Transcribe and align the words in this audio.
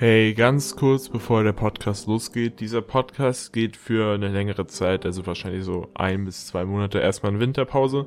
Hey, 0.00 0.32
ganz 0.32 0.76
kurz 0.76 1.10
bevor 1.10 1.44
der 1.44 1.52
Podcast 1.52 2.06
losgeht. 2.06 2.60
Dieser 2.60 2.80
Podcast 2.80 3.52
geht 3.52 3.76
für 3.76 4.14
eine 4.14 4.28
längere 4.28 4.66
Zeit, 4.66 5.04
also 5.04 5.26
wahrscheinlich 5.26 5.62
so 5.62 5.88
ein 5.92 6.24
bis 6.24 6.46
zwei 6.46 6.64
Monate 6.64 7.00
erstmal 7.00 7.34
in 7.34 7.40
Winterpause. 7.40 8.06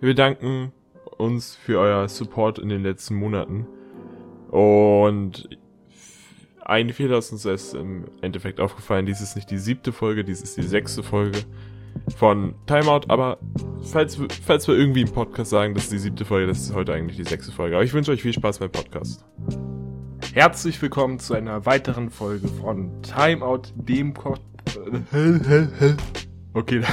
Wir 0.00 0.08
bedanken 0.08 0.72
uns 1.16 1.54
für 1.54 1.78
euer 1.78 2.08
Support 2.08 2.58
in 2.58 2.68
den 2.68 2.82
letzten 2.82 3.14
Monaten. 3.14 3.64
Und 4.50 5.48
ein 6.64 6.92
Fehler 6.92 7.18
ist 7.18 7.30
uns 7.30 7.44
erst 7.44 7.76
im 7.76 8.06
Endeffekt 8.20 8.58
aufgefallen. 8.58 9.06
Dies 9.06 9.20
ist 9.20 9.36
nicht 9.36 9.52
die 9.52 9.58
siebte 9.58 9.92
Folge, 9.92 10.24
dies 10.24 10.42
ist 10.42 10.56
die 10.56 10.62
sechste 10.62 11.04
Folge 11.04 11.38
von 12.16 12.56
Timeout. 12.66 13.02
Aber 13.06 13.38
falls, 13.82 14.18
falls 14.44 14.66
wir 14.66 14.74
irgendwie 14.74 15.02
im 15.02 15.12
Podcast 15.12 15.50
sagen, 15.50 15.74
das 15.74 15.84
ist 15.84 15.92
die 15.92 15.98
siebte 15.98 16.24
Folge, 16.24 16.48
das 16.48 16.58
ist 16.58 16.74
heute 16.74 16.92
eigentlich 16.92 17.18
die 17.18 17.22
sechste 17.22 17.52
Folge. 17.52 17.76
Aber 17.76 17.84
ich 17.84 17.94
wünsche 17.94 18.10
euch 18.10 18.22
viel 18.22 18.32
Spaß 18.32 18.58
beim 18.58 18.72
Podcast. 18.72 19.24
Herzlich 20.38 20.80
willkommen 20.80 21.18
zu 21.18 21.34
einer 21.34 21.66
weiteren 21.66 22.10
Folge 22.10 22.46
von 22.46 23.02
Timeout, 23.02 23.62
dem 23.74 24.14
Ko 24.14 24.36
Okay. 26.54 26.80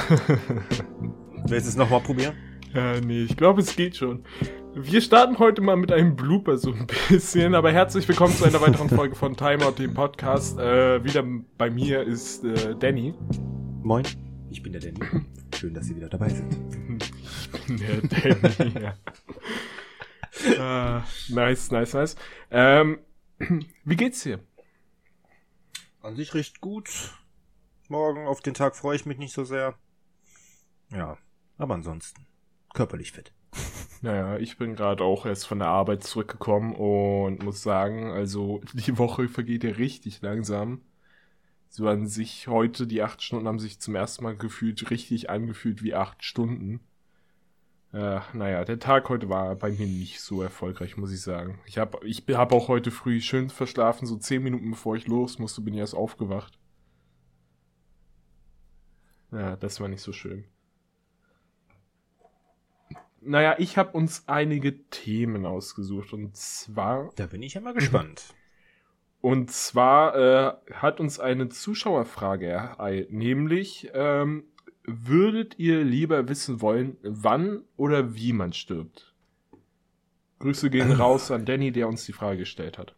Willst 1.46 1.66
du 1.66 1.70
es 1.70 1.76
nochmal 1.76 2.00
probieren? 2.00 2.34
Ja, 2.74 3.00
nee, 3.00 3.22
ich 3.22 3.36
glaube, 3.36 3.60
es 3.60 3.76
geht 3.76 3.94
schon. 3.94 4.24
Wir 4.74 5.00
starten 5.00 5.38
heute 5.38 5.62
mal 5.62 5.76
mit 5.76 5.92
einem 5.92 6.16
Blooper 6.16 6.56
so 6.56 6.72
ein 6.72 6.88
bisschen, 7.08 7.54
aber 7.54 7.70
herzlich 7.70 8.08
willkommen 8.08 8.34
zu 8.34 8.46
einer 8.46 8.60
weiteren 8.60 8.88
Folge 8.88 9.14
von 9.14 9.36
Timeout, 9.36 9.78
dem 9.78 9.94
Podcast. 9.94 10.58
Äh, 10.58 11.04
wieder 11.04 11.22
bei 11.56 11.70
mir 11.70 12.02
ist 12.02 12.42
äh, 12.42 12.74
Danny. 12.76 13.14
Moin, 13.84 14.02
ich 14.50 14.60
bin 14.60 14.72
der 14.72 14.80
Danny. 14.80 14.98
Schön, 15.56 15.72
dass 15.72 15.86
Sie 15.86 15.94
wieder 15.94 16.08
dabei 16.08 16.30
sind. 16.30 16.52
Ich 16.98 17.12
bin 17.64 17.76
der 17.76 18.00
Danny, 18.58 18.74
ja. 18.82 18.94
äh, 20.98 21.02
nice, 21.32 21.70
nice, 21.70 21.94
nice. 21.94 22.16
Ähm, 22.50 22.98
wie 23.38 23.96
geht's 23.96 24.22
dir? 24.22 24.40
An 26.02 26.16
sich 26.16 26.34
recht 26.34 26.60
gut. 26.60 27.14
Morgen 27.88 28.26
auf 28.26 28.40
den 28.40 28.54
Tag 28.54 28.76
freue 28.76 28.96
ich 28.96 29.06
mich 29.06 29.18
nicht 29.18 29.32
so 29.32 29.44
sehr. 29.44 29.78
Ja, 30.90 31.18
aber 31.58 31.74
ansonsten 31.74 32.26
körperlich 32.74 33.12
fit. 33.12 33.32
Naja, 34.02 34.36
ich 34.36 34.58
bin 34.58 34.76
gerade 34.76 35.02
auch 35.02 35.24
erst 35.24 35.46
von 35.46 35.58
der 35.58 35.68
Arbeit 35.68 36.04
zurückgekommen 36.04 36.74
und 36.74 37.42
muss 37.42 37.62
sagen, 37.62 38.10
also 38.10 38.60
die 38.74 38.98
Woche 38.98 39.28
vergeht 39.28 39.64
ja 39.64 39.70
richtig 39.70 40.20
langsam. 40.20 40.82
So 41.68 41.88
an 41.88 42.06
sich 42.06 42.46
heute, 42.46 42.86
die 42.86 43.02
acht 43.02 43.22
Stunden 43.22 43.48
haben 43.48 43.58
sich 43.58 43.80
zum 43.80 43.94
ersten 43.94 44.24
Mal 44.24 44.36
gefühlt, 44.36 44.90
richtig 44.90 45.30
angefühlt 45.30 45.82
wie 45.82 45.94
acht 45.94 46.22
Stunden. 46.24 46.80
Äh, 47.96 48.20
naja, 48.34 48.62
der 48.66 48.78
Tag 48.78 49.08
heute 49.08 49.30
war 49.30 49.56
bei 49.56 49.70
mir 49.70 49.86
nicht 49.86 50.20
so 50.20 50.42
erfolgreich, 50.42 50.98
muss 50.98 51.12
ich 51.12 51.22
sagen. 51.22 51.58
Ich 51.64 51.78
habe 51.78 51.98
ich 52.06 52.22
hab 52.28 52.52
auch 52.52 52.68
heute 52.68 52.90
früh 52.90 53.22
schön 53.22 53.48
verschlafen, 53.48 54.06
so 54.06 54.16
zehn 54.18 54.42
Minuten 54.42 54.70
bevor 54.70 54.96
ich 54.96 55.06
los 55.06 55.38
musste, 55.38 55.62
bin 55.62 55.72
ich 55.72 55.80
erst 55.80 55.94
aufgewacht. 55.94 56.58
Ja, 59.32 59.56
das 59.56 59.80
war 59.80 59.88
nicht 59.88 60.02
so 60.02 60.12
schön. 60.12 60.44
Naja, 63.22 63.54
ich 63.56 63.78
habe 63.78 63.92
uns 63.92 64.24
einige 64.28 64.86
Themen 64.90 65.46
ausgesucht 65.46 66.12
und 66.12 66.36
zwar. 66.36 67.10
Da 67.16 67.24
bin 67.24 67.42
ich 67.42 67.54
ja 67.54 67.62
mal 67.62 67.72
gespannt. 67.72 68.34
Und 69.22 69.50
zwar 69.50 70.16
äh, 70.16 70.74
hat 70.74 71.00
uns 71.00 71.18
eine 71.18 71.48
Zuschauerfrage 71.48 72.46
ereilt, 72.46 73.10
nämlich 73.10 73.90
ähm, 73.94 74.44
würdet 74.86 75.58
ihr 75.58 75.84
lieber 75.84 76.28
wissen 76.28 76.60
wollen, 76.60 76.96
wann 77.02 77.62
oder 77.76 78.14
wie 78.14 78.32
man 78.32 78.52
stirbt? 78.52 79.14
Grüße 80.38 80.70
gehen 80.70 80.92
raus 81.00 81.30
an 81.30 81.44
Danny, 81.44 81.72
der 81.72 81.88
uns 81.88 82.04
die 82.04 82.12
Frage 82.12 82.38
gestellt 82.38 82.78
hat. 82.78 82.94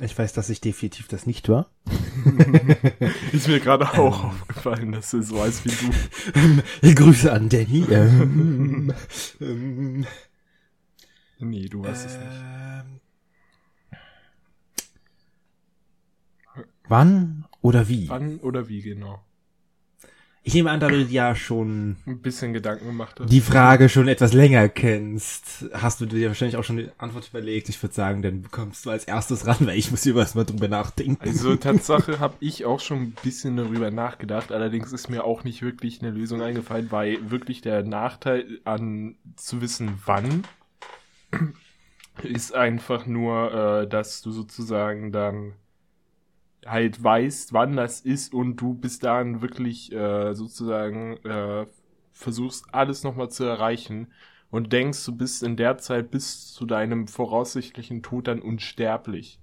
Ich 0.00 0.18
weiß, 0.18 0.34
dass 0.34 0.50
ich 0.50 0.60
definitiv 0.60 1.08
das 1.08 1.26
nicht 1.26 1.48
war. 1.48 1.70
Ist 3.32 3.48
mir 3.48 3.60
gerade 3.60 3.90
auch 3.92 4.24
ähm. 4.24 4.30
aufgefallen, 4.30 4.92
dass 4.92 5.10
du 5.10 5.22
so 5.22 5.40
heißt 5.40 5.64
wie 5.64 6.62
du. 6.82 6.94
Grüße 6.94 7.32
an 7.32 7.48
Danny. 7.48 7.86
Ähm, 7.90 8.92
ähm, 9.40 10.06
nee, 11.38 11.66
du 11.66 11.82
weißt 11.82 12.06
es 12.06 12.18
nicht. 12.18 12.42
Ähm. 12.44 13.00
Wann 16.88 17.46
oder 17.62 17.88
wie? 17.88 18.08
Wann 18.10 18.38
oder 18.40 18.68
wie, 18.68 18.82
genau. 18.82 19.25
Ich 20.46 20.54
nehme 20.54 20.70
an, 20.70 20.78
da 20.78 20.86
du 20.86 21.02
ja 21.02 21.34
schon 21.34 21.96
ein 22.06 22.20
bisschen 22.20 22.52
Gedanken 22.52 22.86
gemacht 22.86 23.18
hast. 23.18 23.32
Die 23.32 23.40
Frage 23.40 23.88
schon 23.88 24.06
etwas 24.06 24.32
länger 24.32 24.68
kennst, 24.68 25.64
hast 25.72 26.00
du 26.00 26.06
dir 26.06 26.28
wahrscheinlich 26.28 26.56
auch 26.56 26.62
schon 26.62 26.76
die 26.76 26.88
Antwort 26.98 27.28
überlegt. 27.28 27.68
Ich 27.68 27.82
würde 27.82 27.96
sagen, 27.96 28.22
dann 28.22 28.48
kommst 28.52 28.86
du 28.86 28.90
als 28.90 29.06
erstes 29.06 29.48
ran, 29.48 29.56
weil 29.66 29.76
ich 29.76 29.90
muss 29.90 30.04
hier 30.04 30.14
was 30.14 30.36
mal 30.36 30.44
drüber 30.44 30.68
nachdenken. 30.68 31.18
Also 31.20 31.56
Tatsache 31.56 32.20
habe 32.20 32.36
ich 32.38 32.64
auch 32.64 32.78
schon 32.78 32.98
ein 32.98 33.16
bisschen 33.24 33.56
darüber 33.56 33.90
nachgedacht. 33.90 34.52
Allerdings 34.52 34.92
ist 34.92 35.10
mir 35.10 35.24
auch 35.24 35.42
nicht 35.42 35.62
wirklich 35.62 36.00
eine 36.00 36.12
Lösung 36.12 36.40
eingefallen, 36.40 36.92
weil 36.92 37.28
wirklich 37.28 37.60
der 37.60 37.82
Nachteil 37.82 38.60
an 38.62 39.16
zu 39.34 39.60
wissen, 39.60 40.00
wann 40.04 40.44
ist 42.22 42.54
einfach 42.54 43.04
nur, 43.04 43.82
äh, 43.82 43.88
dass 43.88 44.22
du 44.22 44.30
sozusagen 44.30 45.10
dann 45.10 45.54
halt 46.66 47.02
weißt, 47.02 47.52
wann 47.52 47.76
das 47.76 48.00
ist 48.00 48.34
und 48.34 48.56
du 48.56 48.74
bis 48.74 48.98
dahin 48.98 49.42
wirklich 49.42 49.92
äh, 49.92 50.34
sozusagen 50.34 51.16
äh, 51.24 51.66
versuchst, 52.12 52.66
alles 52.72 53.02
nochmal 53.04 53.30
zu 53.30 53.44
erreichen 53.44 54.08
und 54.50 54.72
denkst, 54.72 55.04
du 55.04 55.16
bist 55.16 55.42
in 55.42 55.56
der 55.56 55.78
Zeit 55.78 56.10
bis 56.10 56.52
zu 56.52 56.66
deinem 56.66 57.08
voraussichtlichen 57.08 58.02
Tod 58.02 58.28
dann 58.28 58.40
unsterblich. 58.40 59.40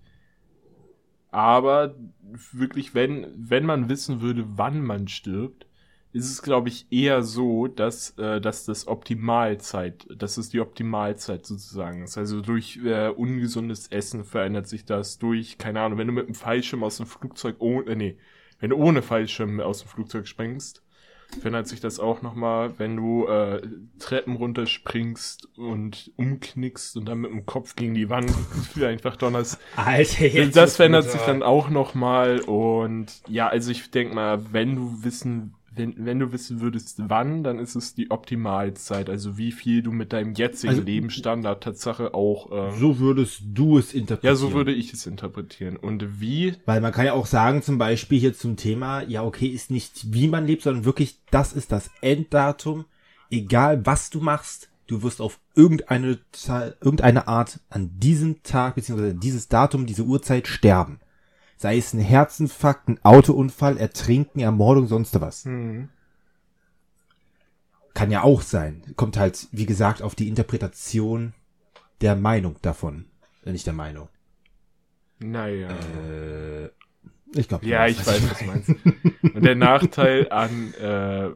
Aber 1.31 1.95
wirklich, 2.51 2.93
wenn, 2.93 3.27
wenn 3.35 3.65
man 3.65 3.89
wissen 3.89 4.21
würde, 4.21 4.45
wann 4.57 4.81
man 4.83 5.07
stirbt, 5.07 5.65
ist 6.13 6.29
es, 6.29 6.41
glaube 6.43 6.69
ich, 6.69 6.85
eher 6.91 7.23
so, 7.23 7.67
dass, 7.67 8.11
äh, 8.19 8.39
dass 8.39 8.65
das 8.65 8.87
Optimalzeit, 8.87 10.05
dass 10.15 10.37
es 10.37 10.49
die 10.49 10.59
Optimalzeit 10.59 11.45
sozusagen 11.45 12.03
ist. 12.03 12.19
Also 12.19 12.41
durch 12.41 12.79
äh, 12.85 13.09
ungesundes 13.09 13.87
Essen 13.87 14.23
verändert 14.23 14.67
sich 14.67 14.85
das, 14.85 15.17
durch, 15.17 15.57
keine 15.57 15.81
Ahnung, 15.81 15.97
wenn 15.97 16.07
du 16.07 16.13
mit 16.13 16.25
einem 16.25 16.35
Fallschirm 16.35 16.83
aus 16.83 16.97
dem 16.97 17.07
Flugzeug, 17.07 17.55
ohne, 17.59 17.89
äh, 17.89 17.95
nee, 17.95 18.17
wenn 18.59 18.69
du 18.69 18.77
ohne 18.77 19.01
Fallschirm 19.01 19.59
aus 19.59 19.79
dem 19.79 19.89
Flugzeug 19.89 20.27
springst, 20.27 20.83
verändert 21.39 21.67
sich 21.67 21.79
das 21.79 21.99
auch 21.99 22.21
nochmal, 22.21 22.77
wenn 22.77 22.95
du 22.95 23.25
äh, 23.25 23.67
Treppen 23.97 24.35
runterspringst 24.35 25.57
und 25.57 26.11
umknickst 26.15 26.95
und 26.95 27.05
dann 27.05 27.21
mit 27.21 27.31
dem 27.31 27.47
Kopf 27.47 27.75
gegen 27.75 27.95
die 27.95 28.09
Wand 28.09 28.31
einfach 28.83 29.15
donnerst. 29.15 29.59
Alter, 29.75 30.27
jetzt 30.27 30.55
das 30.55 30.75
verändert 30.75 31.09
sich 31.09 31.21
dann 31.21 31.41
auch 31.41 31.69
nochmal 31.69 32.39
und 32.41 33.07
ja, 33.27 33.47
also 33.47 33.71
ich 33.71 33.89
denk 33.89 34.13
mal, 34.13 34.53
wenn 34.53 34.75
du 34.75 35.03
wissen 35.03 35.55
wenn, 35.75 36.05
wenn 36.05 36.19
du 36.19 36.31
wissen 36.31 36.61
würdest, 36.61 37.01
wann, 37.07 37.43
dann 37.43 37.59
ist 37.59 37.75
es 37.75 37.95
die 37.95 38.11
Optimalzeit. 38.11 39.09
Also 39.09 39.37
wie 39.37 39.51
viel 39.51 39.81
du 39.81 39.91
mit 39.91 40.13
deinem 40.13 40.33
jetzigen 40.33 40.71
also, 40.71 40.83
Lebensstandard 40.83 41.63
Tatsache 41.63 42.13
auch. 42.13 42.51
Äh, 42.51 42.77
so 42.77 42.99
würdest 42.99 43.41
du 43.45 43.77
es 43.77 43.93
interpretieren. 43.93 44.33
Ja, 44.33 44.35
so 44.35 44.53
würde 44.53 44.73
ich 44.73 44.93
es 44.93 45.05
interpretieren. 45.05 45.77
Und 45.77 46.19
wie? 46.19 46.55
Weil 46.65 46.81
man 46.81 46.91
kann 46.91 47.05
ja 47.05 47.13
auch 47.13 47.25
sagen, 47.25 47.61
zum 47.61 47.77
Beispiel 47.77 48.19
hier 48.19 48.33
zum 48.33 48.55
Thema, 48.55 49.01
ja, 49.03 49.23
okay, 49.23 49.47
ist 49.47 49.71
nicht 49.71 50.13
wie 50.13 50.27
man 50.27 50.45
lebt, 50.45 50.63
sondern 50.63 50.85
wirklich, 50.85 51.19
das 51.31 51.53
ist 51.53 51.71
das 51.71 51.89
Enddatum. 52.01 52.85
Egal 53.31 53.85
was 53.85 54.09
du 54.09 54.19
machst, 54.19 54.69
du 54.87 55.01
wirst 55.01 55.21
auf 55.21 55.39
irgendeine, 55.55 56.19
irgendeine 56.81 57.27
Art 57.27 57.59
an 57.69 57.91
diesem 57.99 58.43
Tag, 58.43 58.75
beziehungsweise 58.75 59.15
dieses 59.15 59.47
Datum, 59.47 59.85
diese 59.85 60.03
Uhrzeit 60.03 60.47
sterben. 60.47 60.99
Sei 61.57 61.77
es 61.77 61.93
ein 61.93 61.99
Herzinfarkt, 61.99 62.89
ein 62.89 62.99
Autounfall, 63.03 63.77
Ertrinken, 63.77 64.39
Ermordung, 64.39 64.87
sonst 64.87 65.19
was. 65.21 65.45
Mhm. 65.45 65.89
Kann 67.93 68.11
ja 68.11 68.23
auch 68.23 68.41
sein. 68.41 68.81
Kommt 68.95 69.17
halt, 69.17 69.47
wie 69.51 69.65
gesagt, 69.65 70.01
auf 70.01 70.15
die 70.15 70.27
Interpretation 70.27 71.33
der 72.01 72.15
Meinung 72.15 72.55
davon. 72.61 73.05
Äh, 73.45 73.51
nicht 73.51 73.67
der 73.67 73.73
Meinung. 73.73 74.09
Naja. 75.19 75.69
Äh, 75.69 76.69
ich 77.35 77.47
glaube. 77.47 77.65
Ja, 77.65 77.87
ich 77.87 78.05
weiß, 78.05 78.29
was 78.29 78.39
du 78.39 78.45
meinst. 78.45 78.69
Und 79.35 79.43
der 79.43 79.55
Nachteil 79.55 80.29
an, 80.31 80.73
äh, 80.73 81.29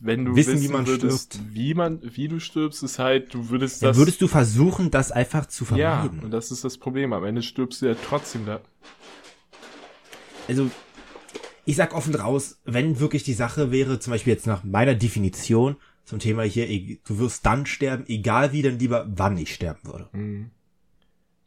wenn 0.00 0.24
du 0.24 0.36
wissen, 0.36 0.54
wissen 0.54 0.68
wie 0.68 0.72
man 0.72 0.86
würdest, 0.86 1.34
stirbt. 1.34 1.54
wie 1.54 1.74
man, 1.74 2.00
wie 2.02 2.28
du 2.28 2.38
stirbst, 2.38 2.82
ist 2.82 2.98
halt, 2.98 3.32
du 3.32 3.48
würdest 3.48 3.82
das. 3.82 3.96
Ja, 3.96 4.00
würdest 4.00 4.20
du 4.20 4.28
versuchen, 4.28 4.90
das 4.90 5.10
einfach 5.12 5.46
zu 5.46 5.64
vermeiden. 5.64 6.18
Ja, 6.18 6.24
und 6.24 6.30
das 6.30 6.50
ist 6.50 6.64
das 6.64 6.76
Problem. 6.76 7.12
Am 7.12 7.24
Ende 7.24 7.42
stirbst 7.42 7.82
du 7.82 7.86
ja 7.86 7.94
trotzdem 7.94 8.46
da 8.46 8.60
also 10.48 10.70
ich 11.64 11.76
sag 11.76 11.94
offen 11.94 12.14
raus, 12.14 12.60
wenn 12.64 13.00
wirklich 13.00 13.24
die 13.24 13.32
Sache 13.32 13.70
wäre, 13.70 13.98
zum 13.98 14.12
Beispiel 14.12 14.34
jetzt 14.34 14.46
nach 14.46 14.64
meiner 14.64 14.94
Definition 14.94 15.76
zum 16.04 16.18
Thema 16.18 16.42
hier, 16.42 16.66
du 17.06 17.18
wirst 17.18 17.46
dann 17.46 17.64
sterben, 17.66 18.04
egal 18.06 18.52
wie, 18.52 18.62
dann 18.62 18.78
lieber 18.78 19.06
wann 19.08 19.38
ich 19.38 19.54
sterben 19.54 19.80
würde. 19.84 20.08
Mhm. 20.12 20.50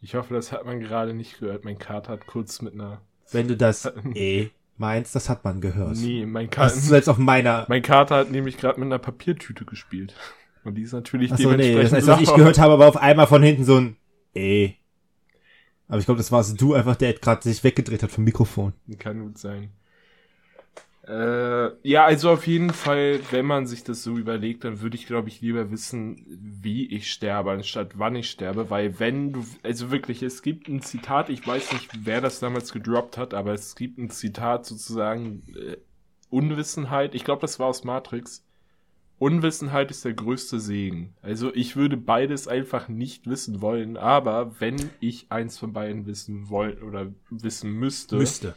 Ich 0.02 0.16
hoffe, 0.16 0.34
das 0.34 0.52
hat 0.52 0.66
man 0.66 0.80
gerade 0.80 1.14
nicht 1.14 1.40
gehört. 1.40 1.66
Mein 1.66 1.78
Kater 1.78 2.14
hat 2.14 2.28
kurz 2.28 2.62
mit 2.62 2.74
einer. 2.74 3.02
Wenn 3.32 3.48
du 3.48 3.58
das 3.58 3.92
eh 4.14 4.50
meinst, 4.78 5.16
das 5.16 5.30
hat 5.30 5.44
man 5.44 5.62
gehört. 5.62 5.98
Nee, 5.98 6.26
mein 6.26 6.50
Kater. 6.50 6.70
Das 6.70 6.78
ist 6.78 6.92
jetzt 6.92 7.10
auf 7.10 7.18
meiner. 7.18 7.66
Mein 7.68 7.82
Kater 7.82 8.18
hat 8.18 8.32
nämlich 8.32 8.58
gerade 8.58 8.80
mit 8.80 8.88
einer 8.88 9.00
Papiertüte 9.00 9.66
gespielt. 9.66 10.16
Und 10.64 10.76
die 10.76 10.84
ist 10.84 10.94
natürlich 10.94 11.32
Achso, 11.32 11.44
dementsprechend. 11.44 11.78
Nee, 11.78 11.84
das 11.84 11.94
heißt, 11.94 12.08
was 12.08 12.22
ich 12.22 12.34
gehört 12.34 12.60
habe, 12.60 12.78
war 12.78 12.88
auf 12.88 12.98
einmal 12.98 13.28
von 13.28 13.42
hinten 13.42 13.64
so 13.64 13.78
ein 13.78 13.98
eh. 14.34 14.74
Aber 15.88 16.00
ich 16.00 16.06
glaube, 16.06 16.18
das 16.18 16.32
warst 16.32 16.60
du 16.60 16.74
einfach, 16.74 16.96
der 16.96 17.14
gerade 17.14 17.44
sich 17.44 17.64
weggedreht 17.64 18.04
hat 18.04 18.12
vom 18.12 18.24
Mikrofon. 18.24 18.74
Kann 19.00 19.22
gut 19.22 19.38
sein. 19.38 19.72
Äh, 21.08 21.70
ja, 21.88 22.04
also 22.04 22.32
auf 22.32 22.48
jeden 22.48 22.72
Fall, 22.72 23.22
wenn 23.32 23.46
man 23.46 23.66
sich 23.66 23.86
das 23.86 24.04
so 24.04 24.18
überlegt, 24.18 24.66
dann 24.66 24.82
würde 24.82 24.98
ich, 24.98 25.08
glaube 25.08 25.30
ich, 25.30 25.40
lieber 25.40 25.72
wissen, 25.72 26.26
wie 26.28 26.86
ich 26.94 27.10
sterbe, 27.10 27.52
anstatt 27.52 27.98
wann 27.98 28.16
ich 28.16 28.30
sterbe, 28.30 28.70
weil 28.70 29.00
wenn 29.00 29.32
du, 29.32 29.46
also 29.64 29.90
wirklich, 29.90 30.22
es 30.22 30.42
gibt 30.42 30.68
ein 30.68 30.82
Zitat, 30.82 31.30
ich 31.30 31.48
weiß 31.48 31.72
nicht, 31.72 32.06
wer 32.06 32.20
das 32.20 32.42
damals 32.42 32.74
gedroppt 32.74 33.18
hat, 33.18 33.34
aber 33.34 33.54
es 33.54 33.76
gibt 33.76 33.98
ein 33.98 34.10
Zitat 34.10 34.66
sozusagen, 34.66 35.44
äh, 35.56 35.78
Unwissenheit, 36.30 37.16
ich 37.16 37.24
glaube, 37.24 37.40
das 37.40 37.58
war 37.58 37.68
aus 37.68 37.86
Matrix. 37.86 38.46
Unwissenheit 39.20 39.90
ist 39.90 40.06
der 40.06 40.14
größte 40.14 40.60
Segen. 40.60 41.16
Also 41.22 41.54
ich 41.56 41.76
würde 41.76 41.98
beides 41.98 42.48
einfach 42.48 42.88
nicht 42.88 43.26
wissen 43.28 43.62
wollen, 43.62 43.98
aber 43.98 44.60
wenn 44.60 44.92
ich 45.00 45.32
eins 45.32 45.58
von 45.58 45.74
beiden 45.74 46.06
wissen 46.06 46.50
wollen 46.50 46.84
oder 46.84 47.12
wissen 47.32 47.72
müsste, 47.72 48.18
Müsste. 48.18 48.56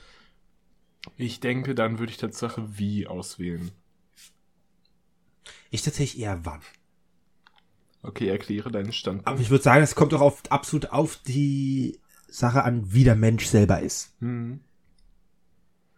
ich 1.17 1.41
denke, 1.41 1.75
dann 1.75 1.99
würde 1.99 2.13
ich 2.13 2.19
Tatsache 2.19 2.79
wie 2.79 3.07
auswählen. 3.07 3.71
Ich 5.71 5.83
tatsächlich 5.83 6.23
eher 6.23 6.45
wann. 6.45 6.61
Okay, 8.03 8.29
erkläre 8.29 8.71
deinen 8.71 8.93
Standpunkt. 8.93 9.29
Aber 9.29 9.41
ich 9.41 9.51
würde 9.51 9.65
sagen, 9.65 9.83
es 9.83 9.95
kommt 9.95 10.13
doch 10.13 10.21
auf, 10.21 10.43
absolut 10.51 10.91
auf 10.91 11.17
die 11.17 11.99
Sache 12.29 12.65
an, 12.65 12.93
wie 12.93 13.05
der 13.05 13.17
Mensch 13.17 13.47
selber 13.47 13.81
ist. 13.81 14.15
Hm. 14.21 14.61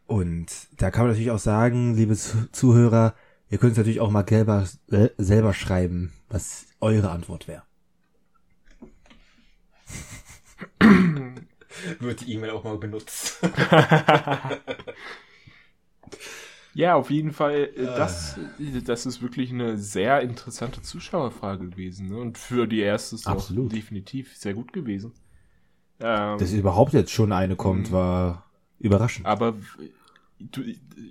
Und 0.06 0.46
da 0.76 0.90
kann 0.90 1.02
man 1.04 1.10
natürlich 1.12 1.30
auch 1.30 1.38
sagen, 1.38 1.94
liebe 1.94 2.14
Zu- 2.16 2.50
Zuhörer, 2.52 3.14
ihr 3.52 3.58
könnt 3.58 3.72
es 3.72 3.78
natürlich 3.78 4.00
auch 4.00 4.10
mal 4.10 4.26
selber, 4.26 4.66
äh, 4.90 5.10
selber 5.18 5.52
schreiben, 5.52 6.12
was 6.30 6.66
eure 6.80 7.10
Antwort 7.10 7.46
wäre. 7.46 7.62
Wird 12.00 12.22
die 12.22 12.32
E-Mail 12.32 12.50
auch 12.50 12.64
mal 12.64 12.78
benutzt. 12.78 13.38
Ja, 16.74 16.94
auf 16.94 17.10
jeden 17.10 17.32
Fall, 17.32 17.68
äh, 17.76 17.84
das, 17.84 18.38
das 18.86 19.04
ist 19.04 19.20
wirklich 19.20 19.52
eine 19.52 19.76
sehr 19.76 20.22
interessante 20.22 20.80
Zuschauerfrage 20.80 21.68
gewesen. 21.68 22.08
Ne? 22.08 22.16
Und 22.16 22.38
für 22.38 22.66
die 22.66 22.80
erste 22.80 23.16
ist 23.16 23.26
auch 23.26 23.32
Absolut. 23.32 23.72
definitiv 23.72 24.34
sehr 24.34 24.54
gut 24.54 24.72
gewesen. 24.72 25.12
Ähm, 26.00 26.38
Dass 26.38 26.50
überhaupt 26.54 26.94
jetzt 26.94 27.10
schon 27.12 27.30
eine 27.30 27.56
kommt, 27.56 27.92
war 27.92 28.50
überraschend. 28.78 29.26
aber 29.26 29.54
du, 30.50 30.62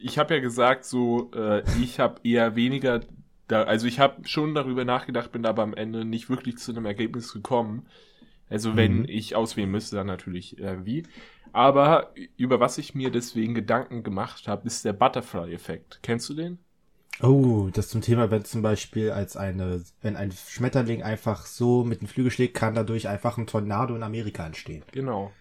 ich 0.01 0.17
habe 0.17 0.33
ja 0.35 0.39
gesagt, 0.41 0.85
so, 0.85 1.31
äh, 1.33 1.63
ich 1.71 1.99
habe 1.99 2.21
eher 2.23 2.55
weniger, 2.55 3.01
da, 3.47 3.63
also 3.63 3.87
ich 3.87 3.99
habe 3.99 4.27
schon 4.27 4.53
darüber 4.55 4.85
nachgedacht, 4.85 5.31
bin 5.31 5.45
aber 5.45 5.63
am 5.63 5.73
Ende 5.73 6.05
nicht 6.05 6.29
wirklich 6.29 6.57
zu 6.57 6.71
einem 6.71 6.85
Ergebnis 6.85 7.33
gekommen. 7.33 7.87
Also 8.49 8.75
wenn 8.75 9.05
Mhm. 9.05 9.07
ich 9.07 9.35
auswählen 9.35 9.71
müsste, 9.71 9.95
dann 9.97 10.07
natürlich 10.07 10.59
äh, 10.59 10.85
wie. 10.85 11.03
Aber 11.53 12.13
über 12.37 12.59
was 12.59 12.77
ich 12.77 12.95
mir 12.95 13.11
deswegen 13.11 13.55
Gedanken 13.55 14.03
gemacht 14.03 14.47
habe, 14.47 14.67
ist 14.67 14.85
der 14.85 14.93
Butterfly-Effekt. 14.93 15.99
Kennst 16.03 16.29
du 16.29 16.33
den? 16.35 16.59
Oh, 17.21 17.69
das 17.73 17.89
zum 17.89 18.01
Thema, 18.01 18.29
wenn 18.31 18.45
zum 18.45 18.61
Beispiel 18.61 19.09
als 19.11 19.35
eine, 19.37 19.83
wenn 20.01 20.15
ein 20.15 20.31
Schmetterling 20.31 21.01
einfach 21.03 21.45
so 21.47 21.83
mit 21.83 22.01
den 22.01 22.07
Flügel 22.07 22.31
schlägt, 22.31 22.55
kann 22.55 22.73
dadurch 22.75 23.07
einfach 23.07 23.37
ein 23.39 23.47
Tornado 23.47 23.95
in 23.95 24.03
Amerika 24.03 24.45
entstehen. 24.45 24.83
Genau. 24.91 25.37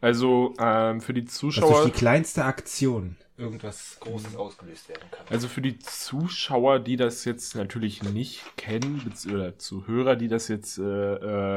Also 0.00 0.54
ähm, 0.58 1.00
für 1.00 1.12
die 1.12 1.24
Dass 1.24 1.34
Zuschauer, 1.34 1.82
durch 1.82 1.92
die 1.92 1.98
kleinste 1.98 2.44
Aktion 2.44 3.16
irgendwas 3.36 3.98
Großes 4.00 4.36
ausgelöst 4.36 4.88
werden 4.88 5.08
kann. 5.10 5.26
also 5.30 5.48
für 5.48 5.62
die 5.62 5.78
Zuschauer, 5.78 6.80
die 6.80 6.96
das 6.96 7.24
jetzt 7.24 7.54
natürlich 7.54 8.02
nicht 8.02 8.42
kennen, 8.56 9.00
oder 9.32 9.58
Zuhörer, 9.58 10.16
die 10.16 10.28
das 10.28 10.48
jetzt 10.48 10.78
äh, 10.78 10.84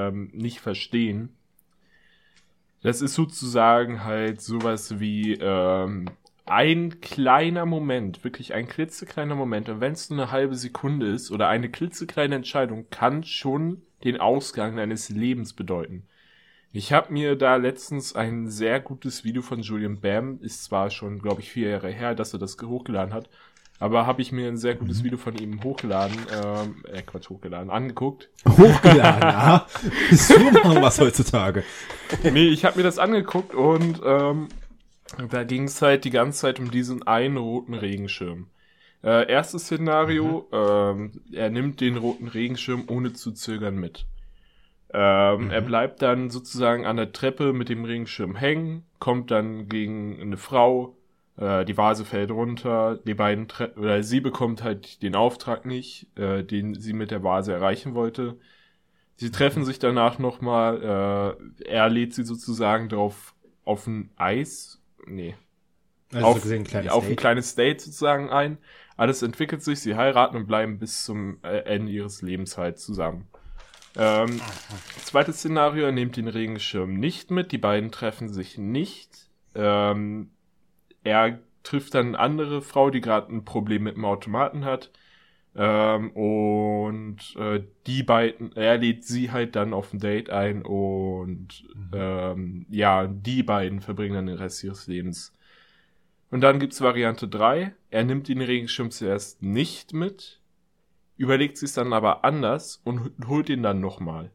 ähm, 0.07 0.29
nicht 0.33 0.59
verstehen, 0.59 1.35
das 2.83 3.01
ist 3.01 3.13
sozusagen 3.13 4.03
halt 4.03 4.41
sowas 4.41 4.99
wie 4.99 5.33
ähm, 5.33 6.09
ein 6.45 6.99
kleiner 6.99 7.65
Moment, 7.65 8.23
wirklich 8.23 8.53
ein 8.53 8.67
klitzekleiner 8.67 9.35
Moment. 9.35 9.69
Und 9.69 9.81
wenn 9.81 9.93
es 9.93 10.09
nur 10.09 10.21
eine 10.21 10.31
halbe 10.31 10.55
Sekunde 10.55 11.07
ist 11.07 11.31
oder 11.31 11.47
eine 11.47 11.69
klitzekleine 11.69 12.35
Entscheidung, 12.35 12.87
kann 12.89 13.23
schon 13.23 13.83
den 14.03 14.19
Ausgang 14.19 14.75
deines 14.75 15.09
Lebens 15.09 15.53
bedeuten. 15.53 16.07
Ich 16.73 16.93
habe 16.93 17.11
mir 17.11 17.35
da 17.35 17.57
letztens 17.57 18.15
ein 18.15 18.49
sehr 18.49 18.79
gutes 18.79 19.25
Video 19.25 19.41
von 19.41 19.59
Julian 19.59 19.99
Bam, 19.99 20.39
ist 20.41 20.63
zwar 20.63 20.89
schon, 20.89 21.19
glaube 21.19 21.41
ich, 21.41 21.51
vier 21.51 21.69
Jahre 21.69 21.89
her, 21.89 22.15
dass 22.15 22.31
er 22.31 22.39
das 22.39 22.55
hochgeladen 22.61 23.13
hat, 23.13 23.29
aber 23.77 24.07
habe 24.07 24.21
ich 24.21 24.31
mir 24.31 24.47
ein 24.47 24.55
sehr 24.55 24.75
gutes 24.75 25.03
Video 25.03 25.17
von 25.17 25.35
ihm 25.35 25.61
hochgeladen, 25.65 26.15
ähm, 26.33 26.85
äh, 26.89 27.01
Quatsch, 27.01 27.29
hochgeladen, 27.29 27.69
angeguckt. 27.69 28.29
Hochgeladen, 28.47 29.21
ja. 29.21 29.67
So 30.11 30.39
machen 30.39 30.81
was 30.81 30.97
heutzutage. 31.01 31.65
nee, 32.23 32.47
ich 32.47 32.63
habe 32.63 32.77
mir 32.77 32.83
das 32.83 32.99
angeguckt 32.99 33.53
und 33.53 33.99
ähm, 34.05 34.47
da 35.29 35.43
ging 35.43 35.65
es 35.65 35.81
halt 35.81 36.05
die 36.05 36.09
ganze 36.09 36.39
Zeit 36.39 36.59
um 36.61 36.71
diesen 36.71 37.05
einen 37.05 37.35
roten 37.35 37.73
Regenschirm. 37.73 38.47
Äh, 39.03 39.29
erstes 39.29 39.63
Szenario, 39.63 40.47
ähm, 40.53 41.19
er 41.33 41.49
nimmt 41.49 41.81
den 41.81 41.97
roten 41.97 42.29
Regenschirm 42.29 42.85
ohne 42.87 43.11
zu 43.11 43.33
zögern 43.33 43.75
mit. 43.75 44.05
Ähm, 44.93 45.47
Mhm. 45.47 45.51
Er 45.51 45.61
bleibt 45.61 46.01
dann 46.01 46.29
sozusagen 46.29 46.85
an 46.85 46.97
der 46.97 47.11
Treppe 47.13 47.53
mit 47.53 47.69
dem 47.69 47.85
Regenschirm 47.85 48.35
hängen, 48.35 48.85
kommt 48.99 49.31
dann 49.31 49.69
gegen 49.69 50.19
eine 50.21 50.37
Frau, 50.37 50.97
äh, 51.37 51.65
die 51.65 51.77
Vase 51.77 52.05
fällt 52.05 52.31
runter, 52.31 52.97
die 53.05 53.13
beiden 53.13 53.47
tre 53.47 53.73
oder 53.77 54.03
sie 54.03 54.19
bekommt 54.21 54.63
halt 54.63 55.01
den 55.01 55.15
Auftrag 55.15 55.65
nicht, 55.65 56.07
äh, 56.17 56.43
den 56.43 56.75
sie 56.75 56.93
mit 56.93 57.11
der 57.11 57.23
Vase 57.23 57.53
erreichen 57.53 57.95
wollte. 57.95 58.37
Sie 59.17 59.31
treffen 59.31 59.65
sich 59.65 59.79
danach 59.79 60.19
nochmal, 60.19 61.37
äh, 61.63 61.65
er 61.69 61.89
lädt 61.89 62.13
sie 62.15 62.23
sozusagen 62.25 62.89
drauf 62.89 63.35
auf 63.65 63.87
ein 63.87 64.11
Eis, 64.17 64.81
nee, 65.07 65.35
Also 66.13 66.27
auf, 66.29 66.39
so 66.39 66.53
ein 66.53 66.63
kleines 66.63 66.91
auf 66.91 67.09
ein 67.09 67.15
Date. 67.15 67.17
kleines 67.17 67.55
Date 67.55 67.81
sozusagen 67.81 68.29
ein. 68.29 68.57
Alles 68.97 69.21
entwickelt 69.23 69.63
sich, 69.63 69.79
sie 69.81 69.95
heiraten 69.95 70.37
und 70.37 70.47
bleiben 70.47 70.79
bis 70.79 71.05
zum 71.05 71.39
äh, 71.43 71.59
Ende 71.65 71.91
ihres 71.91 72.21
Lebens 72.21 72.57
halt 72.57 72.79
zusammen. 72.79 73.27
Ähm, 73.97 74.39
zweites 75.03 75.37
Szenario, 75.37 75.85
er 75.85 75.91
nimmt 75.91 76.17
den 76.17 76.27
Regenschirm 76.27 76.93
nicht 76.93 77.31
mit, 77.31 77.51
die 77.51 77.57
beiden 77.57 77.91
treffen 77.91 78.29
sich 78.29 78.57
nicht. 78.57 79.29
Ähm, 79.53 80.31
er 81.03 81.39
trifft 81.63 81.93
dann 81.93 82.07
eine 82.07 82.19
andere 82.19 82.61
Frau, 82.61 82.89
die 82.89 83.01
gerade 83.01 83.33
ein 83.33 83.45
Problem 83.45 83.83
mit 83.83 83.95
dem 83.95 84.05
Automaten 84.05 84.65
hat. 84.65 84.91
Ähm, 85.53 86.11
und 86.11 87.35
äh, 87.37 87.63
die 87.85 88.03
beiden, 88.03 88.55
er 88.55 88.77
lädt 88.77 89.03
sie 89.03 89.31
halt 89.31 89.55
dann 89.55 89.73
auf 89.73 89.91
ein 89.91 89.99
Date 89.99 90.29
ein 90.29 90.63
und 90.63 91.65
ähm, 91.93 92.65
ja, 92.69 93.07
die 93.07 93.43
beiden 93.43 93.81
verbringen 93.81 94.15
dann 94.15 94.27
den 94.27 94.37
Rest 94.37 94.63
ihres 94.63 94.87
Lebens. 94.87 95.35
Und 96.29 96.41
dann 96.41 96.59
gibt's 96.59 96.79
Variante 96.79 97.27
3. 97.27 97.73
Er 97.89 98.03
nimmt 98.05 98.29
den 98.29 98.41
Regenschirm 98.41 98.91
zuerst 98.91 99.43
nicht 99.43 99.93
mit, 99.93 100.39
überlegt 101.21 101.57
sich 101.57 101.73
dann 101.73 101.93
aber 101.93 102.25
anders 102.25 102.81
und 102.83 103.11
holt 103.27 103.49
ihn 103.49 103.63
dann 103.63 103.79
nochmal. 103.79 104.31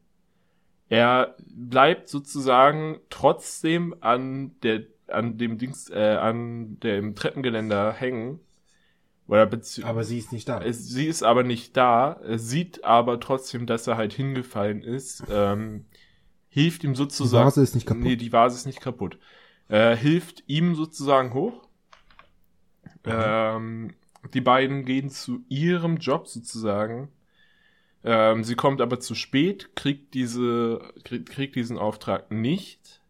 Er 0.88 1.36
bleibt 1.48 2.08
sozusagen 2.08 3.00
trotzdem 3.10 3.94
an 4.00 4.58
der 4.62 4.82
an 5.08 5.38
dem 5.38 5.58
Dings 5.58 5.90
äh, 5.90 6.16
an 6.20 6.78
dem 6.80 7.14
Treppengeländer 7.14 7.92
hängen. 7.92 8.40
Oder 9.28 9.48
Aber 9.82 10.04
sie 10.04 10.18
ist 10.18 10.32
nicht 10.32 10.48
da. 10.48 10.60
es, 10.62 10.88
sie 10.88 11.06
ist 11.06 11.22
aber 11.24 11.42
nicht 11.42 11.76
da, 11.76 12.20
sieht 12.36 12.84
aber 12.84 13.18
trotzdem, 13.20 13.66
dass 13.66 13.86
er 13.86 13.96
halt 13.96 14.12
hingefallen 14.12 14.82
ist. 14.82 15.24
Ähm, 15.30 15.86
hilft 16.48 16.84
ihm 16.84 16.92
Die 16.92 16.96
sozusagen. 16.98 17.46
Vase 17.46 17.62
ist 17.62 17.74
nicht 17.74 17.86
kaputt. 17.86 18.02
Nee, 18.04 18.16
die 18.16 18.32
Vase 18.32 18.56
ist 18.56 18.66
nicht 18.66 18.80
kaputt. 18.80 19.18
Äh, 19.68 19.96
hilft 19.96 20.44
ihm 20.46 20.74
sozusagen 20.76 21.34
hoch. 21.34 21.68
Ähm, 23.04 23.94
die 24.34 24.40
beiden 24.40 24.84
gehen 24.84 25.10
zu 25.10 25.44
ihrem 25.48 25.96
Job 25.98 26.28
sozusagen. 26.28 27.08
Ähm, 28.04 28.44
sie 28.44 28.54
kommt 28.56 28.80
aber 28.80 29.00
zu 29.00 29.14
spät, 29.14 29.74
kriegt 29.76 30.14
diese, 30.14 30.92
kriegt, 31.04 31.30
kriegt 31.30 31.56
diesen 31.56 31.78
Auftrag 31.78 32.30
nicht. 32.30 33.00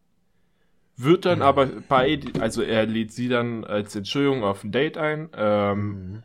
Wird 0.96 1.26
dann 1.26 1.38
Mhm. 1.40 1.44
aber 1.44 1.66
bei, 1.66 2.20
also 2.40 2.62
er 2.62 2.86
lädt 2.86 3.12
sie 3.12 3.28
dann 3.28 3.64
als 3.64 3.94
Entschuldigung 3.96 4.44
auf 4.44 4.64
ein 4.64 4.72
Date 4.72 4.96
ein. 4.98 5.28
Ähm, 5.34 6.12
Mhm. 6.12 6.22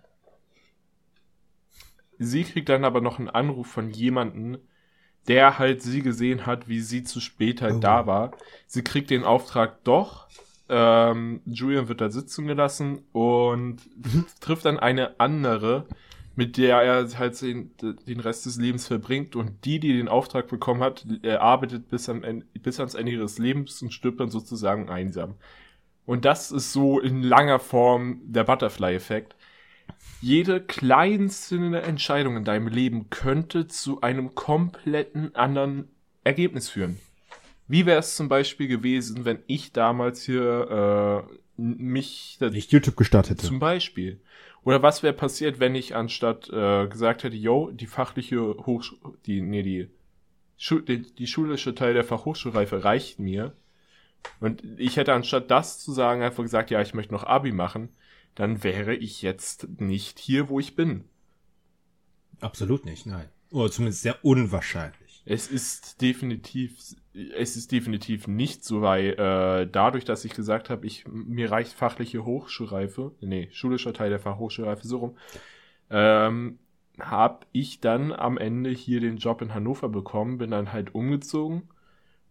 Sie 2.18 2.44
kriegt 2.44 2.70
dann 2.70 2.86
aber 2.86 3.02
noch 3.02 3.20
einen 3.20 3.30
Anruf 3.30 3.68
von 3.68 3.90
jemanden, 3.90 4.58
der 5.28 5.60
halt 5.60 5.82
sie 5.82 6.02
gesehen 6.02 6.46
hat, 6.46 6.68
wie 6.68 6.80
sie 6.82 7.04
zu 7.04 7.20
spät 7.20 7.62
halt 7.62 7.76
Oh. 7.76 7.80
da 7.80 8.06
war. 8.08 8.32
Sie 8.68 8.84
kriegt 8.84 9.10
den 9.10 9.24
Auftrag 9.24 9.84
doch. 9.84 10.28
Ähm, 10.74 11.42
Julian 11.46 11.90
wird 11.90 12.00
da 12.00 12.10
sitzen 12.10 12.48
gelassen 12.48 13.00
und 13.12 13.82
trifft 14.40 14.64
dann 14.64 14.80
eine 14.80 15.20
andere, 15.20 15.86
mit 16.38 16.56
der 16.56 16.82
er 16.82 17.20
halt 17.20 17.42
den, 17.42 17.72
den 18.08 18.22
Rest 18.22 18.46
des 18.46 18.56
Lebens 18.58 18.88
verbringt 18.88 19.36
und 19.36 19.66
die, 19.66 19.82
die 19.82 19.92
den 19.92 20.08
Auftrag 20.08 20.48
bekommen 20.48 20.82
hat, 20.82 21.06
arbeitet 21.26 21.90
bis, 21.90 22.08
am 22.08 22.24
Ende, 22.24 22.46
bis 22.54 22.80
ans 22.80 22.96
Ende 22.96 23.12
ihres 23.12 23.38
Lebens 23.38 23.82
und 23.82 23.94
stirbt 23.94 24.22
dann 24.22 24.30
sozusagen 24.30 24.90
einsam. 24.90 25.36
Und 26.06 26.24
das 26.24 26.52
ist 26.52 26.72
so 26.72 27.02
in 27.02 27.22
langer 27.22 27.60
Form 27.60 28.22
der 28.24 28.46
Butterfly-Effekt. 28.46 29.36
Jede 30.22 30.62
kleinste 30.62 31.58
Entscheidung 31.82 32.38
in 32.38 32.46
deinem 32.46 32.68
Leben 32.68 33.10
könnte 33.10 33.68
zu 33.68 34.00
einem 34.00 34.36
kompletten 34.36 35.36
anderen 35.36 35.90
Ergebnis 36.24 36.70
führen. 36.70 36.98
Wie 37.72 37.86
wäre 37.86 38.00
es 38.00 38.18
zum 38.18 38.28
Beispiel 38.28 38.68
gewesen, 38.68 39.24
wenn 39.24 39.40
ich 39.48 39.72
damals 39.72 40.24
hier 40.24 41.26
äh, 41.30 41.62
mich 41.62 42.38
Nicht 42.42 42.74
YouTube 42.74 42.98
gestartet 42.98 43.38
hätte. 43.38 43.48
zum 43.48 43.60
Beispiel. 43.60 44.20
Oder 44.64 44.84
was 44.84 45.04
wäre 45.04 45.14
passiert, 45.14 45.60
wenn 45.60 45.74
ich 45.74 45.96
anstatt 45.96 46.50
äh, 46.50 46.88
gesagt 46.88 47.24
hätte, 47.24 47.38
yo, 47.38 47.72
die 47.72 47.88
fachliche 47.88 48.42
Hochsch 48.66 48.94
die, 49.26 49.42
nee, 49.42 49.64
die, 49.64 49.90
Schu 50.58 50.80
die, 50.80 51.02
die 51.02 51.28
schulische 51.28 51.74
Teil 51.74 51.94
der 51.94 52.04
Fachhochschulreife 52.04 52.84
reicht 52.84 53.20
mir. 53.20 53.56
Und 54.42 54.62
ich 54.78 54.98
hätte 54.98 55.14
anstatt 55.14 55.50
das 55.50 55.80
zu 55.80 55.94
sagen 55.94 56.22
einfach 56.22 56.44
gesagt, 56.44 56.72
ja, 56.72 56.82
ich 56.82 56.94
möchte 56.94 57.14
noch 57.14 57.24
Abi 57.24 57.54
machen, 57.54 57.88
dann 58.36 58.66
wäre 58.66 58.96
ich 58.96 59.22
jetzt 59.22 59.68
nicht 59.80 60.20
hier, 60.20 60.50
wo 60.50 60.60
ich 60.60 60.76
bin. 60.76 61.06
Absolut 62.42 62.84
nicht, 62.84 63.06
nein. 63.06 63.30
Oder 63.50 63.72
zumindest 63.72 64.02
sehr 64.02 64.24
unwahrscheinlich. 64.26 65.24
Es 65.26 65.48
ist 65.48 66.02
definitiv, 66.02 66.78
es 67.14 67.58
ist 67.58 67.72
definitiv 67.72 68.28
nicht 68.28 68.64
so, 68.64 68.82
weil 68.82 69.10
äh, 69.20 69.68
dadurch, 69.70 70.06
dass 70.06 70.24
ich 70.26 70.34
gesagt 70.34 70.70
habe, 70.70 70.86
ich 70.88 71.06
mir 71.08 71.52
reicht 71.52 71.74
fachliche 71.74 72.24
Hochschulreife, 72.26 73.12
nee, 73.22 73.50
schulischer 73.52 73.94
Teil 73.94 74.10
der 74.10 74.20
Fachhochschulreife 74.20 74.88
so 74.88 74.98
rum, 74.98 75.18
ähm, 75.90 76.60
habe 77.00 77.46
ich 77.52 77.82
dann 77.82 78.12
am 78.14 78.38
Ende 78.38 78.70
hier 78.70 79.00
den 79.00 79.18
Job 79.18 79.42
in 79.42 79.54
Hannover 79.54 79.90
bekommen, 79.90 80.38
bin 80.38 80.52
dann 80.52 80.72
halt 80.72 80.96
umgezogen 80.96 81.64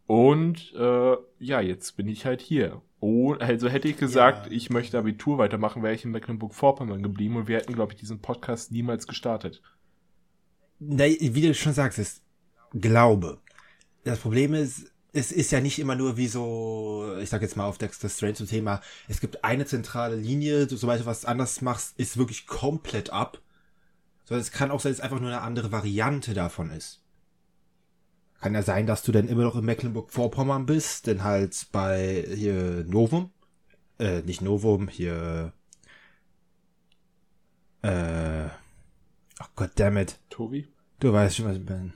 und 0.07 0.73
äh, 0.75 1.17
ja, 1.39 1.61
jetzt 1.61 1.97
bin 1.97 2.09
ich 2.09 2.25
halt 2.25 2.41
hier. 2.41 2.81
Oh, 3.01 3.33
also 3.35 3.69
hätte 3.69 3.89
ich 3.89 3.97
gesagt, 3.97 4.47
Ja. 4.47 4.53
ich 4.53 4.69
möchte 4.71 4.99
Abitur 4.99 5.39
weitermachen, 5.39 5.83
wäre 5.83 5.95
ich 5.95 6.05
in 6.05 6.11
Mecklenburg-Vorpommern 6.11 7.03
geblieben 7.03 7.37
und 7.37 7.49
wir 7.49 7.57
hätten, 7.57 7.75
glaube 7.75 7.93
ich, 7.93 7.99
diesen 7.99 8.21
Podcast 8.21 8.73
niemals 8.73 9.07
gestartet. 9.07 9.63
Na, 10.79 11.05
wie 11.05 11.43
du 11.43 11.55
schon 11.55 11.73
sagst, 11.73 11.99
ist 11.99 12.23
Glaube. 12.73 13.39
Das 14.05 14.19
Problem 14.21 14.55
ist, 14.55 14.91
es 15.13 15.33
ist 15.33 15.51
ja 15.51 15.61
nicht 15.61 15.79
immer 15.79 15.97
nur 15.97 16.17
wie 16.17 16.29
so, 16.29 17.17
ich 17.21 17.29
sag 17.29 17.43
jetzt 17.43 17.57
mal 17.57 17.67
auf 17.67 17.79
Dexter 17.79 18.09
Strange 18.09 18.35
zum 18.35 18.47
Thema, 18.47 18.81
es 19.09 19.21
gibt 19.21 19.45
eine 19.45 19.67
zentrale 19.67 20.17
Linie, 20.17 20.69
sobald 20.69 21.03
du 21.03 21.07
was 21.07 21.25
anders 21.25 21.61
machst, 21.63 21.99
ist 21.99 22.17
wirklich 22.17 22.47
komplett 22.47 23.11
ab. 23.11 23.41
Sondern 24.25 24.43
es 24.43 24.53
kann 24.53 24.71
auch 24.71 24.81
sein, 24.81 24.93
dass 24.93 24.99
es 24.99 25.05
einfach 25.05 25.21
nur 25.21 25.31
eine 25.31 25.41
andere 25.41 25.73
Variante 25.73 26.35
davon 26.35 26.71
ist. 26.71 27.03
Kann 28.41 28.55
ja 28.55 28.63
sein, 28.63 28.87
dass 28.87 29.03
du 29.03 29.13
dann 29.13 29.29
immer 29.29 29.43
noch 29.43 29.57
in 29.57 29.65
Mecklenburg-Vorpommern 29.65 30.65
bist, 30.65 31.07
denn 31.09 31.25
halt 31.25 31.67
bei 31.73 32.25
hier 32.35 32.85
Novum, 32.87 33.33
äh, 33.99 34.23
nicht 34.23 34.41
Novum, 34.41 34.89
hier, 34.89 35.53
äh, 37.83 38.47
oh 39.41 39.47
Gott 39.57 39.73
damn 39.75 39.99
it. 39.99 40.19
Tobi? 40.31 40.69
Du 41.01 41.13
weißt 41.13 41.37
schon, 41.37 41.47
was 41.47 41.57
ich 41.57 41.67
bin. 41.67 41.93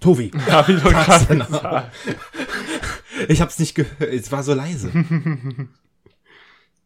Tovi. 0.00 0.30
Hab 0.50 0.68
ich 0.68 0.82
doch 0.82 0.90
gerade 0.90 1.26
genau. 1.26 1.82
Ich 3.28 3.40
hab's 3.40 3.58
nicht 3.58 3.74
gehört. 3.74 4.00
Es 4.00 4.30
war 4.30 4.42
so 4.42 4.54
leise. 4.54 4.92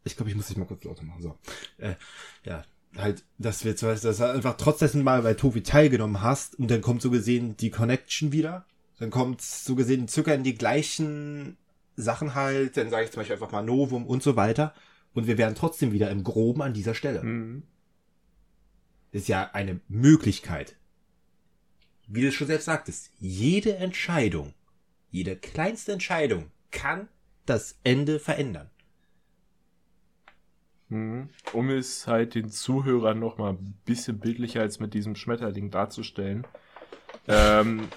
Ich 0.05 0.17
glaube, 0.17 0.29
ich 0.29 0.35
muss 0.35 0.47
dich 0.47 0.57
mal 0.57 0.65
kurz 0.65 0.83
lauter 0.83 1.03
machen. 1.03 1.21
So. 1.21 1.37
Äh, 1.77 1.95
ja, 2.43 2.63
halt, 2.97 3.23
dass 3.37 3.63
wir 3.63 3.75
zum 3.75 3.89
Beispiel, 3.89 4.09
dass 4.09 4.17
du 4.17 4.29
einfach 4.29 4.57
trotz 4.57 4.79
dessen 4.79 5.03
mal 5.03 5.21
bei 5.21 5.33
Tovi 5.33 5.63
teilgenommen 5.63 6.21
hast 6.21 6.59
und 6.59 6.69
dann 6.69 6.81
kommt 6.81 7.01
so 7.01 7.09
gesehen 7.09 7.55
die 7.57 7.69
Connection 7.69 8.31
wieder. 8.31 8.65
Dann 8.99 9.11
kommt 9.11 9.41
so 9.41 9.75
gesehen 9.75 10.07
circa 10.07 10.33
in 10.33 10.43
die 10.43 10.55
gleichen 10.55 11.57
Sachen 11.95 12.35
halt. 12.35 12.77
Dann 12.77 12.89
sage 12.89 13.05
ich 13.05 13.11
zum 13.11 13.21
Beispiel 13.21 13.35
einfach 13.35 13.51
mal 13.51 13.63
Novum 13.63 14.05
und 14.05 14.21
so 14.21 14.35
weiter. 14.35 14.73
Und 15.13 15.27
wir 15.27 15.37
wären 15.37 15.55
trotzdem 15.55 15.91
wieder 15.91 16.09
im 16.09 16.23
Groben 16.23 16.61
an 16.61 16.73
dieser 16.73 16.95
Stelle. 16.95 17.23
Mhm. 17.23 17.63
ist 19.11 19.27
ja 19.27 19.51
eine 19.53 19.79
Möglichkeit. 19.87 20.75
Wie 22.07 22.21
du 22.21 22.31
schon 22.31 22.47
selbst 22.47 22.65
sagtest, 22.65 23.11
jede 23.19 23.75
Entscheidung, 23.77 24.53
jede 25.09 25.35
kleinste 25.35 25.93
Entscheidung 25.93 26.51
kann 26.71 27.07
das 27.45 27.77
Ende 27.83 28.19
verändern. 28.19 28.69
Mhm. 30.89 31.29
Um 31.53 31.69
es 31.69 32.07
halt 32.07 32.35
den 32.35 32.49
Zuhörern 32.49 33.19
noch 33.19 33.37
mal 33.37 33.51
ein 33.53 33.73
bisschen 33.85 34.19
bildlicher 34.19 34.61
als 34.61 34.79
mit 34.79 34.93
diesem 34.93 35.15
Schmetterling 35.15 35.71
darzustellen. 35.71 36.45
ähm, 37.27 37.87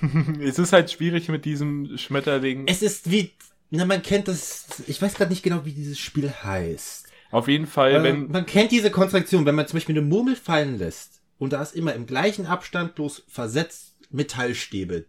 es 0.42 0.58
ist 0.58 0.72
halt 0.72 0.90
schwierig 0.90 1.28
mit 1.28 1.44
diesem 1.44 1.96
Schmetterling. 1.98 2.66
Es 2.66 2.82
ist 2.82 3.10
wie, 3.10 3.32
na, 3.70 3.84
man 3.84 4.02
kennt 4.02 4.28
das, 4.28 4.82
ich 4.86 5.00
weiß 5.00 5.14
gerade 5.14 5.30
nicht 5.30 5.42
genau, 5.42 5.64
wie 5.64 5.72
dieses 5.72 5.98
Spiel 5.98 6.30
heißt. 6.30 7.06
Auf 7.30 7.46
jeden 7.46 7.66
Fall, 7.66 7.94
Äh, 7.96 8.02
wenn. 8.02 8.28
man 8.30 8.46
kennt 8.46 8.72
diese 8.72 8.90
Konstruktion, 8.90 9.46
wenn 9.46 9.54
man 9.54 9.66
zum 9.68 9.76
Beispiel 9.76 9.96
eine 9.98 10.06
Murmel 10.06 10.34
fallen 10.34 10.78
lässt 10.78 11.19
und 11.40 11.54
da 11.54 11.62
ist 11.62 11.74
immer 11.74 11.94
im 11.94 12.06
gleichen 12.06 12.46
Abstand 12.46 12.94
bloß 12.94 13.24
versetzt 13.26 13.96
Metallstäbe, 14.10 15.06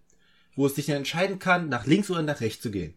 wo 0.56 0.66
es 0.66 0.76
sich 0.76 0.86
dann 0.86 0.96
entscheiden 0.96 1.40
kann, 1.40 1.68
nach 1.68 1.86
links 1.86 2.10
oder 2.10 2.22
nach 2.24 2.40
rechts 2.40 2.64
zu 2.64 2.72
gehen. 2.72 2.96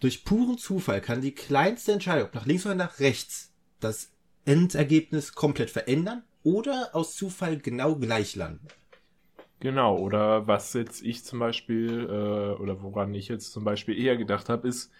Durch 0.00 0.22
puren 0.24 0.58
Zufall 0.58 1.00
kann 1.00 1.22
die 1.22 1.34
kleinste 1.34 1.92
Entscheidung, 1.92 2.28
nach 2.34 2.44
links 2.44 2.66
oder 2.66 2.74
nach 2.74 3.00
rechts, 3.00 3.52
das 3.80 4.10
Endergebnis 4.44 5.32
komplett 5.32 5.70
verändern 5.70 6.22
oder 6.42 6.90
aus 6.92 7.16
Zufall 7.16 7.56
genau 7.56 7.96
gleich 7.96 8.36
landen. 8.36 8.68
Genau, 9.60 9.96
oder 9.96 10.46
was 10.46 10.74
jetzt 10.74 11.00
ich 11.00 11.24
zum 11.24 11.38
Beispiel, 11.38 12.00
äh, 12.00 12.60
oder 12.60 12.82
woran 12.82 13.14
ich 13.14 13.28
jetzt 13.28 13.50
zum 13.50 13.64
Beispiel 13.64 13.98
eher 13.98 14.18
gedacht 14.18 14.50
habe, 14.50 14.68
ist, 14.68 14.92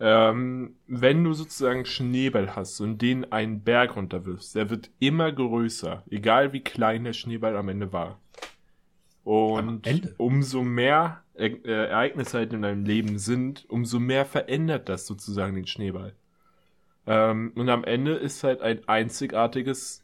ähm, 0.00 0.76
wenn 0.86 1.22
du 1.22 1.34
sozusagen 1.34 1.84
Schneeball 1.84 2.56
hast 2.56 2.80
und 2.80 3.02
den 3.02 3.30
einen 3.30 3.62
Berg 3.62 3.96
runterwirfst, 3.96 4.54
der 4.54 4.70
wird 4.70 4.90
immer 4.98 5.30
größer, 5.30 6.04
egal 6.10 6.54
wie 6.54 6.60
klein 6.60 7.04
der 7.04 7.12
Schneeball 7.12 7.56
am 7.56 7.68
Ende 7.68 7.92
war. 7.92 8.18
Und 9.24 10.14
umso 10.16 10.62
mehr 10.62 11.22
e 11.34 11.48
äh, 11.48 11.88
Ereignisse 11.88 12.38
halt 12.38 12.54
in 12.54 12.62
deinem 12.62 12.84
Leben 12.84 13.18
sind, 13.18 13.68
umso 13.68 14.00
mehr 14.00 14.24
verändert 14.24 14.88
das 14.88 15.06
sozusagen 15.06 15.54
den 15.54 15.66
Schneeball. 15.66 16.14
Ähm, 17.06 17.52
und 17.54 17.68
am 17.68 17.84
Ende 17.84 18.14
ist 18.14 18.42
halt 18.42 18.62
ein 18.62 18.88
einzigartiges 18.88 20.02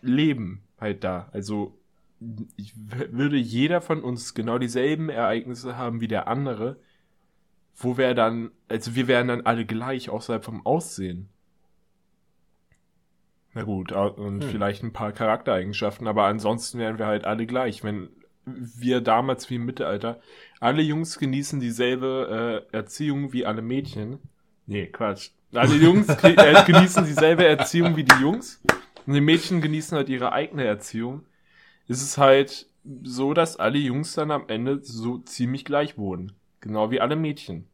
Leben 0.00 0.62
halt 0.78 1.02
da. 1.02 1.28
Also 1.32 1.76
würde 2.20 3.36
jeder 3.36 3.80
von 3.80 4.02
uns 4.02 4.34
genau 4.34 4.58
dieselben 4.58 5.08
Ereignisse 5.08 5.76
haben 5.76 6.00
wie 6.00 6.08
der 6.08 6.28
andere, 6.28 6.76
wo 7.76 7.96
wir 7.96 8.14
dann, 8.14 8.50
also 8.68 8.94
wir 8.94 9.08
wären 9.08 9.28
dann 9.28 9.42
alle 9.42 9.64
gleich, 9.64 10.10
außerhalb 10.10 10.44
vom 10.44 10.64
Aussehen. 10.64 11.28
Na 13.52 13.62
gut, 13.62 13.92
und 13.92 14.42
Hm. 14.42 14.50
vielleicht 14.50 14.82
ein 14.82 14.92
paar 14.92 15.12
Charaktereigenschaften, 15.12 16.08
aber 16.08 16.24
ansonsten 16.24 16.78
wären 16.78 16.98
wir 16.98 17.06
halt 17.06 17.24
alle 17.24 17.46
gleich. 17.46 17.84
Wenn 17.84 18.08
wir 18.46 19.00
damals 19.00 19.48
wie 19.48 19.54
im 19.56 19.64
Mittelalter, 19.64 20.20
alle 20.60 20.82
Jungs 20.82 21.18
genießen 21.18 21.60
dieselbe 21.60 22.64
äh, 22.72 22.76
Erziehung 22.76 23.32
wie 23.32 23.46
alle 23.46 23.62
Mädchen. 23.62 24.18
Nee, 24.66 24.86
Quatsch. 24.86 25.30
Alle 25.52 25.76
Jungs 25.76 26.08
äh, 26.08 26.64
genießen 26.66 27.04
dieselbe 27.04 27.46
Erziehung 27.46 27.96
wie 27.96 28.04
die 28.04 28.20
Jungs 28.20 28.60
und 29.06 29.14
die 29.14 29.20
Mädchen 29.20 29.60
genießen 29.60 29.96
halt 29.96 30.08
ihre 30.08 30.32
eigene 30.32 30.64
Erziehung. 30.64 31.24
Ist 31.86 32.02
es 32.02 32.18
halt 32.18 32.66
so, 33.02 33.34
dass 33.34 33.56
alle 33.56 33.78
Jungs 33.78 34.14
dann 34.14 34.30
am 34.30 34.48
Ende 34.48 34.80
so 34.82 35.18
ziemlich 35.18 35.64
gleich 35.64 35.96
wurden. 35.96 36.32
Genau 36.64 36.90
wie 36.90 36.98
alle 36.98 37.14
Mädchen. 37.14 37.66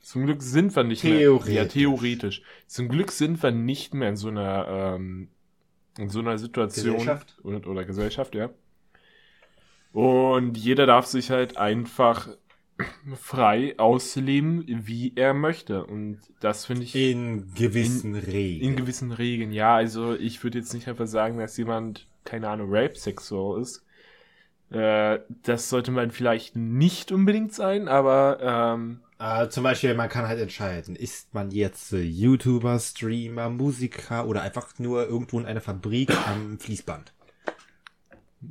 Zum 0.00 0.26
Glück 0.26 0.42
sind 0.42 0.74
wir 0.74 0.82
nicht 0.82 1.02
Theoretisch. 1.02 1.46
mehr. 1.54 1.62
Ja, 1.62 1.68
theoretisch. 1.68 2.42
Zum 2.66 2.88
Glück 2.88 3.12
sind 3.12 3.40
wir 3.44 3.52
nicht 3.52 3.94
mehr 3.94 4.08
in 4.08 4.16
so 4.16 4.26
einer, 4.28 4.66
ähm, 4.96 5.28
in 5.96 6.08
so 6.10 6.18
einer 6.18 6.36
Situation. 6.36 6.94
Gesellschaft? 6.94 7.38
Oder, 7.44 7.64
oder 7.68 7.84
Gesellschaft, 7.84 8.34
ja. 8.34 8.50
Und 9.92 10.58
jeder 10.58 10.86
darf 10.86 11.06
sich 11.06 11.30
halt 11.30 11.56
einfach 11.56 12.28
frei 13.14 13.78
ausleben, 13.78 14.64
wie 14.66 15.12
er 15.14 15.32
möchte. 15.32 15.84
Und 15.86 16.18
das 16.40 16.66
finde 16.66 16.82
ich 16.82 16.96
In 16.96 17.54
gewissen 17.54 18.16
Regeln. 18.16 18.68
in 18.72 18.76
gewissen 18.76 19.12
Regeln. 19.12 19.52
Ja, 19.52 19.76
also 19.76 20.14
ich 20.16 20.42
würde 20.42 20.58
jetzt 20.58 20.74
nicht 20.74 20.88
einfach 20.88 21.06
sagen, 21.06 21.38
dass 21.38 21.56
jemand, 21.56 22.08
keine 22.24 22.48
Ahnung, 22.48 22.66
rape-sexual 22.74 23.62
ist. 23.62 23.83
Äh, 24.70 25.20
das 25.42 25.68
sollte 25.68 25.90
man 25.90 26.10
vielleicht 26.10 26.56
nicht 26.56 27.12
unbedingt 27.12 27.54
sein, 27.54 27.88
aber 27.88 28.38
ähm, 28.42 29.00
Äh, 29.18 29.48
zum 29.48 29.62
Beispiel, 29.64 29.94
man 29.94 30.08
kann 30.08 30.26
halt 30.28 30.40
entscheiden, 30.40 30.96
ist 30.96 31.32
man 31.34 31.50
jetzt 31.50 31.92
äh, 31.92 32.00
YouTuber, 32.02 32.78
Streamer, 32.80 33.48
Musiker 33.48 34.26
oder 34.26 34.42
einfach 34.42 34.76
nur 34.78 35.06
irgendwo 35.06 35.38
in 35.38 35.46
einer 35.46 35.60
Fabrik 35.60 36.26
am 36.26 36.58
Fließband. 36.58 37.12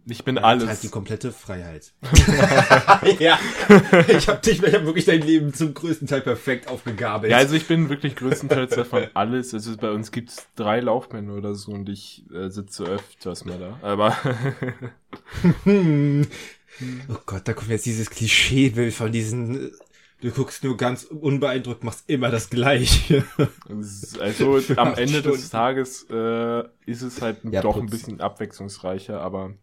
Ich 0.06 0.24
bin 0.24 0.38
hat 0.38 0.44
alles. 0.44 0.68
halt 0.68 0.84
die 0.84 0.90
komplette 0.90 1.32
Freiheit. 1.32 1.94
ja, 3.20 3.40
ich 4.08 4.28
habe 4.28 4.40
dich, 4.42 4.62
ich 4.64 4.74
hab 4.74 4.86
wirklich 4.86 5.06
dein 5.06 5.22
Leben 5.22 5.54
zum 5.54 5.74
größten 5.74 6.08
Teil 6.08 6.22
perfekt 6.22 6.68
aufgegabelt. 6.68 7.32
ja, 7.32 7.38
also 7.38 7.56
ich 7.56 7.68
bin 7.68 7.90
wirklich 7.90 8.16
größtenteils 8.16 8.76
davon 8.76 9.08
alles. 9.14 9.54
Also 9.54 9.76
bei 9.78 9.92
uns 9.92 10.12
gibt's 10.12 10.48
drei 10.56 10.80
Laufmänner 10.80 11.34
oder 11.36 11.56
so 11.56 11.72
und 11.72 11.90
ich 11.90 12.24
äh, 12.34 12.50
sitze 12.50 12.84
öfters 12.86 13.46
mal 13.46 13.58
da. 13.60 13.80
Aber. 13.82 14.16
Oh 17.08 17.18
Gott, 17.28 17.48
da 17.48 17.54
kommt 17.54 17.70
jetzt 17.70 17.86
dieses 17.86 18.10
Klischeebild 18.10 18.94
von 18.96 19.12
diesen. 19.12 19.72
Du 20.22 20.32
guckst 20.32 20.64
nur 20.64 20.78
ganz 20.78 21.04
unbeeindruckt, 21.04 21.84
machst 21.84 22.06
immer 22.08 22.32
das 22.32 22.50
Gleiche. 22.50 23.26
also 24.20 24.60
am 24.78 24.96
Ende 24.96 25.22
des 25.22 25.36
Stunden. 25.36 25.50
Tages 25.52 26.08
äh, 26.10 26.64
ist 26.86 27.02
es 27.02 27.22
halt 27.22 27.40
Ja, 27.44 27.62
doch 27.62 27.76
ein 27.76 27.82
putz. 27.88 27.92
bisschen 27.92 28.22
abwechslungsreicher, 28.22 29.20
aber 29.22 29.54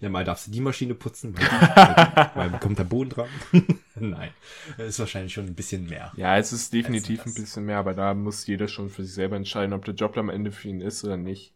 Ja, 0.00 0.08
mal 0.08 0.24
darfst 0.24 0.46
du 0.46 0.50
die 0.52 0.60
Maschine 0.60 0.94
putzen, 0.94 1.36
weil, 1.36 2.30
weil 2.34 2.60
kommt 2.60 2.78
der 2.78 2.84
Boden 2.84 3.10
dran. 3.10 3.28
Nein, 3.96 4.30
das 4.76 4.88
ist 4.88 4.98
wahrscheinlich 5.00 5.32
schon 5.32 5.46
ein 5.46 5.54
bisschen 5.54 5.86
mehr. 5.86 6.12
Ja, 6.16 6.38
es 6.38 6.52
ist 6.52 6.72
definitiv 6.72 7.26
ein 7.26 7.34
bisschen 7.34 7.64
mehr, 7.64 7.78
aber 7.78 7.94
da 7.94 8.14
muss 8.14 8.46
jeder 8.46 8.68
schon 8.68 8.90
für 8.90 9.04
sich 9.04 9.14
selber 9.14 9.36
entscheiden, 9.36 9.72
ob 9.72 9.84
der 9.84 9.94
Job 9.94 10.16
am 10.16 10.28
Ende 10.28 10.52
für 10.52 10.68
ihn 10.68 10.80
ist 10.80 11.02
oder 11.04 11.16
nicht. 11.16 11.52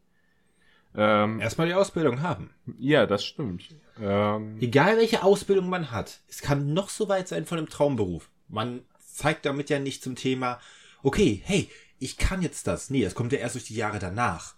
Ähm, 0.94 1.40
Erstmal 1.40 1.68
die 1.68 1.74
Ausbildung 1.74 2.20
haben. 2.20 2.50
Ja, 2.78 3.06
das 3.06 3.24
stimmt. 3.24 3.74
Ähm, 4.00 4.58
Egal 4.60 4.96
welche 4.96 5.22
Ausbildung 5.22 5.68
man 5.68 5.90
hat, 5.90 6.20
es 6.28 6.42
kann 6.42 6.74
noch 6.74 6.88
so 6.88 7.08
weit 7.08 7.28
sein 7.28 7.46
von 7.46 7.58
einem 7.58 7.68
Traumberuf. 7.68 8.28
Man 8.48 8.82
zeigt 8.98 9.46
damit 9.46 9.70
ja 9.70 9.78
nicht 9.78 10.02
zum 10.02 10.16
Thema, 10.16 10.58
okay, 11.02 11.40
hey, 11.44 11.70
ich 11.98 12.16
kann 12.16 12.42
jetzt 12.42 12.66
das. 12.66 12.90
Nee, 12.90 13.04
das 13.04 13.14
kommt 13.14 13.32
ja 13.32 13.38
erst 13.38 13.54
durch 13.54 13.64
die 13.64 13.76
Jahre 13.76 14.00
danach. 14.00 14.54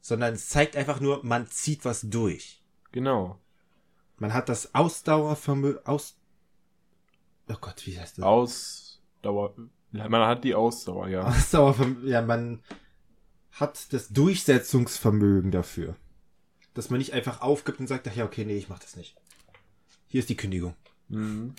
Sondern 0.00 0.34
es 0.34 0.48
zeigt 0.48 0.76
einfach 0.76 1.00
nur, 1.00 1.24
man 1.24 1.46
zieht 1.48 1.84
was 1.84 2.00
durch. 2.02 2.57
Genau. 2.92 3.38
Man 4.16 4.32
hat 4.34 4.48
das 4.48 4.74
Ausdauervermögen, 4.74 5.84
aus, 5.86 6.18
oh 7.48 7.56
Gott, 7.60 7.86
wie 7.86 7.98
heißt 7.98 8.18
das? 8.18 8.24
Ausdauer, 8.24 9.54
man 9.92 10.26
hat 10.26 10.44
die 10.44 10.54
Ausdauer, 10.54 11.08
ja. 11.08 11.22
Ausdauervermögen, 11.22 12.08
ja, 12.08 12.22
man 12.22 12.62
hat 13.52 13.92
das 13.92 14.08
Durchsetzungsvermögen 14.08 15.50
dafür. 15.50 15.96
Dass 16.74 16.90
man 16.90 16.98
nicht 16.98 17.12
einfach 17.12 17.40
aufgibt 17.40 17.80
und 17.80 17.86
sagt, 17.86 18.06
ach 18.08 18.14
ja, 18.14 18.24
okay, 18.24 18.44
nee, 18.44 18.56
ich 18.56 18.68
mach 18.68 18.78
das 18.78 18.96
nicht. 18.96 19.16
Hier 20.06 20.20
ist 20.20 20.28
die 20.28 20.36
Kündigung. 20.36 20.74
Mhm. 21.08 21.54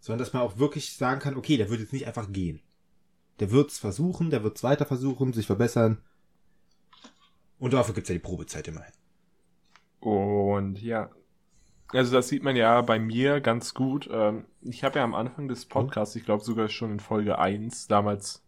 Sondern 0.00 0.18
dass 0.18 0.32
man 0.32 0.42
auch 0.42 0.58
wirklich 0.58 0.94
sagen 0.94 1.20
kann, 1.20 1.36
okay, 1.36 1.56
der 1.56 1.68
wird 1.68 1.80
jetzt 1.80 1.92
nicht 1.92 2.06
einfach 2.06 2.32
gehen. 2.32 2.60
Der 3.40 3.50
wird's 3.50 3.78
versuchen, 3.78 4.30
der 4.30 4.42
wird's 4.42 4.62
weiter 4.62 4.86
versuchen, 4.86 5.32
sich 5.32 5.46
verbessern. 5.46 6.02
Und 7.58 7.72
dafür 7.72 7.94
gibt's 7.94 8.08
ja 8.08 8.14
die 8.14 8.20
Probezeit 8.20 8.68
immerhin. 8.68 8.92
Und 10.00 10.80
ja, 10.80 11.10
also 11.92 12.12
das 12.12 12.28
sieht 12.28 12.42
man 12.42 12.56
ja 12.56 12.80
bei 12.82 12.98
mir 12.98 13.40
ganz 13.40 13.74
gut. 13.74 14.08
Ähm, 14.12 14.44
ich 14.62 14.84
habe 14.84 14.98
ja 14.98 15.04
am 15.04 15.14
Anfang 15.14 15.48
des 15.48 15.66
Podcasts, 15.66 16.16
ich 16.16 16.24
glaube 16.24 16.44
sogar 16.44 16.68
schon 16.68 16.92
in 16.92 17.00
Folge 17.00 17.38
1, 17.38 17.88
damals 17.88 18.42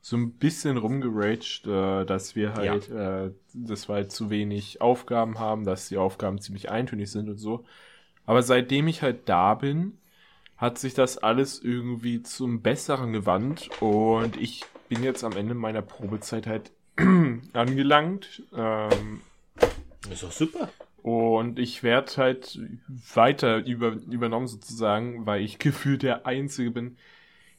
so 0.00 0.16
ein 0.16 0.32
bisschen 0.32 0.76
rumgeraged, 0.76 1.66
äh, 1.66 2.04
dass 2.04 2.36
wir 2.36 2.54
halt, 2.54 2.88
ja. 2.88 3.24
äh, 3.24 3.30
dass 3.54 3.88
wir 3.88 3.94
halt 3.94 4.12
zu 4.12 4.30
wenig 4.30 4.80
Aufgaben 4.80 5.38
haben, 5.38 5.64
dass 5.64 5.88
die 5.88 5.96
Aufgaben 5.96 6.40
ziemlich 6.40 6.70
eintönig 6.70 7.10
sind 7.10 7.28
und 7.28 7.38
so. 7.38 7.64
Aber 8.26 8.42
seitdem 8.42 8.86
ich 8.86 9.02
halt 9.02 9.28
da 9.28 9.54
bin, 9.54 9.98
hat 10.56 10.78
sich 10.78 10.94
das 10.94 11.18
alles 11.18 11.62
irgendwie 11.62 12.22
zum 12.22 12.62
Besseren 12.62 13.12
gewandt 13.12 13.70
und 13.80 14.36
ich 14.36 14.64
bin 14.88 15.02
jetzt 15.02 15.24
am 15.24 15.32
Ende 15.32 15.54
meiner 15.54 15.82
Probezeit 15.82 16.46
halt 16.46 16.70
angelangt. 17.52 18.42
Ähm, 18.54 19.20
ist 20.10 20.22
doch 20.22 20.32
super. 20.32 20.68
Und 21.04 21.58
ich 21.58 21.82
werde 21.82 22.16
halt 22.16 22.58
weiter 23.14 23.58
über, 23.58 23.88
übernommen 24.10 24.46
sozusagen, 24.46 25.26
weil 25.26 25.42
ich 25.42 25.58
gefühlt 25.58 26.02
der 26.02 26.24
Einzige 26.24 26.70
bin, 26.70 26.96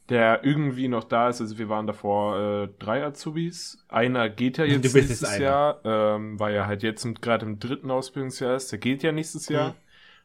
der 0.09 0.43
irgendwie 0.43 0.87
noch 0.87 1.03
da 1.03 1.29
ist. 1.29 1.41
Also 1.41 1.59
wir 1.59 1.69
waren 1.69 1.85
davor 1.85 2.39
äh, 2.39 2.69
drei 2.79 3.05
Azubis. 3.05 3.85
Einer 3.87 4.29
geht 4.29 4.57
ja 4.57 4.65
jetzt 4.65 4.95
nächstes 4.95 5.37
Jahr, 5.37 5.79
ähm, 5.85 6.39
weil 6.39 6.55
er 6.55 6.65
halt 6.65 6.81
jetzt 6.81 7.05
gerade 7.21 7.45
im 7.45 7.59
dritten 7.59 7.91
Ausbildungsjahr 7.91 8.55
ist. 8.55 8.71
Der 8.71 8.79
geht 8.79 9.03
ja 9.03 9.11
nächstes 9.11 9.47
Jahr. 9.47 9.69
Mhm. 9.69 9.75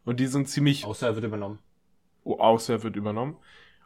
Und 0.06 0.20
die 0.20 0.26
sind 0.26 0.48
ziemlich... 0.48 0.86
Außer 0.86 1.08
er 1.08 1.14
wird 1.14 1.26
übernommen. 1.26 1.58
Oh, 2.24 2.38
außer 2.38 2.72
er 2.72 2.82
wird 2.84 2.96
übernommen. 2.96 3.36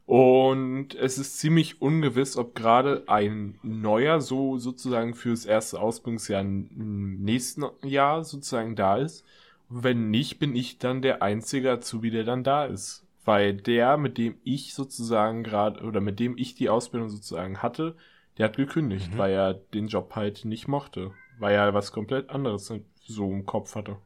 Und 0.06 0.94
es 0.94 1.16
ist 1.16 1.38
ziemlich 1.38 1.80
ungewiss, 1.80 2.36
ob 2.36 2.54
gerade 2.54 3.04
ein 3.06 3.58
neuer 3.62 4.20
so 4.20 4.58
sozusagen 4.58 5.14
fürs 5.14 5.46
erste 5.46 5.80
Ausbildungsjahr 5.80 6.42
im 6.42 7.22
nächsten 7.22 7.64
Jahr 7.82 8.22
sozusagen 8.22 8.76
da 8.76 8.98
ist. 8.98 9.24
Und 9.70 9.82
wenn 9.82 10.10
nicht, 10.10 10.38
bin 10.38 10.54
ich 10.54 10.78
dann 10.78 11.00
der 11.00 11.22
einzige 11.22 11.72
Azubi, 11.72 12.10
der 12.10 12.24
dann 12.24 12.44
da 12.44 12.66
ist. 12.66 13.06
Weil 13.24 13.54
der, 13.54 13.96
mit 13.96 14.18
dem 14.18 14.36
ich 14.44 14.74
sozusagen 14.74 15.42
gerade, 15.42 15.82
oder 15.82 16.02
mit 16.02 16.20
dem 16.20 16.36
ich 16.36 16.54
die 16.54 16.68
Ausbildung 16.68 17.08
sozusagen 17.08 17.62
hatte, 17.62 17.96
der 18.36 18.48
hat 18.48 18.56
gekündigt, 18.56 19.14
mhm. 19.14 19.18
weil 19.18 19.32
er 19.32 19.54
den 19.54 19.88
Job 19.88 20.14
halt 20.14 20.44
nicht 20.44 20.68
mochte. 20.68 21.12
Weil 21.38 21.54
er 21.54 21.72
was 21.72 21.92
komplett 21.92 22.28
anderes 22.28 22.70
so 23.06 23.30
im 23.30 23.46
Kopf 23.46 23.74
hatte. 23.74 23.96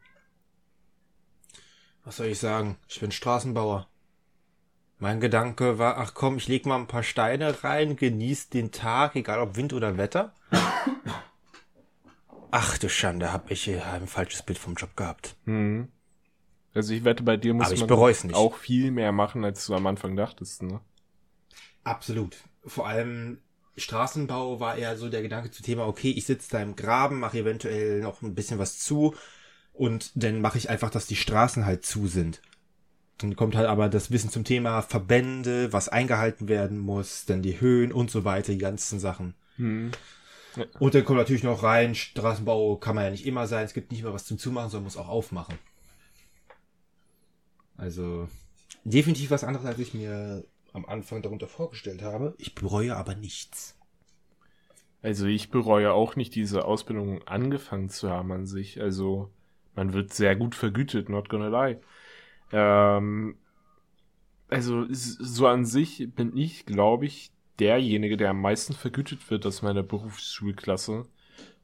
Was 2.05 2.19
soll 2.19 2.29
ich 2.29 2.39
sagen? 2.39 2.77
Ich 2.89 3.01
bin 3.01 3.11
Straßenbauer. 3.11 3.89
Mein 5.01 5.21
Gedanke 5.21 5.79
war, 5.79 5.99
ach 5.99 6.15
komm, 6.15 6.39
ich 6.39 6.49
leg 6.49 6.67
mal 6.67 6.77
ein 6.77 6.89
paar 6.89 7.05
Steine 7.05 7.63
rein, 7.63 7.95
genieß 7.95 8.49
den 8.49 8.73
Tag, 8.73 9.15
egal 9.15 9.39
ob 9.39 9.55
Wind 9.55 9.73
oder 9.73 9.97
Wetter. 9.97 10.35
Ach 12.51 12.79
du 12.79 12.89
Schande, 12.89 13.33
hab 13.33 13.51
ich 13.51 13.65
hier 13.65 13.87
ein 13.87 14.09
falsches 14.09 14.43
Bild 14.43 14.59
vom 14.59 14.75
Job 14.75 14.97
gehabt. 14.97 15.37
Hm. 15.45 15.89
Also 16.75 16.95
ich 16.95 17.05
wette, 17.05 17.23
bei 17.23 17.37
dir 17.37 17.55
muss 17.55 17.71
man 17.79 18.35
auch 18.35 18.57
viel 18.57 18.91
mehr 18.91 19.13
machen, 19.13 19.45
als 19.45 19.67
du 19.67 19.75
am 19.75 19.87
Anfang 19.87 20.17
dachtest, 20.17 20.63
ne? 20.63 20.81
Absolut. 21.85 22.37
Vor 22.65 22.89
allem 22.89 23.39
Straßenbau 23.77 24.59
war 24.61 24.77
eher 24.77 24.97
so 24.97 25.09
der 25.09 25.23
Gedanke 25.23 25.51
zu 25.51 25.63
Thema, 25.63 25.87
okay, 25.87 26.11
ich 26.11 26.27
sitze 26.27 26.51
da 26.51 26.63
im 26.63 26.75
Graben, 26.75 27.21
mache 27.21 27.39
eventuell 27.39 28.01
noch 28.01 28.23
ein 28.23 28.35
bisschen 28.35 28.59
was 28.59 28.79
zu 28.79 29.15
und 29.73 30.11
dann 30.15 30.41
mache 30.41 30.59
ich 30.59 30.71
einfach, 30.71 30.91
dass 30.91 31.07
die 31.07 31.17
Straßen 31.17 31.65
halt 31.65 31.85
zu 31.87 32.09
sind. 32.09 32.43
Dann 33.19 33.35
kommt 33.35 33.57
halt 33.57 33.67
aber 33.67 33.89
das 33.89 34.11
Wissen 34.11 34.31
zum 34.31 34.45
Thema 34.45 34.81
Verbände, 34.83 35.73
was 35.73 35.89
eingehalten 35.89 36.49
werden 36.49 36.79
muss, 36.79 37.25
dann 37.27 37.43
die 37.43 37.61
Höhen 37.61 37.93
und 37.93 38.11
so 38.11 38.25
weiter, 38.25 38.53
die 38.53 38.59
ganzen 38.59 39.01
Sachen. 39.01 39.35
Hm. 39.57 39.91
Ja. 40.57 40.65
Und 40.79 40.95
dann 40.95 41.05
kommt 41.05 41.19
natürlich 41.19 41.43
noch 41.43 41.63
rein, 41.63 41.95
Straßenbau 41.95 42.77
kann 42.77 42.95
man 42.95 43.05
ja 43.05 43.11
nicht 43.11 43.27
immer 43.27 43.47
sein, 43.47 43.65
es 43.65 43.75
gibt 43.75 43.91
nicht 43.91 44.01
immer 44.03 44.15
was 44.15 44.25
zum 44.25 44.39
Zumachen, 44.39 44.71
sondern 44.71 44.85
muss 44.85 44.97
auch 44.97 45.09
aufmachen. 45.09 45.59
Also 47.77 48.29
definitiv 48.85 49.31
was 49.31 49.45
anderes, 49.45 49.67
als 49.67 49.79
ich 49.79 49.95
mir 49.95 50.45
am 50.73 50.85
Anfang 50.87 51.23
darunter 51.23 51.49
vorgestellt 51.49 52.03
habe. 52.03 52.35
Ich 52.39 52.55
bereue 52.55 52.97
aber 52.97 53.15
nichts. 53.15 53.77
Also 55.03 55.27
ich 55.27 55.51
bereue 55.51 55.93
auch 55.93 56.17
nicht, 56.17 56.35
diese 56.35 56.65
Ausbildung 56.65 57.23
angefangen 57.27 57.89
zu 57.89 58.11
haben 58.11 58.33
an 58.33 58.47
sich. 58.47 58.81
Also 58.81 59.31
man 59.75 59.93
wird 59.93 60.13
sehr 60.13 60.35
gut 60.35 60.55
vergütet, 60.55 61.09
not 61.09 61.29
gonna 61.29 61.49
lie. 61.49 61.81
Ähm, 62.53 63.37
also 64.49 64.87
so 64.91 65.47
an 65.47 65.65
sich 65.65 66.09
bin 66.15 66.37
ich, 66.37 66.67
glaube 66.67 67.07
ich, 67.07 67.31
derjenige, 67.59 68.17
der 68.17 68.31
am 68.31 68.41
meisten 68.41 68.73
vergütet 68.73 69.31
wird 69.31 69.45
aus 69.47 69.63
meiner 69.63 69.83
Berufsschulklasse 69.83 71.07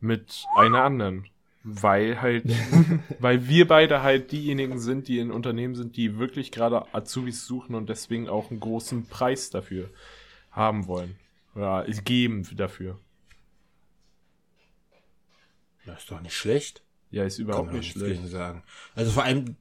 mit 0.01 0.45
einer 0.57 0.83
anderen. 0.83 1.27
Weil 1.67 2.21
halt, 2.21 2.45
weil 3.21 3.49
wir 3.49 3.67
beide 3.67 4.03
halt 4.03 4.33
diejenigen 4.33 4.79
sind, 4.79 5.09
die 5.09 5.19
in 5.19 5.31
Unternehmen 5.31 5.75
sind, 5.75 5.97
die 5.97 6.19
wirklich 6.19 6.53
gerade 6.53 6.93
Azubis 6.95 7.47
suchen 7.47 7.75
und 7.75 7.89
deswegen 7.89 8.29
auch 8.29 8.51
einen 8.51 8.61
großen 8.61 9.07
Preis 9.07 9.49
dafür 9.49 9.89
haben 10.51 10.87
wollen. 10.87 11.17
Oder 11.55 11.87
geben 12.05 12.47
dafür. 12.57 12.99
Das 15.87 16.01
ist 16.01 16.11
doch 16.11 16.21
nicht 16.21 16.37
schlecht. 16.37 16.83
Ja, 17.11 17.25
ist 17.25 17.39
überhaupt 17.39 17.73
nicht 17.73 17.93
schlecht. 17.93 18.27
Sagen. 18.27 18.63
Also 18.95 19.13
vor 19.13 19.23
allem 19.23 19.57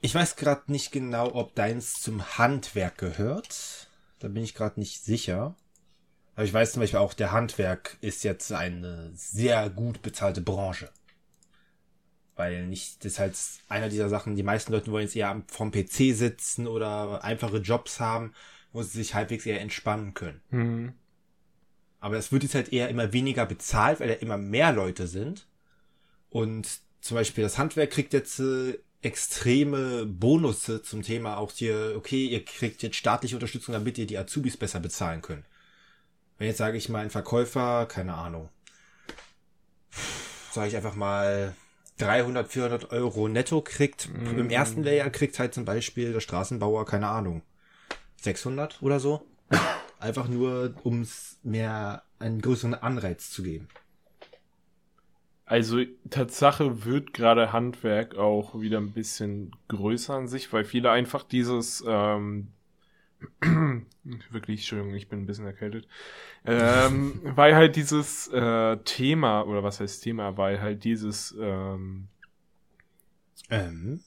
ich 0.00 0.14
weiß 0.14 0.36
gerade 0.36 0.70
nicht 0.72 0.92
genau, 0.92 1.34
ob 1.34 1.54
deins 1.54 2.00
zum 2.00 2.38
Handwerk 2.38 2.98
gehört. 2.98 3.88
Da 4.18 4.28
bin 4.28 4.42
ich 4.42 4.54
gerade 4.54 4.80
nicht 4.80 5.04
sicher. 5.04 5.54
Aber 6.34 6.44
ich 6.44 6.52
weiß 6.52 6.72
zum 6.72 6.80
Beispiel 6.80 6.98
auch, 6.98 7.14
der 7.14 7.32
Handwerk 7.32 7.96
ist 8.00 8.24
jetzt 8.24 8.52
eine 8.52 9.10
sehr 9.14 9.68
gut 9.68 10.02
bezahlte 10.02 10.40
Branche. 10.40 10.90
Weil 12.36 12.66
nicht, 12.66 13.04
das 13.04 13.12
ist 13.12 13.18
halt 13.18 13.36
einer 13.68 13.90
dieser 13.90 14.08
Sachen, 14.08 14.36
die 14.36 14.42
meisten 14.42 14.72
Leute 14.72 14.90
wollen 14.90 15.04
jetzt 15.04 15.16
eher 15.16 15.42
vom 15.48 15.70
PC 15.70 16.14
sitzen 16.14 16.66
oder 16.66 17.22
einfache 17.22 17.58
Jobs 17.58 18.00
haben, 18.00 18.32
wo 18.72 18.82
sie 18.82 18.96
sich 18.98 19.14
halbwegs 19.14 19.44
eher 19.44 19.60
entspannen 19.60 20.14
können. 20.14 20.40
Mhm. 20.50 20.92
Aber 21.98 22.16
es 22.16 22.32
wird 22.32 22.44
jetzt 22.44 22.54
halt 22.54 22.72
eher 22.72 22.88
immer 22.88 23.12
weniger 23.12 23.44
bezahlt, 23.44 24.00
weil 24.00 24.08
ja 24.08 24.14
immer 24.14 24.38
mehr 24.38 24.72
Leute 24.72 25.06
sind. 25.06 25.46
Und 26.30 26.80
zum 27.02 27.16
Beispiel 27.16 27.44
das 27.44 27.58
Handwerk 27.58 27.90
kriegt 27.90 28.14
jetzt 28.14 28.40
äh, 28.40 28.78
extreme 29.02 30.04
Bonusse 30.06 30.82
zum 30.82 31.02
Thema 31.02 31.38
auch 31.38 31.52
hier, 31.52 31.94
okay, 31.96 32.26
ihr 32.26 32.44
kriegt 32.44 32.82
jetzt 32.82 32.96
staatliche 32.96 33.36
Unterstützung, 33.36 33.72
damit 33.72 33.98
ihr 33.98 34.06
die 34.06 34.18
Azubis 34.18 34.56
besser 34.56 34.80
bezahlen 34.80 35.22
könnt. 35.22 35.44
Wenn 36.38 36.48
jetzt 36.48 36.58
sage 36.58 36.76
ich 36.76 36.88
mal 36.88 37.00
ein 37.00 37.10
Verkäufer, 37.10 37.86
keine 37.86 38.14
Ahnung, 38.14 38.48
sage 40.52 40.68
ich 40.68 40.76
einfach 40.76 40.94
mal 40.94 41.54
300, 41.98 42.50
400 42.50 42.92
Euro 42.92 43.28
netto 43.28 43.60
kriegt, 43.60 44.08
mm. 44.08 44.38
im 44.38 44.50
ersten 44.50 44.82
Layer 44.82 45.10
kriegt 45.10 45.38
halt 45.38 45.54
zum 45.54 45.64
Beispiel 45.64 46.12
der 46.12 46.20
Straßenbauer, 46.20 46.86
keine 46.86 47.08
Ahnung, 47.08 47.42
600 48.16 48.82
oder 48.82 49.00
so. 49.00 49.26
Einfach 49.98 50.28
nur, 50.28 50.74
um 50.82 51.02
es 51.02 51.38
mehr 51.42 52.04
einen 52.18 52.40
größeren 52.40 52.74
Anreiz 52.74 53.30
zu 53.30 53.42
geben. 53.42 53.68
Also 55.50 55.82
Tatsache 56.10 56.84
wird 56.84 57.12
gerade 57.12 57.52
Handwerk 57.52 58.16
auch 58.16 58.60
wieder 58.60 58.78
ein 58.78 58.92
bisschen 58.92 59.50
größer 59.66 60.14
an 60.14 60.28
sich, 60.28 60.52
weil 60.52 60.64
viele 60.64 60.92
einfach 60.92 61.24
dieses 61.24 61.82
ähm, 61.84 62.52
wirklich, 64.30 64.60
Entschuldigung, 64.60 64.94
ich 64.94 65.08
bin 65.08 65.20
ein 65.22 65.26
bisschen 65.26 65.46
erkältet, 65.46 65.88
ähm, 66.44 67.20
weil 67.24 67.56
halt 67.56 67.76
dieses 67.76 68.28
äh, 68.28 68.76
Thema, 68.84 69.42
oder 69.42 69.64
was 69.64 69.80
heißt 69.80 70.04
Thema, 70.04 70.36
weil 70.36 70.60
halt 70.60 70.84
dieses 70.84 71.36
ähm, 71.40 72.08
Ähm, 73.50 74.00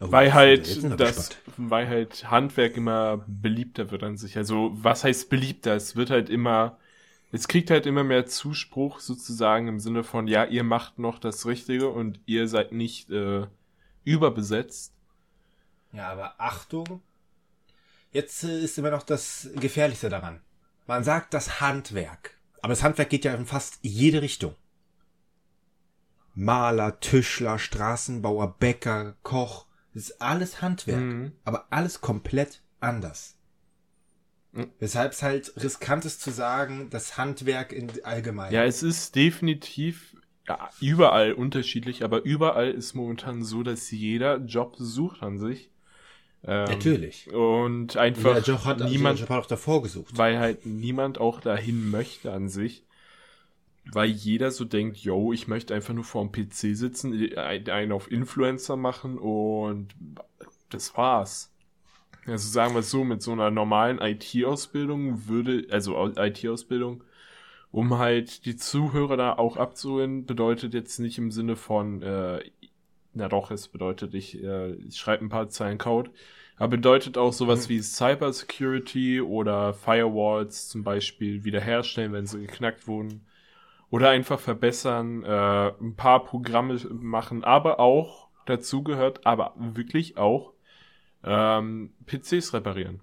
oh, 0.00 0.10
weil 0.10 0.34
halt 0.34 1.00
das, 1.00 1.36
weil 1.56 1.88
halt 1.88 2.30
Handwerk 2.30 2.76
immer 2.76 3.24
beliebter 3.26 3.90
wird 3.90 4.02
an 4.02 4.16
sich. 4.16 4.36
Also 4.36 4.72
was 4.74 5.04
heißt 5.04 5.30
beliebter? 5.30 5.74
Es 5.76 5.96
wird 5.96 6.10
halt 6.10 6.30
immer, 6.30 6.78
es 7.30 7.48
kriegt 7.48 7.70
halt 7.70 7.86
immer 7.86 8.04
mehr 8.04 8.26
Zuspruch 8.26 9.00
sozusagen 9.00 9.68
im 9.68 9.80
Sinne 9.80 10.02
von, 10.04 10.28
ja, 10.28 10.44
ihr 10.44 10.64
macht 10.64 10.98
noch 10.98 11.18
das 11.18 11.46
Richtige 11.46 11.88
und 11.88 12.20
ihr 12.26 12.48
seid 12.48 12.72
nicht 12.72 13.10
äh, 13.10 13.46
überbesetzt. 14.04 14.94
Ja, 15.92 16.08
aber 16.10 16.34
Achtung. 16.38 17.02
Jetzt 18.12 18.44
äh, 18.44 18.60
ist 18.60 18.78
immer 18.78 18.90
noch 18.90 19.02
das 19.02 19.50
Gefährlichste 19.56 20.08
daran. 20.08 20.40
Man 20.86 21.04
sagt 21.04 21.34
das 21.34 21.60
Handwerk. 21.60 22.38
Aber 22.62 22.72
das 22.72 22.82
Handwerk 22.82 23.10
geht 23.10 23.24
ja 23.24 23.34
in 23.34 23.46
fast 23.46 23.78
jede 23.82 24.22
Richtung. 24.22 24.54
Maler, 26.34 27.00
Tischler, 27.00 27.58
Straßenbauer, 27.58 28.56
Bäcker, 28.58 29.16
Koch. 29.22 29.66
Das 29.92 30.04
ist 30.04 30.22
alles 30.22 30.62
Handwerk. 30.62 31.00
Mhm. 31.00 31.32
Aber 31.44 31.66
alles 31.70 32.00
komplett 32.00 32.62
anders. 32.80 33.37
Mhm. 34.52 34.70
Weshalb 34.78 35.12
es 35.12 35.22
halt 35.22 35.52
riskant 35.62 36.04
ist 36.04 36.20
zu 36.20 36.30
sagen, 36.30 36.88
das 36.90 37.16
Handwerk 37.18 37.72
in 37.72 37.90
allgemein. 38.04 38.52
Ja, 38.52 38.64
es 38.64 38.82
ist 38.82 39.14
definitiv 39.14 40.16
ja, 40.46 40.70
überall 40.80 41.32
unterschiedlich, 41.32 42.02
aber 42.02 42.22
überall 42.24 42.70
ist 42.70 42.94
momentan 42.94 43.42
so, 43.42 43.62
dass 43.62 43.90
jeder 43.90 44.38
Job 44.38 44.76
sucht 44.78 45.22
an 45.22 45.38
sich. 45.38 45.70
Ähm, 46.44 46.64
Natürlich. 46.64 47.30
Und 47.32 47.96
einfach 47.96 48.36
Jeder 48.36 48.46
Job 48.46 48.64
hat, 48.64 48.78
niemand, 48.80 49.18
jeder 49.18 49.28
Job 49.28 49.36
hat 49.36 49.44
auch 49.44 49.48
davor 49.48 49.82
gesucht. 49.82 50.16
weil 50.16 50.38
halt 50.38 50.64
niemand 50.66 51.18
auch 51.18 51.40
dahin 51.40 51.90
möchte 51.90 52.32
an 52.32 52.48
sich. 52.48 52.84
Weil 53.90 54.10
jeder 54.10 54.50
so 54.50 54.64
denkt, 54.64 54.98
yo, 54.98 55.32
ich 55.32 55.48
möchte 55.48 55.74
einfach 55.74 55.94
nur 55.94 56.04
vor 56.04 56.26
dem 56.26 56.32
PC 56.32 56.76
sitzen, 56.76 57.36
einen 57.36 57.92
auf 57.92 58.10
Influencer 58.10 58.76
machen 58.76 59.18
und 59.18 59.94
das 60.68 60.94
war's. 60.96 61.50
Also 62.28 62.48
sagen 62.50 62.74
wir 62.74 62.80
es 62.80 62.90
so, 62.90 63.04
mit 63.04 63.22
so 63.22 63.32
einer 63.32 63.50
normalen 63.50 63.98
IT-Ausbildung 64.00 65.28
würde, 65.28 65.66
also 65.70 66.12
IT-Ausbildung, 66.16 67.02
um 67.70 67.98
halt 67.98 68.44
die 68.44 68.56
Zuhörer 68.56 69.16
da 69.16 69.32
auch 69.34 69.56
abzuholen, 69.56 70.26
bedeutet 70.26 70.74
jetzt 70.74 70.98
nicht 70.98 71.18
im 71.18 71.30
Sinne 71.30 71.56
von, 71.56 72.02
äh, 72.02 72.40
na 73.14 73.28
doch, 73.28 73.50
es 73.50 73.68
bedeutet, 73.68 74.14
ich, 74.14 74.42
äh, 74.42 74.72
ich 74.74 74.96
schreibe 74.96 75.24
ein 75.24 75.28
paar 75.30 75.48
Zeilen 75.48 75.78
Code, 75.78 76.10
aber 76.56 76.68
bedeutet 76.68 77.16
auch 77.18 77.32
sowas 77.32 77.68
wie 77.68 77.80
Cyber 77.80 78.32
Security 78.32 79.20
oder 79.20 79.72
Firewalls 79.74 80.68
zum 80.68 80.82
Beispiel 80.84 81.44
wiederherstellen, 81.44 82.12
wenn 82.12 82.26
sie 82.26 82.40
geknackt 82.40 82.86
wurden. 82.88 83.24
Oder 83.90 84.10
einfach 84.10 84.38
verbessern, 84.40 85.22
äh, 85.24 85.72
ein 85.80 85.94
paar 85.96 86.24
Programme 86.24 86.78
machen, 86.90 87.42
aber 87.44 87.80
auch, 87.80 88.28
dazu 88.44 88.82
gehört 88.82 89.24
aber 89.26 89.54
wirklich 89.56 90.18
auch 90.18 90.52
ähm, 91.24 91.92
PCs 92.06 92.52
reparieren. 92.54 93.00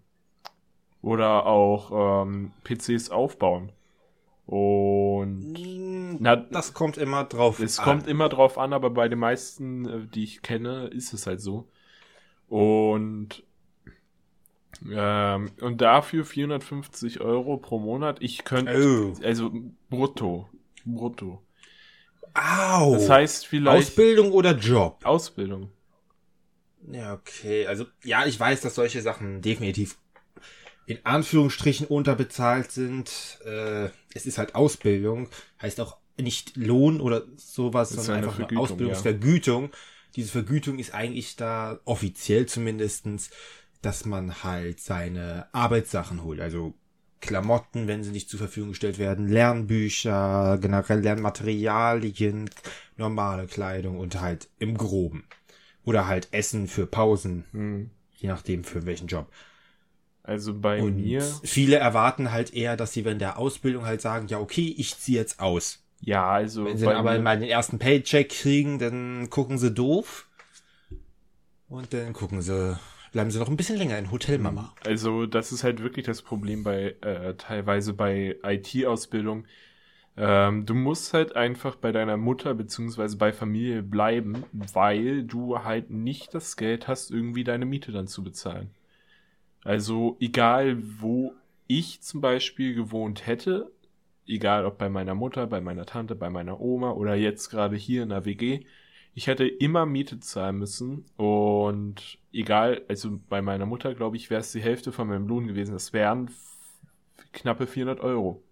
Oder 1.01 1.45
auch 1.45 2.23
ähm, 2.23 2.51
PCs 2.63 3.10
aufbauen. 3.12 3.71
Und 4.47 5.56
Na, 6.19 6.36
das 6.36 6.73
kommt 6.73 6.97
immer 6.97 7.23
drauf 7.25 7.60
es 7.60 7.80
an. 7.80 7.86
kommt 7.86 8.08
immer 8.08 8.30
drauf 8.30 8.58
an, 8.58 8.73
aber 8.73 8.89
bei 8.91 9.08
den 9.08 9.19
meisten, 9.19 9.86
äh, 9.88 10.08
die 10.08 10.23
ich 10.23 10.41
kenne, 10.41 10.88
ist 10.88 11.13
es 11.13 11.25
halt 11.28 11.41
so. 11.41 11.67
Und 12.47 13.43
ähm, 14.91 15.51
und 15.62 15.82
dafür 15.82 16.25
450 16.25 17.21
Euro 17.21 17.58
pro 17.58 17.80
Monat. 17.80 18.17
Ich 18.21 18.43
könnte, 18.43 18.73
Oh. 19.17 19.23
also 19.23 19.51
brutto, 19.89 20.49
brutto. 20.86 21.41
Au. 22.34 22.93
Das 22.93 23.10
heißt 23.10 23.47
vielleicht 23.47 23.89
Ausbildung 23.89 24.32
oder 24.32 24.56
Job? 24.56 24.99
Ausbildung. 25.06 25.69
Ja, 26.91 27.13
okay. 27.13 27.67
Also, 27.67 27.85
ja, 28.03 28.25
ich 28.25 28.39
weiß, 28.39 28.61
dass 28.61 28.75
solche 28.75 29.01
Sachen 29.01 29.41
definitiv 29.41 29.97
in 30.85 30.99
Anführungsstrichen 31.03 31.87
unterbezahlt 31.87 32.71
sind. 32.71 33.39
Äh, 33.45 33.89
es 34.13 34.25
ist 34.25 34.37
halt 34.37 34.55
Ausbildung, 34.55 35.29
heißt 35.61 35.79
auch 35.79 35.97
nicht 36.17 36.55
Lohn 36.55 37.01
oder 37.01 37.23
sowas, 37.37 37.89
Das 37.89 38.05
sondern 38.05 38.23
eine 38.23 38.27
einfach 38.27 38.51
nur 38.51 38.59
Ausbildungsvergütung. 38.59 39.71
Diese 40.15 40.29
Vergütung 40.31 40.79
ist 40.79 40.93
eigentlich 40.93 41.35
da 41.35 41.79
offiziell 41.85 42.45
zumindestens, 42.45 43.31
dass 43.81 44.05
man 44.05 44.43
halt 44.43 44.79
seine 44.79 45.47
Arbeitssachen 45.51 46.23
holt. 46.23 46.39
Also 46.39 46.73
Klamotten, 47.19 47.87
wenn 47.87 48.03
sie 48.03 48.11
nicht 48.11 48.29
zur 48.29 48.39
Verfügung 48.39 48.69
gestellt 48.69 48.99
werden, 48.99 49.27
Lernbücher, 49.27 50.57
generell 50.61 50.99
Lernmaterialien, 51.01 52.49
normale 52.97 53.47
Kleidung 53.47 53.99
und 53.99 54.21
halt 54.21 54.47
im 54.59 54.77
Groben. 54.77 55.27
Oder 55.85 56.07
halt 56.07 56.27
Essen 56.31 56.67
für 56.67 56.85
Pausen, 56.87 57.45
Hm. 57.51 57.89
je 58.17 58.27
nachdem 58.29 58.63
für 58.63 58.85
welchen 58.85 59.07
Job. 59.07 59.31
Also 60.23 60.53
bei 60.59 60.81
Und 60.81 60.97
mir, 60.97 61.21
viele 61.43 61.77
erwarten 61.77 62.31
halt 62.31 62.53
eher, 62.53 62.75
dass 62.75 62.93
sie 62.93 63.05
während 63.05 63.21
der 63.21 63.37
Ausbildung 63.37 63.85
halt 63.85 64.01
sagen, 64.01 64.27
ja 64.27 64.39
okay, 64.39 64.73
ich 64.77 64.97
ziehe 64.97 65.17
jetzt 65.19 65.39
aus. 65.39 65.79
ja, 66.01 66.27
also 66.29 66.65
Wenn 66.65 66.77
sie 66.77 66.85
dann 66.85 66.97
aber 66.97 67.19
mal 67.19 67.39
den 67.39 67.49
ersten 67.49 67.79
Paycheck 67.79 68.29
kriegen, 68.29 68.79
dann 68.79 69.29
gucken 69.29 69.57
sie 69.57 69.71
doof. 69.71 70.27
Und 71.67 71.93
dann 71.93 72.13
gucken 72.13 72.41
sie, 72.41 72.79
bleiben 73.11 73.29
sie 73.31 73.37
noch 73.39 73.49
ein 73.49 73.57
bisschen 73.57 73.77
länger 73.77 73.97
in 73.99 74.09
Hotelmama. 74.11 74.73
Also 74.85 75.25
das 75.25 75.51
ist 75.51 75.63
halt 75.63 75.81
wirklich 75.81 76.05
das 76.05 76.21
Problem 76.21 76.63
bei 76.63 76.95
äh, 77.01 77.35
teilweise 77.35 77.93
bei 77.93 78.37
IT-Ausbildung. 78.43 79.45
Ähm, 80.17 80.65
du 80.65 80.73
musst 80.75 81.13
halt 81.13 81.36
einfach 81.36 81.75
bei 81.75 81.91
deiner 81.91 82.17
Mutter 82.17 82.54
beziehungsweise 82.54 83.17
bei 83.17 83.34
Familie 83.34 83.84
bleiben, 83.84 84.43
weil 84.54 85.23
du 85.23 85.63
halt 85.63 85.89
nicht 85.89 86.34
das 86.34 86.56
Geld 86.58 86.88
hast, 86.88 87.12
irgendwie 87.12 87.43
deine 87.43 87.65
Miete 87.65 87.91
dann 87.91 88.08
zu 88.08 88.23
bezahlen. 88.23 88.69
Also 89.63 90.17
egal, 90.19 90.78
wo 91.01 91.34
ich 91.67 92.01
zum 92.01 92.21
Beispiel 92.21 92.75
gewohnt 92.75 93.28
hätte, 93.28 93.71
egal 94.28 94.65
ob 94.65 94.78
bei 94.78 94.89
meiner 94.89 95.15
Mutter, 95.15 95.47
bei 95.47 95.62
meiner 95.62 95.86
Tante, 95.86 96.15
bei 96.15 96.30
meiner 96.30 96.62
Oma 96.62 96.91
oder 96.91 97.15
jetzt 97.15 97.49
gerade 97.49 97.75
hier 97.75 98.04
in 98.04 98.10
der 98.10 98.25
WG, 98.25 98.65
ich 99.15 99.28
hätte 99.28 99.47
immer 99.47 99.86
Miete 99.86 100.19
zahlen 100.19 100.58
müssen 100.58 101.06
und 101.17 102.19
egal, 102.34 102.84
also 102.89 103.19
bei 103.30 103.41
meiner 103.41 103.65
Mutter, 103.65 103.95
glaube 103.95 104.17
ich, 104.17 104.30
wäre 104.30 104.41
es 104.41 104.51
die 104.51 104.62
Hälfte 104.62 104.91
von 104.91 105.08
meinem 105.08 105.28
Lohn 105.28 105.47
gewesen. 105.47 105.73
Das 105.73 105.93
wären 105.93 106.30
knappe 107.34 107.67
400 107.67 108.01
Euro. 108.01 108.43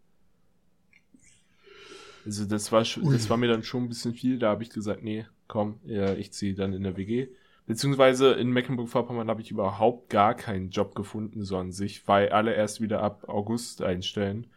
Also 2.25 2.45
das 2.45 2.71
war, 2.71 2.85
schon, 2.85 3.11
das 3.11 3.29
war 3.29 3.37
mir 3.37 3.47
dann 3.47 3.63
schon 3.63 3.83
ein 3.83 3.89
bisschen 3.89 4.13
viel. 4.13 4.39
Da 4.39 4.49
habe 4.49 4.63
ich 4.63 4.69
gesagt, 4.69 5.03
nee, 5.03 5.25
komm, 5.47 5.79
ja, 5.85 6.13
ich 6.13 6.31
ziehe 6.31 6.53
dann 6.53 6.73
in 6.73 6.83
der 6.83 6.95
WG. 6.97 7.27
Beziehungsweise 7.65 8.33
in 8.33 8.51
Mecklenburg-Vorpommern 8.51 9.29
habe 9.29 9.41
ich 9.41 9.51
überhaupt 9.51 10.09
gar 10.09 10.33
keinen 10.33 10.69
Job 10.69 10.95
gefunden, 10.95 11.43
so 11.43 11.57
an 11.57 11.71
sich, 11.71 12.07
weil 12.07 12.29
alle 12.29 12.53
erst 12.53 12.81
wieder 12.81 13.01
ab 13.01 13.27
August 13.27 13.81
einstellen. 13.81 14.47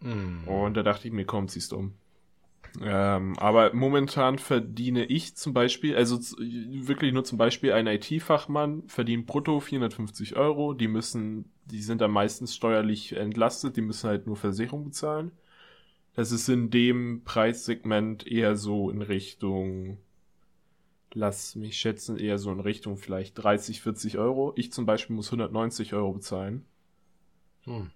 Mhm. 0.00 0.48
Und 0.48 0.74
da 0.74 0.82
dachte 0.82 1.08
ich 1.08 1.14
mir, 1.14 1.24
komm, 1.26 1.48
ziehst 1.48 1.72
um. 1.72 1.94
Ähm, 2.80 3.38
aber 3.38 3.74
momentan 3.74 4.38
verdiene 4.38 5.04
ich 5.04 5.36
zum 5.36 5.52
Beispiel, 5.52 5.94
also 5.94 6.18
wirklich 6.38 7.12
nur 7.12 7.24
zum 7.24 7.36
Beispiel 7.36 7.72
ein 7.72 7.86
IT-Fachmann 7.86 8.84
verdient 8.86 9.26
brutto 9.26 9.60
450 9.60 10.36
Euro. 10.36 10.72
Die 10.72 10.88
müssen, 10.88 11.44
die 11.66 11.82
sind 11.82 12.00
dann 12.00 12.10
meistens 12.10 12.54
steuerlich 12.54 13.14
entlastet, 13.14 13.76
die 13.76 13.82
müssen 13.82 14.08
halt 14.08 14.26
nur 14.26 14.36
Versicherung 14.36 14.84
bezahlen. 14.84 15.32
Das 16.14 16.30
ist 16.30 16.48
in 16.48 16.70
dem 16.70 17.22
Preissegment 17.24 18.26
eher 18.26 18.56
so 18.56 18.90
in 18.90 19.00
Richtung, 19.02 19.98
lass 21.14 21.56
mich 21.56 21.78
schätzen, 21.78 22.18
eher 22.18 22.38
so 22.38 22.52
in 22.52 22.60
Richtung 22.60 22.98
vielleicht 22.98 23.34
30, 23.42 23.80
40 23.80 24.18
Euro. 24.18 24.52
Ich 24.56 24.72
zum 24.72 24.84
Beispiel 24.84 25.16
muss 25.16 25.28
190 25.28 25.94
Euro 25.94 26.12
bezahlen. 26.12 26.66
Hm. 27.64 27.90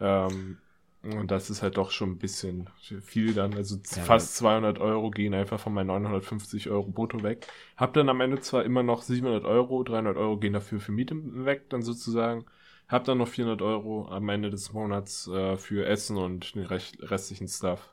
Ähm, 0.00 0.58
und 1.02 1.30
das 1.30 1.50
ist 1.50 1.62
halt 1.62 1.76
doch 1.76 1.90
schon 1.90 2.12
ein 2.12 2.18
bisschen 2.18 2.70
viel 3.02 3.34
dann. 3.34 3.54
Also 3.54 3.76
Ja, 3.94 4.02
fast 4.02 4.36
200 4.36 4.78
Euro 4.78 5.10
gehen 5.10 5.34
einfach 5.34 5.60
von 5.60 5.74
meinen 5.74 5.88
950 5.88 6.70
Euro 6.70 6.88
brutto 6.88 7.22
weg. 7.22 7.46
Hab 7.76 7.92
dann 7.92 8.08
am 8.08 8.20
Ende 8.20 8.40
zwar 8.40 8.64
immer 8.64 8.82
noch 8.82 9.02
700 9.02 9.44
Euro, 9.44 9.82
300 9.84 10.16
Euro 10.16 10.38
gehen 10.38 10.54
dafür 10.54 10.80
für 10.80 10.92
Miete 10.92 11.14
weg, 11.44 11.68
dann 11.68 11.82
sozusagen. 11.82 12.46
Hab 12.88 13.04
dann 13.04 13.18
noch 13.18 13.28
400 13.28 13.62
Euro 13.62 14.08
am 14.08 14.28
Ende 14.28 14.50
des 14.50 14.72
Monats 14.72 15.26
äh, 15.28 15.56
für 15.56 15.86
Essen 15.86 16.16
und 16.16 16.54
den 16.54 16.64
restlichen 16.66 17.48
Stuff. 17.48 17.88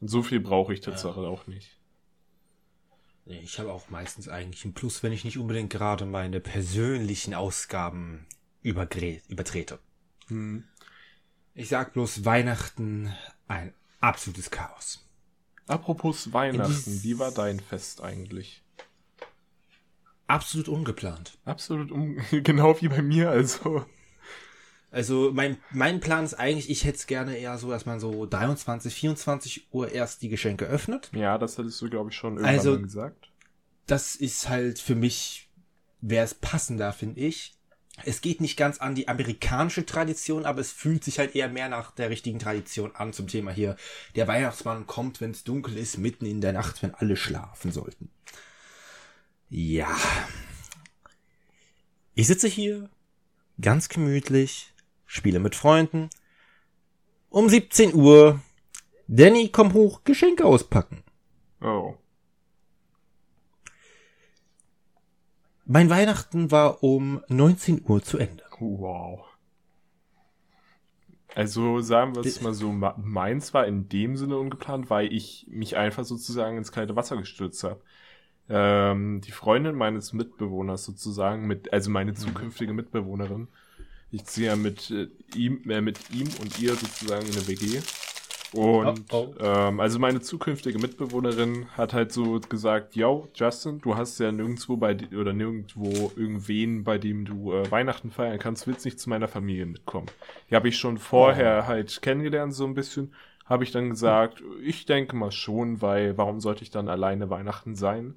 Und 0.00 0.08
so 0.08 0.22
viel 0.22 0.40
brauche 0.40 0.74
ich 0.74 0.80
tatsächlich 0.80 1.24
auch 1.24 1.46
nicht. 1.46 1.78
Nee, 3.26 3.40
Ich 3.42 3.58
habe 3.58 3.72
auch 3.72 3.88
meistens 3.88 4.28
eigentlich 4.28 4.64
einen 4.64 4.74
Plus, 4.74 5.02
wenn 5.02 5.12
ich 5.12 5.24
nicht 5.24 5.38
unbedingt 5.38 5.70
gerade 5.70 6.04
meine 6.04 6.40
persönlichen 6.40 7.32
Ausgaben 7.32 8.26
übertrete. 8.62 9.78
Hm. 10.28 10.64
Ich 11.54 11.68
sag 11.68 11.94
bloß 11.94 12.24
Weihnachten 12.24 13.14
ein 13.48 13.72
absolutes 14.00 14.50
Chaos. 14.50 15.06
Apropos 15.66 16.32
Weihnachten, 16.32 17.02
wie 17.02 17.18
war 17.18 17.32
dein 17.32 17.60
Fest 17.60 18.02
eigentlich? 18.02 18.62
Absolut 20.26 20.68
ungeplant. 20.68 21.38
Absolut 21.44 21.90
um, 21.90 22.18
genau 22.30 22.80
wie 22.80 22.88
bei 22.88 23.00
mir, 23.00 23.30
also. 23.30 23.86
Also 24.94 25.32
mein, 25.34 25.56
mein 25.72 25.98
Plan 25.98 26.24
ist 26.24 26.34
eigentlich, 26.34 26.70
ich 26.70 26.84
hätte 26.84 26.98
es 26.98 27.06
gerne 27.08 27.36
eher 27.36 27.58
so, 27.58 27.68
dass 27.70 27.84
man 27.84 27.98
so 27.98 28.26
23, 28.26 28.94
24 28.94 29.66
Uhr 29.72 29.90
erst 29.90 30.22
die 30.22 30.28
Geschenke 30.28 30.66
öffnet. 30.66 31.10
Ja, 31.12 31.36
das 31.36 31.58
hattest 31.58 31.82
du, 31.82 31.90
glaube 31.90 32.10
ich, 32.10 32.16
schon 32.16 32.34
irgendwann 32.34 32.54
Also- 32.54 32.80
gesagt. 32.80 33.28
das 33.86 34.14
ist 34.14 34.48
halt 34.48 34.78
für 34.78 34.94
mich, 34.94 35.48
wäre 36.00 36.24
es 36.24 36.34
passender, 36.34 36.92
finde 36.92 37.20
ich. 37.22 37.54
Es 38.04 38.20
geht 38.20 38.40
nicht 38.40 38.56
ganz 38.56 38.78
an 38.78 38.94
die 38.94 39.08
amerikanische 39.08 39.84
Tradition, 39.86 40.44
aber 40.46 40.60
es 40.60 40.70
fühlt 40.72 41.02
sich 41.04 41.18
halt 41.18 41.34
eher 41.34 41.48
mehr 41.48 41.68
nach 41.68 41.90
der 41.92 42.10
richtigen 42.10 42.38
Tradition 42.38 42.94
an 42.94 43.12
zum 43.12 43.26
Thema 43.28 43.50
hier. 43.52 43.76
Der 44.14 44.26
Weihnachtsmann 44.28 44.86
kommt, 44.86 45.20
wenn 45.20 45.30
es 45.32 45.42
dunkel 45.44 45.76
ist, 45.76 45.98
mitten 45.98 46.26
in 46.26 46.40
der 46.40 46.52
Nacht, 46.52 46.82
wenn 46.82 46.94
alle 46.94 47.16
schlafen 47.16 47.72
sollten. 47.72 48.10
Ja. 49.48 49.88
Ich 52.14 52.26
sitze 52.26 52.48
hier, 52.48 52.88
ganz 53.60 53.88
gemütlich, 53.88 54.72
spiele 55.14 55.38
mit 55.38 55.54
Freunden. 55.54 56.10
Um 57.30 57.48
17 57.48 57.94
Uhr. 57.94 58.40
Danny, 59.06 59.48
komm 59.48 59.72
hoch, 59.72 60.02
Geschenke 60.04 60.44
auspacken. 60.44 61.02
Oh. 61.60 61.94
Mein 65.66 65.88
Weihnachten 65.88 66.50
war 66.50 66.82
um 66.82 67.22
19 67.28 67.84
Uhr 67.86 68.02
zu 68.02 68.18
Ende. 68.18 68.42
Wow. 68.58 69.24
Also 71.34 71.80
sagen 71.80 72.14
wir 72.14 72.24
es 72.24 72.40
mal 72.40 72.54
so, 72.54 72.72
meins 72.72 73.54
war 73.54 73.66
in 73.66 73.88
dem 73.88 74.16
Sinne 74.16 74.36
ungeplant, 74.36 74.90
weil 74.90 75.12
ich 75.12 75.46
mich 75.48 75.76
einfach 75.76 76.04
sozusagen 76.04 76.58
ins 76.58 76.72
kalte 76.72 76.96
Wasser 76.96 77.16
gestürzt 77.16 77.64
habe. 77.64 77.80
Ähm, 78.48 79.20
die 79.20 79.32
Freundin 79.32 79.74
meines 79.74 80.12
Mitbewohners 80.12 80.84
sozusagen, 80.84 81.46
mit, 81.46 81.72
also 81.72 81.90
meine 81.90 82.12
mhm. 82.12 82.16
zukünftige 82.16 82.72
Mitbewohnerin, 82.72 83.48
ich 84.14 84.24
ziehe 84.26 84.48
ja 84.48 84.56
mit 84.56 84.90
äh, 84.90 85.08
ihm, 85.34 85.68
äh, 85.68 85.80
mit 85.80 85.98
ihm 86.12 86.28
und 86.40 86.58
ihr 86.60 86.74
sozusagen 86.74 87.26
in 87.26 87.32
eine 87.32 87.48
WG. 87.48 87.80
Und 88.52 89.12
oh, 89.12 89.34
oh. 89.34 89.34
Ähm, 89.40 89.80
also 89.80 89.98
meine 89.98 90.20
zukünftige 90.20 90.78
Mitbewohnerin 90.78 91.66
hat 91.76 91.92
halt 91.92 92.12
so 92.12 92.38
gesagt, 92.38 92.94
yo, 92.94 93.28
Justin, 93.34 93.80
du 93.80 93.96
hast 93.96 94.20
ja 94.20 94.30
nirgendwo 94.30 94.76
bei 94.76 94.96
oder 95.18 95.32
nirgendwo 95.32 96.12
irgendwen, 96.14 96.84
bei 96.84 96.98
dem 96.98 97.24
du 97.24 97.52
äh, 97.52 97.68
Weihnachten 97.68 98.12
feiern 98.12 98.38
kannst, 98.38 98.68
willst 98.68 98.84
nicht 98.84 99.00
zu 99.00 99.10
meiner 99.10 99.26
Familie 99.26 99.66
mitkommen. 99.66 100.06
Die 100.48 100.54
habe 100.54 100.68
ich 100.68 100.78
schon 100.78 100.98
vorher 100.98 101.62
oh. 101.64 101.66
halt 101.66 102.00
kennengelernt, 102.00 102.54
so 102.54 102.64
ein 102.64 102.74
bisschen. 102.74 103.12
Habe 103.44 103.64
ich 103.64 103.72
dann 103.72 103.90
gesagt, 103.90 104.42
ich 104.62 104.86
denke 104.86 105.16
mal 105.16 105.32
schon, 105.32 105.82
weil 105.82 106.16
warum 106.16 106.40
sollte 106.40 106.62
ich 106.62 106.70
dann 106.70 106.88
alleine 106.88 107.30
Weihnachten 107.30 107.74
sein? 107.74 108.14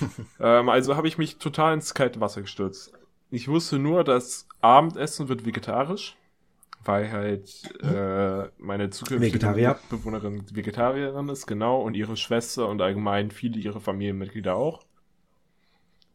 ähm, 0.40 0.68
also 0.68 0.96
habe 0.96 1.06
ich 1.06 1.16
mich 1.16 1.38
total 1.38 1.74
ins 1.74 1.94
kalte 1.94 2.20
Wasser 2.20 2.42
gestürzt. 2.42 2.92
Ich 3.30 3.48
wusste 3.48 3.78
nur, 3.78 4.04
dass 4.04 4.46
Abendessen 4.60 5.28
wird 5.28 5.44
vegetarisch 5.44 6.16
weil 6.84 7.10
halt 7.10 7.50
äh, 7.82 8.48
meine 8.58 8.90
zukünftige 8.90 9.34
Vegetarier. 9.34 9.78
Bewohnerin 9.90 10.44
Vegetarierin 10.52 11.28
ist, 11.28 11.46
genau, 11.46 11.80
und 11.80 11.94
ihre 11.94 12.16
Schwester 12.16 12.68
und 12.68 12.80
allgemein 12.80 13.30
viele 13.30 13.58
ihrer 13.58 13.80
Familienmitglieder 13.80 14.54
auch. 14.54 14.84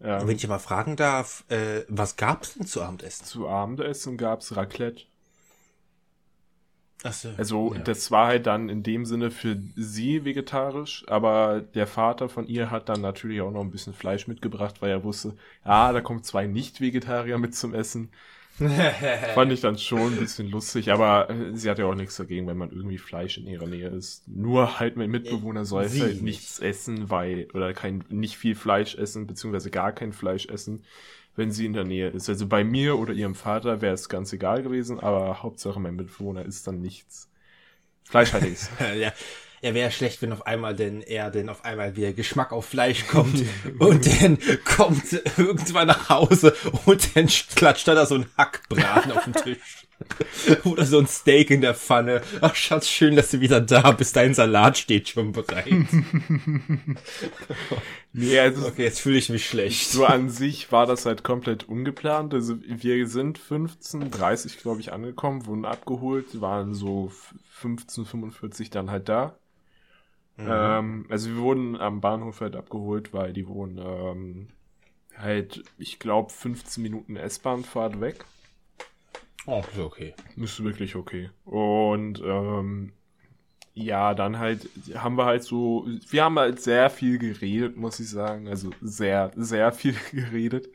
Ähm, 0.02 0.28
wenn 0.28 0.36
ich 0.36 0.48
mal 0.48 0.60
fragen 0.60 0.96
darf, 0.96 1.44
äh, 1.50 1.84
was 1.90 2.16
gab's 2.16 2.54
denn 2.54 2.66
zu 2.66 2.82
Abendessen? 2.82 3.26
Zu 3.26 3.48
Abendessen 3.48 4.18
gab's 4.18 4.56
Raclette. 4.56 5.04
So, 7.04 7.30
also 7.38 7.74
ja. 7.74 7.80
das 7.80 8.12
war 8.12 8.28
halt 8.28 8.46
dann 8.46 8.68
in 8.68 8.84
dem 8.84 9.06
Sinne 9.06 9.32
für 9.32 9.58
sie 9.78 10.26
vegetarisch, 10.26 11.06
aber 11.08 11.62
der 11.62 11.88
Vater 11.88 12.28
von 12.28 12.46
ihr 12.48 12.72
hat 12.72 12.90
dann 12.90 13.00
natürlich 13.00 13.40
auch 13.40 13.52
noch 13.52 13.62
ein 13.62 13.72
bisschen 13.72 13.94
Fleisch 13.94 14.28
mitgebracht, 14.28 14.82
weil 14.82 14.92
er 14.92 15.04
wusste, 15.04 15.36
ah, 15.64 15.94
da 15.94 16.02
kommen 16.02 16.24
zwei 16.24 16.46
Nicht-Vegetarier 16.46 17.38
mit 17.38 17.56
zum 17.56 17.74
Essen. 17.74 18.10
Fand 19.36 19.54
ich 19.54 19.62
dann 19.62 19.78
schon 19.78 20.14
ein 20.14 20.20
bisschen 20.20 20.50
lustig, 20.50 20.92
aber 20.92 21.30
äh, 21.30 21.56
sie 21.56 21.70
hat 21.70 21.80
ja 21.80 21.86
auch 21.86 21.96
nichts 21.96 22.18
dagegen, 22.18 22.46
wenn 22.48 22.58
man 22.58 22.72
irgendwie 22.72 22.98
Fleisch 22.98 23.38
in 23.38 23.48
ihrer 23.48 23.68
Nähe 23.68 23.88
ist. 23.88 24.28
Nur 24.28 24.82
halt 24.82 24.98
mein 24.98 25.10
Mitbewohner 25.10 25.64
soll 25.64 25.88
sie 25.88 26.02
halt 26.02 26.22
nichts 26.22 26.60
essen, 26.60 27.10
weil, 27.10 27.48
oder 27.54 27.74
kein, 27.74 28.04
nicht 28.10 28.36
viel 28.36 28.56
Fleisch 28.56 28.96
essen, 28.96 29.28
beziehungsweise 29.28 29.70
gar 29.72 29.94
kein 29.94 30.12
Fleisch 30.12 30.48
essen, 30.48 30.84
wenn 31.40 31.52
sie 31.52 31.66
in 31.66 31.74
der 31.74 31.86
Nähe 31.86 32.10
ist. 32.10 32.30
Also 32.30 32.46
bei 32.46 32.64
mir 32.64 33.00
oder 33.00 33.14
ihrem 33.14 33.34
Vater 33.34 33.82
wäre 33.82 33.96
es 33.96 34.10
ganz 34.10 34.32
egal 34.32 34.62
gewesen, 34.62 35.00
aber 35.00 35.42
Hauptsache 35.42 35.80
mein 35.80 35.96
Mitbewohner 35.96 36.46
isst 36.46 36.68
dann 36.68 36.82
nichts. 36.82 37.30
Fleischhaltiges. 38.04 38.70
ja 39.00 39.12
er 39.62 39.74
wäre 39.74 39.92
schlecht, 39.92 40.22
wenn 40.22 40.32
auf 40.32 40.46
einmal 40.48 40.76
denn 40.76 41.02
er 41.02 41.32
denn 41.32 41.50
auf 41.50 41.66
einmal 41.66 41.96
wieder 41.96 42.14
Geschmack 42.14 42.52
auf 42.52 42.66
Fleisch 42.66 43.08
kommt 43.08 43.44
und 43.80 44.22
dann 44.22 44.38
kommt 44.66 45.14
irgendwann 45.38 45.88
nach 45.88 46.10
Hause 46.10 46.56
und 46.86 47.16
dann 47.16 47.28
klatscht 47.28 47.88
da 47.88 48.06
so 48.06 48.16
ein 48.16 48.26
Hackbraten 48.38 49.12
auf 49.12 49.26
den 49.26 49.34
Tisch. 49.34 49.89
Oder 50.66 50.86
so 50.86 51.00
ein 51.00 51.08
Steak 51.08 51.52
in 51.52 51.62
der 51.62 51.76
Pfanne. 51.76 52.22
Ach 52.42 52.56
Schatz, 52.56 52.88
schön, 52.88 53.16
dass 53.16 53.32
du 53.32 53.42
wieder 53.42 53.62
da 53.62 53.92
bist. 53.92 54.16
Dein 54.16 54.34
Salat 54.34 54.78
steht 54.78 55.10
schon 55.10 55.32
bereit. 55.32 55.68
nee, 58.14 58.40
also 58.40 58.68
okay, 58.68 58.84
jetzt 58.84 59.02
fühle 59.02 59.18
ich 59.18 59.30
mich 59.30 59.46
schlecht. 59.46 59.92
So 59.92 60.06
an 60.06 60.30
sich 60.30 60.72
war 60.72 60.86
das 60.86 61.06
halt 61.06 61.24
komplett 61.24 61.68
ungeplant. 61.68 62.34
Also 62.34 62.58
wir 62.62 63.08
sind 63.08 63.40
15.30 63.40 64.62
glaube 64.62 64.82
ich 64.82 64.94
angekommen, 64.94 65.46
wurden 65.46 65.66
abgeholt, 65.66 66.40
waren 66.42 66.74
so 66.74 67.12
15.45 67.62 68.72
dann 68.72 68.90
halt 68.90 69.10
da. 69.10 69.38
Mhm. 70.38 70.48
Ähm, 70.50 71.06
also 71.10 71.30
wir 71.30 71.38
wurden 71.38 71.76
am 71.76 72.02
Bahnhof 72.02 72.42
halt 72.42 72.56
abgeholt, 72.56 73.14
weil 73.14 73.34
die 73.34 73.48
wohnen 73.48 73.78
ähm, 73.78 74.48
halt, 75.18 75.64
ich 75.78 76.00
glaube, 76.00 76.32
15 76.32 76.82
Minuten 76.82 77.16
S-Bahnfahrt 77.18 78.00
weg. 78.00 78.26
Oh, 79.50 79.64
ist 79.72 79.80
okay. 79.80 80.14
Ist 80.36 80.64
wirklich 80.64 80.96
okay. 80.96 81.32
Und 81.44 82.22
ähm, 82.24 82.92
ja, 83.74 84.14
dann 84.14 84.38
halt 84.38 84.70
haben 84.94 85.18
wir 85.18 85.26
halt 85.26 85.44
so, 85.44 85.88
wir 86.10 86.24
haben 86.24 86.38
halt 86.38 86.62
sehr 86.62 86.92
viel 86.92 87.18
geredet, 87.18 87.76
muss 87.76 88.00
ich 88.00 88.10
sagen. 88.10 88.48
Also 88.48 88.70
sehr, 88.82 89.32
sehr 89.36 89.72
viel 89.72 89.96
geredet. 90.12 90.70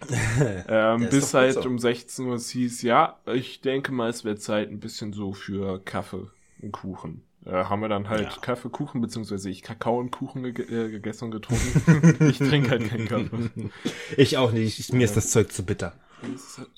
ähm, 0.68 1.08
bis 1.10 1.34
halt 1.34 1.54
so. 1.54 1.62
um 1.62 1.78
16 1.78 2.26
Uhr 2.26 2.34
es 2.34 2.50
hieß, 2.50 2.82
ja, 2.82 3.18
ich 3.26 3.60
denke 3.60 3.92
mal, 3.92 4.10
es 4.10 4.24
wird 4.24 4.42
Zeit 4.42 4.70
ein 4.70 4.80
bisschen 4.80 5.12
so 5.12 5.32
für 5.32 5.82
Kaffee 5.84 6.26
und 6.60 6.72
Kuchen 6.72 7.22
äh, 7.46 7.64
haben 7.64 7.80
wir 7.80 7.88
dann 7.88 8.08
halt 8.08 8.24
ja. 8.24 8.40
Kaffee, 8.40 8.68
Kuchen, 8.68 9.00
beziehungsweise 9.00 9.48
ich 9.48 9.62
Kakao 9.62 9.98
und 9.98 10.10
Kuchen 10.10 10.52
ge 10.52 10.64
äh, 10.64 10.90
gegessen 10.90 11.26
und 11.26 11.30
getrunken. 11.30 12.16
ich 12.28 12.38
trinke 12.38 12.70
halt 12.70 12.88
keinen 12.88 13.08
Kaffee. 13.08 13.50
Ich 14.16 14.36
auch 14.36 14.52
nicht. 14.52 14.78
Ich, 14.78 14.92
mir 14.92 15.04
ist 15.04 15.16
das 15.16 15.30
Zeug 15.30 15.52
zu 15.52 15.64
bitter. 15.64 15.94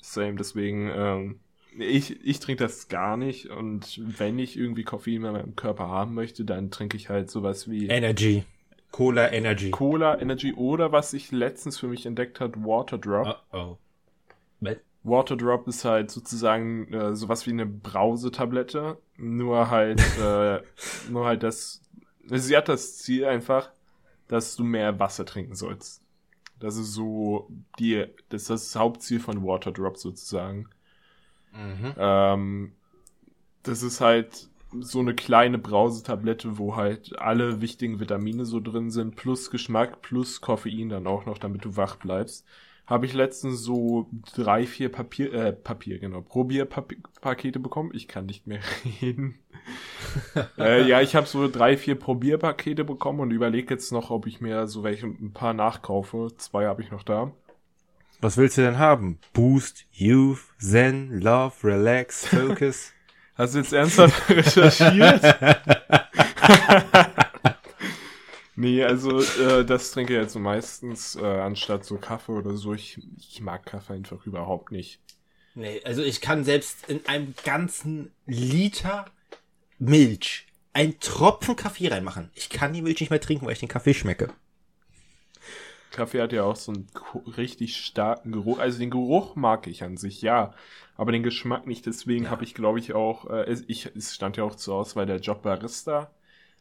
Same, 0.01 0.35
deswegen, 0.35 0.91
ähm, 0.93 1.39
ich, 1.77 2.23
ich 2.25 2.39
trinke 2.39 2.63
das 2.63 2.87
gar 2.87 3.17
nicht 3.17 3.49
und 3.49 4.01
wenn 4.17 4.39
ich 4.39 4.57
irgendwie 4.57 4.83
Koffein 4.83 5.15
in 5.15 5.21
meinem 5.21 5.55
Körper 5.55 5.87
haben 5.87 6.13
möchte, 6.13 6.43
dann 6.45 6.71
trinke 6.71 6.97
ich 6.97 7.09
halt 7.09 7.29
sowas 7.29 7.69
wie 7.69 7.87
Energy. 7.87 8.43
Cola 8.91 9.31
Energy. 9.31 9.71
Cola 9.71 10.19
Energy 10.19 10.53
oder 10.53 10.91
was 10.91 11.13
ich 11.13 11.31
letztens 11.31 11.77
für 11.77 11.87
mich 11.87 12.05
entdeckt 12.05 12.39
hat, 12.39 12.57
Water 12.63 12.97
Drop. 12.97 13.43
Oh 13.51 13.57
oh. 13.57 13.77
Waterdrop 15.03 15.67
ist 15.67 15.85
halt 15.85 16.11
sozusagen 16.11 16.91
äh, 16.93 17.15
sowas 17.15 17.45
wie 17.47 17.51
eine 17.51 17.65
Brausetablette, 17.65 18.97
nur 19.17 19.69
halt, 19.69 20.01
äh, 20.21 20.61
nur 21.09 21.25
halt 21.25 21.43
das, 21.43 21.81
sie 22.25 22.55
hat 22.55 22.69
das 22.69 22.97
Ziel 22.97 23.25
einfach, 23.25 23.71
dass 24.27 24.55
du 24.55 24.63
mehr 24.63 24.99
Wasser 24.99 25.25
trinken 25.25 25.55
sollst. 25.55 26.01
Das 26.59 26.77
ist 26.77 26.93
so 26.93 27.49
die, 27.79 28.05
das 28.29 28.43
ist 28.43 28.49
das 28.49 28.75
Hauptziel 28.75 29.19
von 29.19 29.43
Waterdrop 29.43 29.97
sozusagen. 29.97 30.69
Mhm. 31.53 31.93
Ähm, 31.97 32.71
das 33.63 33.83
ist 33.83 34.01
halt 34.01 34.49
so 34.79 34.99
eine 34.99 35.15
kleine 35.15 35.57
Brausetablette, 35.57 36.57
wo 36.57 36.75
halt 36.75 37.17
alle 37.19 37.61
wichtigen 37.61 37.99
Vitamine 37.99 38.45
so 38.45 38.59
drin 38.59 38.91
sind, 38.91 39.15
plus 39.15 39.49
Geschmack, 39.49 40.01
plus 40.01 40.41
Koffein 40.41 40.89
dann 40.89 41.07
auch 41.07 41.25
noch, 41.25 41.37
damit 41.37 41.65
du 41.65 41.75
wach 41.75 41.95
bleibst 41.95 42.45
habe 42.89 43.05
ich 43.05 43.13
letztens 43.13 43.61
so 43.61 44.07
drei, 44.33 44.65
vier 44.65 44.89
Papier, 44.89 45.31
äh, 45.31 45.53
Papier, 45.53 45.99
genau, 45.99 46.21
Probierpakete 46.21 47.59
bekommen. 47.59 47.91
Ich 47.93 48.07
kann 48.07 48.25
nicht 48.25 48.47
mehr 48.47 48.61
reden. 49.01 49.37
äh, 50.57 50.87
ja, 50.87 50.99
ich 50.99 51.15
habe 51.15 51.27
so 51.27 51.47
drei, 51.47 51.77
vier 51.77 51.95
Probierpakete 51.95 52.83
bekommen 52.83 53.19
und 53.19 53.31
überlege 53.31 53.75
jetzt 53.75 53.91
noch, 53.91 54.09
ob 54.09 54.25
ich 54.25 54.41
mir 54.41 54.67
so 54.67 54.83
welche 54.83 55.05
ein 55.05 55.33
paar 55.33 55.53
nachkaufe. 55.53 56.29
Zwei 56.37 56.65
habe 56.65 56.81
ich 56.81 56.89
noch 56.89 57.03
da. 57.03 57.31
Was 58.21 58.37
willst 58.37 58.57
du 58.57 58.61
denn 58.61 58.79
haben? 58.79 59.19
Boost, 59.33 59.85
Youth, 59.91 60.41
Zen, 60.57 61.21
Love, 61.21 61.53
Relax, 61.63 62.25
Focus. 62.27 62.91
Hast 63.35 63.53
du 63.53 63.59
jetzt 63.59 63.71
ernsthaft 63.71 64.29
recherchiert? 64.29 65.23
Nee, 68.59 68.83
also 68.83 69.21
äh, 69.21 69.63
das 69.63 69.91
trinke 69.91 70.11
ich 70.11 70.19
jetzt 70.19 70.33
so 70.33 70.39
meistens 70.39 71.15
äh, 71.15 71.23
anstatt 71.23 71.85
so 71.85 71.95
Kaffee 71.95 72.33
oder 72.33 72.57
so. 72.57 72.73
Ich, 72.73 72.99
ich 73.17 73.39
mag 73.39 73.65
Kaffee 73.65 73.93
einfach 73.93 74.25
überhaupt 74.25 74.73
nicht. 74.73 74.99
Nee, 75.55 75.79
also 75.85 76.03
ich 76.03 76.19
kann 76.19 76.43
selbst 76.43 76.89
in 76.89 76.99
einem 77.07 77.35
ganzen 77.45 78.11
Liter 78.25 79.05
Milch 79.77 80.45
einen 80.73 80.99
Tropfen 80.99 81.55
Kaffee 81.55 81.87
reinmachen. 81.87 82.31
Ich 82.35 82.49
kann 82.49 82.73
die 82.73 82.81
Milch 82.81 82.99
nicht 82.99 83.11
mehr 83.11 83.21
trinken, 83.21 83.45
weil 83.45 83.53
ich 83.53 83.59
den 83.59 83.69
Kaffee 83.69 83.93
schmecke. 83.93 84.27
Kaffee 85.91 86.21
hat 86.21 86.33
ja 86.33 86.43
auch 86.43 86.57
so 86.57 86.73
einen 86.73 86.89
richtig 87.37 87.77
starken 87.77 88.33
Geruch. 88.33 88.59
Also 88.59 88.79
den 88.79 88.91
Geruch 88.91 89.37
mag 89.37 89.67
ich 89.67 89.83
an 89.83 89.95
sich, 89.95 90.21
ja. 90.21 90.53
Aber 90.97 91.13
den 91.13 91.23
Geschmack 91.23 91.65
nicht. 91.65 91.85
Deswegen 91.85 92.25
ja. 92.25 92.31
habe 92.31 92.43
ich, 92.43 92.55
glaube 92.55 92.79
ich, 92.79 92.91
auch, 92.91 93.29
äh, 93.29 93.55
ich, 93.67 93.85
es 93.95 94.13
stand 94.13 94.35
ja 94.35 94.43
auch 94.43 94.55
zur 94.55 94.75
Auswahl 94.75 95.05
der 95.05 95.21
Job 95.21 95.43
Barista 95.43 96.11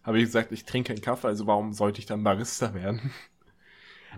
habe 0.02 0.18
ich 0.18 0.24
gesagt, 0.24 0.52
ich 0.52 0.64
trinke 0.64 0.92
keinen 0.92 1.02
Kaffee, 1.02 1.28
also 1.28 1.46
warum 1.46 1.72
sollte 1.72 2.00
ich 2.00 2.06
dann 2.06 2.24
Barista 2.24 2.74
werden? 2.74 3.10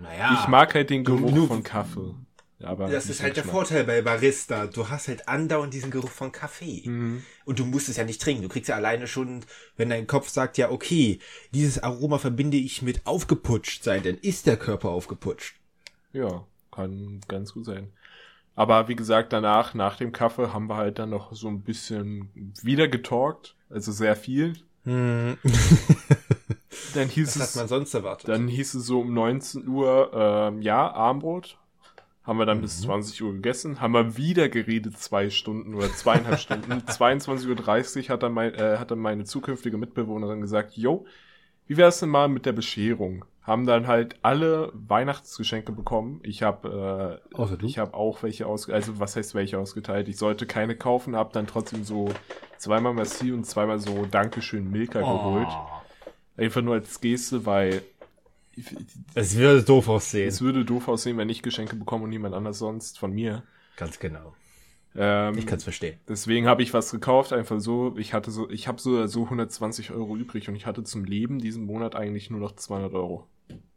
Naja. 0.01 0.39
Ich 0.41 0.47
mag 0.47 0.73
halt 0.73 0.89
den 0.89 1.03
Geruch 1.03 1.33
du- 1.33 1.47
von 1.47 1.63
Kaffee. 1.63 2.15
Aber 2.63 2.89
Das 2.89 3.09
ist 3.09 3.23
halt 3.23 3.37
der. 3.37 3.43
Vorteil 3.43 3.85
bei 3.85 4.03
Barista. 4.03 4.67
Du 4.67 4.87
hast 4.87 5.07
halt 5.07 5.27
andauernd 5.27 5.73
diesen 5.73 5.89
Geruch 5.89 6.11
von 6.11 6.31
Kaffee. 6.31 6.83
Mhm. 6.85 7.23
Und 7.43 7.57
du 7.57 7.65
musst 7.65 7.89
es 7.89 7.97
ja 7.97 8.03
nicht 8.03 8.21
trinken. 8.21 8.43
Du 8.43 8.49
kriegst 8.49 8.69
ja 8.69 8.75
alleine 8.75 9.07
schon, 9.07 9.43
wenn 9.77 9.89
dein 9.89 10.05
Kopf 10.05 10.29
sagt, 10.29 10.59
ja, 10.59 10.69
okay, 10.69 11.17
dieses 11.55 11.81
Aroma 11.81 12.19
verbinde 12.19 12.57
ich 12.57 12.83
mit 12.83 13.05
aufgeputscht 13.07 13.83
sein, 13.83 14.03
dann 14.03 14.15
ist 14.15 14.45
der 14.45 14.57
Körper 14.57 14.89
aufgeputscht. 14.89 15.55
Ja, 16.13 16.45
kann 16.71 17.21
ganz 17.27 17.53
gut 17.53 17.65
sein. 17.65 17.91
Aber 18.55 18.87
wie 18.87 18.95
gesagt, 18.95 19.33
danach, 19.33 19.73
nach 19.73 19.97
dem 19.97 20.11
Kaffee, 20.11 20.53
haben 20.53 20.67
wir 20.67 20.75
halt 20.77 20.99
dann 20.99 21.09
noch 21.09 21.33
so 21.33 21.47
ein 21.47 21.61
bisschen 21.61 22.53
wieder 22.61 22.87
getalkt. 22.87 23.55
Also 23.71 23.91
sehr 23.91 24.15
viel. 24.15 24.53
Hm. 24.85 25.37
Dann 26.93 27.07
hieß 27.09 27.27
Was 27.35 27.41
hat 27.41 27.49
es, 27.49 27.55
man 27.55 27.67
sonst 27.67 27.93
erwartet? 27.93 28.29
dann 28.29 28.47
hieß 28.47 28.73
es 28.75 28.85
so 28.85 29.01
um 29.01 29.13
19 29.13 29.67
Uhr, 29.67 30.11
ähm, 30.13 30.61
ja, 30.61 30.91
Armbrot. 30.91 31.57
Haben 32.23 32.37
wir 32.37 32.45
dann 32.45 32.57
Mhm. 32.59 32.61
bis 32.61 32.81
20 32.81 33.23
Uhr 33.23 33.33
gegessen, 33.33 33.81
haben 33.81 33.93
wir 33.93 34.15
wieder 34.15 34.47
geredet, 34.47 34.97
zwei 34.99 35.29
Stunden 35.31 35.73
oder 35.73 35.91
zweieinhalb 35.91 36.39
Stunden. 36.39 36.71
22.30 36.87 38.03
Uhr 38.05 38.09
hat 38.09 38.23
dann, 38.23 38.31
mein, 38.33 38.53
äh, 38.53 38.77
hat 38.77 38.91
dann 38.91 38.99
meine 38.99 39.23
zukünftige 39.25 39.77
Mitbewohnerin 39.77 40.39
gesagt, 40.41 40.77
yo, 40.77 41.05
wie 41.71 41.77
wär's 41.77 42.01
denn 42.01 42.09
mal 42.09 42.27
mit 42.27 42.45
der 42.45 42.51
Bescherung? 42.51 43.23
Haben 43.43 43.65
dann 43.65 43.87
halt 43.87 44.17
alle 44.23 44.73
Weihnachtsgeschenke 44.73 45.71
bekommen. 45.71 46.19
Ich 46.21 46.43
habe 46.43 47.21
äh, 47.33 47.35
Außer 47.37 47.55
du? 47.55 47.65
ich 47.65 47.77
habe 47.77 47.93
auch 47.93 48.23
welche 48.23 48.45
aus, 48.45 48.69
also 48.69 48.99
was 48.99 49.15
heißt 49.15 49.35
welche 49.35 49.57
ausgeteilt? 49.57 50.09
Ich 50.09 50.17
sollte 50.17 50.45
keine 50.45 50.75
kaufen, 50.75 51.15
habe 51.15 51.31
dann 51.31 51.47
trotzdem 51.47 51.85
so 51.85 52.09
zweimal 52.57 52.93
Merci 52.93 53.31
und 53.31 53.45
zweimal 53.45 53.79
so 53.79 54.05
Dankeschön 54.05 54.69
Milka 54.69 54.99
geholt. 54.99 55.47
Oh. 55.49 56.41
Einfach 56.41 56.61
nur 56.61 56.73
als 56.73 56.99
Geste, 56.99 57.45
weil 57.45 57.83
Es 59.15 59.37
würde 59.37 59.63
doof 59.63 59.87
aussehen. 59.87 60.27
es 60.27 60.41
würde 60.41 60.65
doof 60.65 60.89
aussehen, 60.89 61.17
wenn 61.17 61.29
ich 61.29 61.41
Geschenke 61.41 61.77
bekomme 61.77 62.03
und 62.03 62.09
niemand 62.09 62.35
anders 62.35 62.59
sonst 62.59 62.99
von 62.99 63.13
mir. 63.13 63.43
Ganz 63.77 63.97
genau. 63.97 64.33
Ähm, 64.95 65.37
Ich 65.37 65.45
kann 65.45 65.57
es 65.57 65.63
verstehen. 65.63 65.99
deswegen 66.07 66.47
habe 66.47 66.63
ich 66.63 66.73
was 66.73 66.91
gekauft, 66.91 67.33
einfach 67.33 67.59
so. 67.59 67.95
Ich 67.97 68.13
hatte 68.13 68.31
so, 68.31 68.49
ich 68.49 68.67
habe 68.67 68.79
so 68.81 69.05
so 69.07 69.23
120 69.23 69.91
Euro 69.91 70.15
übrig 70.17 70.49
und 70.49 70.55
ich 70.55 70.65
hatte 70.65 70.83
zum 70.83 71.05
Leben 71.05 71.39
diesen 71.39 71.65
Monat 71.65 71.95
eigentlich 71.95 72.29
nur 72.29 72.39
noch 72.39 72.53
200 72.55 72.93
Euro. 72.93 73.27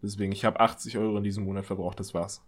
Deswegen, 0.03 0.33
ich 0.33 0.45
habe 0.45 0.61
80 0.61 0.99
Euro 0.99 1.19
in 1.19 1.25
diesem 1.25 1.45
Monat 1.45 1.67
verbraucht, 1.67 2.01
das 2.01 2.15
war's. 2.15 2.43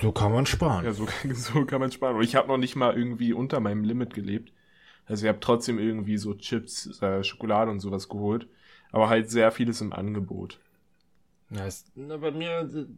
So 0.00 0.12
kann 0.12 0.32
man 0.32 0.46
sparen. 0.46 0.84
Ja, 0.84 0.92
so, 0.92 1.06
so 1.34 1.64
kann 1.64 1.80
man 1.80 1.90
sparen. 1.90 2.16
Und 2.16 2.22
ich 2.22 2.36
habe 2.36 2.48
noch 2.48 2.58
nicht 2.58 2.76
mal 2.76 2.96
irgendwie 2.96 3.32
unter 3.32 3.60
meinem 3.60 3.84
Limit 3.84 4.14
gelebt. 4.14 4.52
Also 5.06 5.24
ich 5.26 5.28
habe 5.28 5.40
trotzdem 5.40 5.78
irgendwie 5.78 6.16
so 6.18 6.34
Chips, 6.34 7.00
äh, 7.02 7.24
Schokolade 7.24 7.70
und 7.70 7.80
sowas 7.80 8.08
geholt. 8.08 8.48
Aber 8.92 9.08
halt 9.08 9.30
sehr 9.30 9.50
vieles 9.52 9.80
im 9.80 9.92
Angebot. 9.92 10.60
Ja, 11.50 11.66
ist, 11.66 11.90
na, 11.94 12.16
bei 12.16 12.30
mir, 12.30 12.88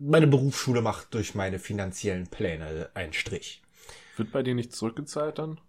meine 0.00 0.26
Berufsschule 0.26 0.82
macht 0.82 1.14
durch 1.14 1.34
meine 1.34 1.58
finanziellen 1.58 2.26
Pläne 2.26 2.90
einen 2.94 3.12
Strich. 3.12 3.62
Wird 4.16 4.32
bei 4.32 4.42
dir 4.42 4.54
nicht 4.54 4.72
zurückgezahlt 4.74 5.38
dann? 5.38 5.60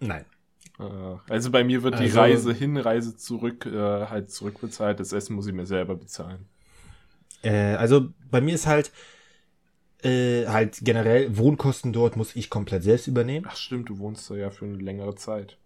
Nein. 0.00 0.24
Äh, 0.78 0.82
also 1.30 1.50
bei 1.50 1.64
mir 1.64 1.82
wird 1.82 1.98
die 1.98 2.04
Also- 2.04 2.18
Reise 2.20 2.52
hin, 2.52 2.76
Reise 2.76 3.16
zurück 3.16 3.64
äh, 3.66 4.06
halt 4.06 4.30
zurückbezahlt. 4.30 5.00
Das 5.00 5.12
Essen 5.12 5.34
muss 5.36 5.46
ich 5.46 5.54
mir 5.54 5.66
selber 5.66 5.94
bezahlen. 5.94 6.46
Äh, 7.42 7.74
also 7.76 8.08
bei 8.30 8.40
mir 8.40 8.54
ist 8.54 8.66
halt 8.66 8.92
äh, 10.02 10.46
halt 10.48 10.80
generell 10.82 11.36
Wohnkosten 11.38 11.92
dort 11.94 12.16
muss 12.16 12.36
ich 12.36 12.50
komplett 12.50 12.82
selbst 12.82 13.06
übernehmen. 13.06 13.46
Ach 13.48 13.56
stimmt, 13.56 13.88
du 13.88 13.98
wohnst 13.98 14.28
da 14.30 14.34
ja 14.34 14.50
für 14.50 14.66
eine 14.66 14.76
längere 14.76 15.14
Zeit. 15.14 15.56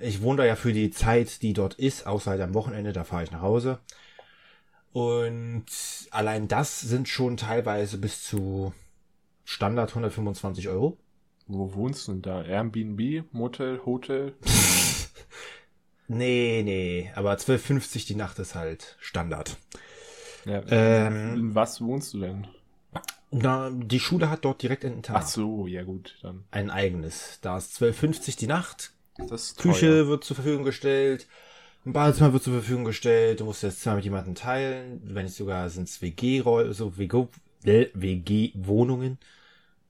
Ich 0.00 0.22
wohne 0.22 0.38
da 0.38 0.44
ja 0.46 0.56
für 0.56 0.72
die 0.72 0.90
Zeit, 0.90 1.42
die 1.42 1.52
dort 1.52 1.74
ist, 1.74 2.06
außer 2.06 2.30
halt 2.32 2.40
am 2.40 2.54
Wochenende, 2.54 2.92
da 2.92 3.04
fahre 3.04 3.24
ich 3.24 3.30
nach 3.30 3.42
Hause. 3.42 3.80
Und 4.92 5.64
allein 6.10 6.48
das 6.48 6.80
sind 6.80 7.08
schon 7.08 7.36
teilweise 7.36 7.98
bis 7.98 8.22
zu 8.24 8.72
Standard 9.44 9.90
125 9.90 10.68
Euro. 10.68 10.98
Wo 11.46 11.74
wohnst 11.74 12.06
du 12.08 12.12
denn 12.12 12.22
da? 12.22 12.42
Airbnb, 12.42 13.24
Motel, 13.32 13.80
Hotel? 13.84 14.34
Nee, 16.08 16.62
nee, 16.62 17.10
aber 17.14 17.32
12,50 17.34 18.06
die 18.06 18.16
Nacht 18.16 18.38
ist 18.38 18.54
halt 18.54 18.96
Standard. 19.00 19.56
Ja. 20.44 20.62
Ähm, 20.68 21.34
In 21.36 21.54
was 21.54 21.80
wohnst 21.80 22.12
du 22.12 22.20
denn? 22.20 22.46
na, 23.30 23.70
die 23.70 24.00
Schule 24.00 24.28
hat 24.28 24.44
dort 24.44 24.60
direkt 24.62 24.84
ein 24.84 24.92
Ach 24.92 24.96
Internat. 24.96 25.28
so, 25.28 25.66
ja 25.66 25.84
gut, 25.84 26.18
dann. 26.22 26.44
Ein 26.50 26.68
eigenes. 26.70 27.38
Da 27.40 27.56
ist 27.56 27.80
12,50 27.80 28.36
die 28.38 28.46
Nacht. 28.46 28.92
Küche 29.56 30.08
wird 30.08 30.24
zur 30.24 30.34
Verfügung 30.36 30.64
gestellt. 30.64 31.28
Ein 31.84 31.92
Badezimmer 31.92 32.32
wird 32.32 32.44
zur 32.44 32.52
Verfügung 32.52 32.84
gestellt. 32.84 33.40
Du 33.40 33.44
musst 33.44 33.64
das 33.64 33.80
Zimmer 33.80 33.96
mit 33.96 34.04
jemandem 34.04 34.36
teilen. 34.36 35.00
Wenn 35.04 35.24
nicht 35.24 35.34
sogar 35.34 35.68
sind 35.68 35.88
es 35.88 36.00
WG, 36.00 36.42
so 36.70 36.92
äh, 36.96 37.88
WG-Wohnungen, 37.94 39.18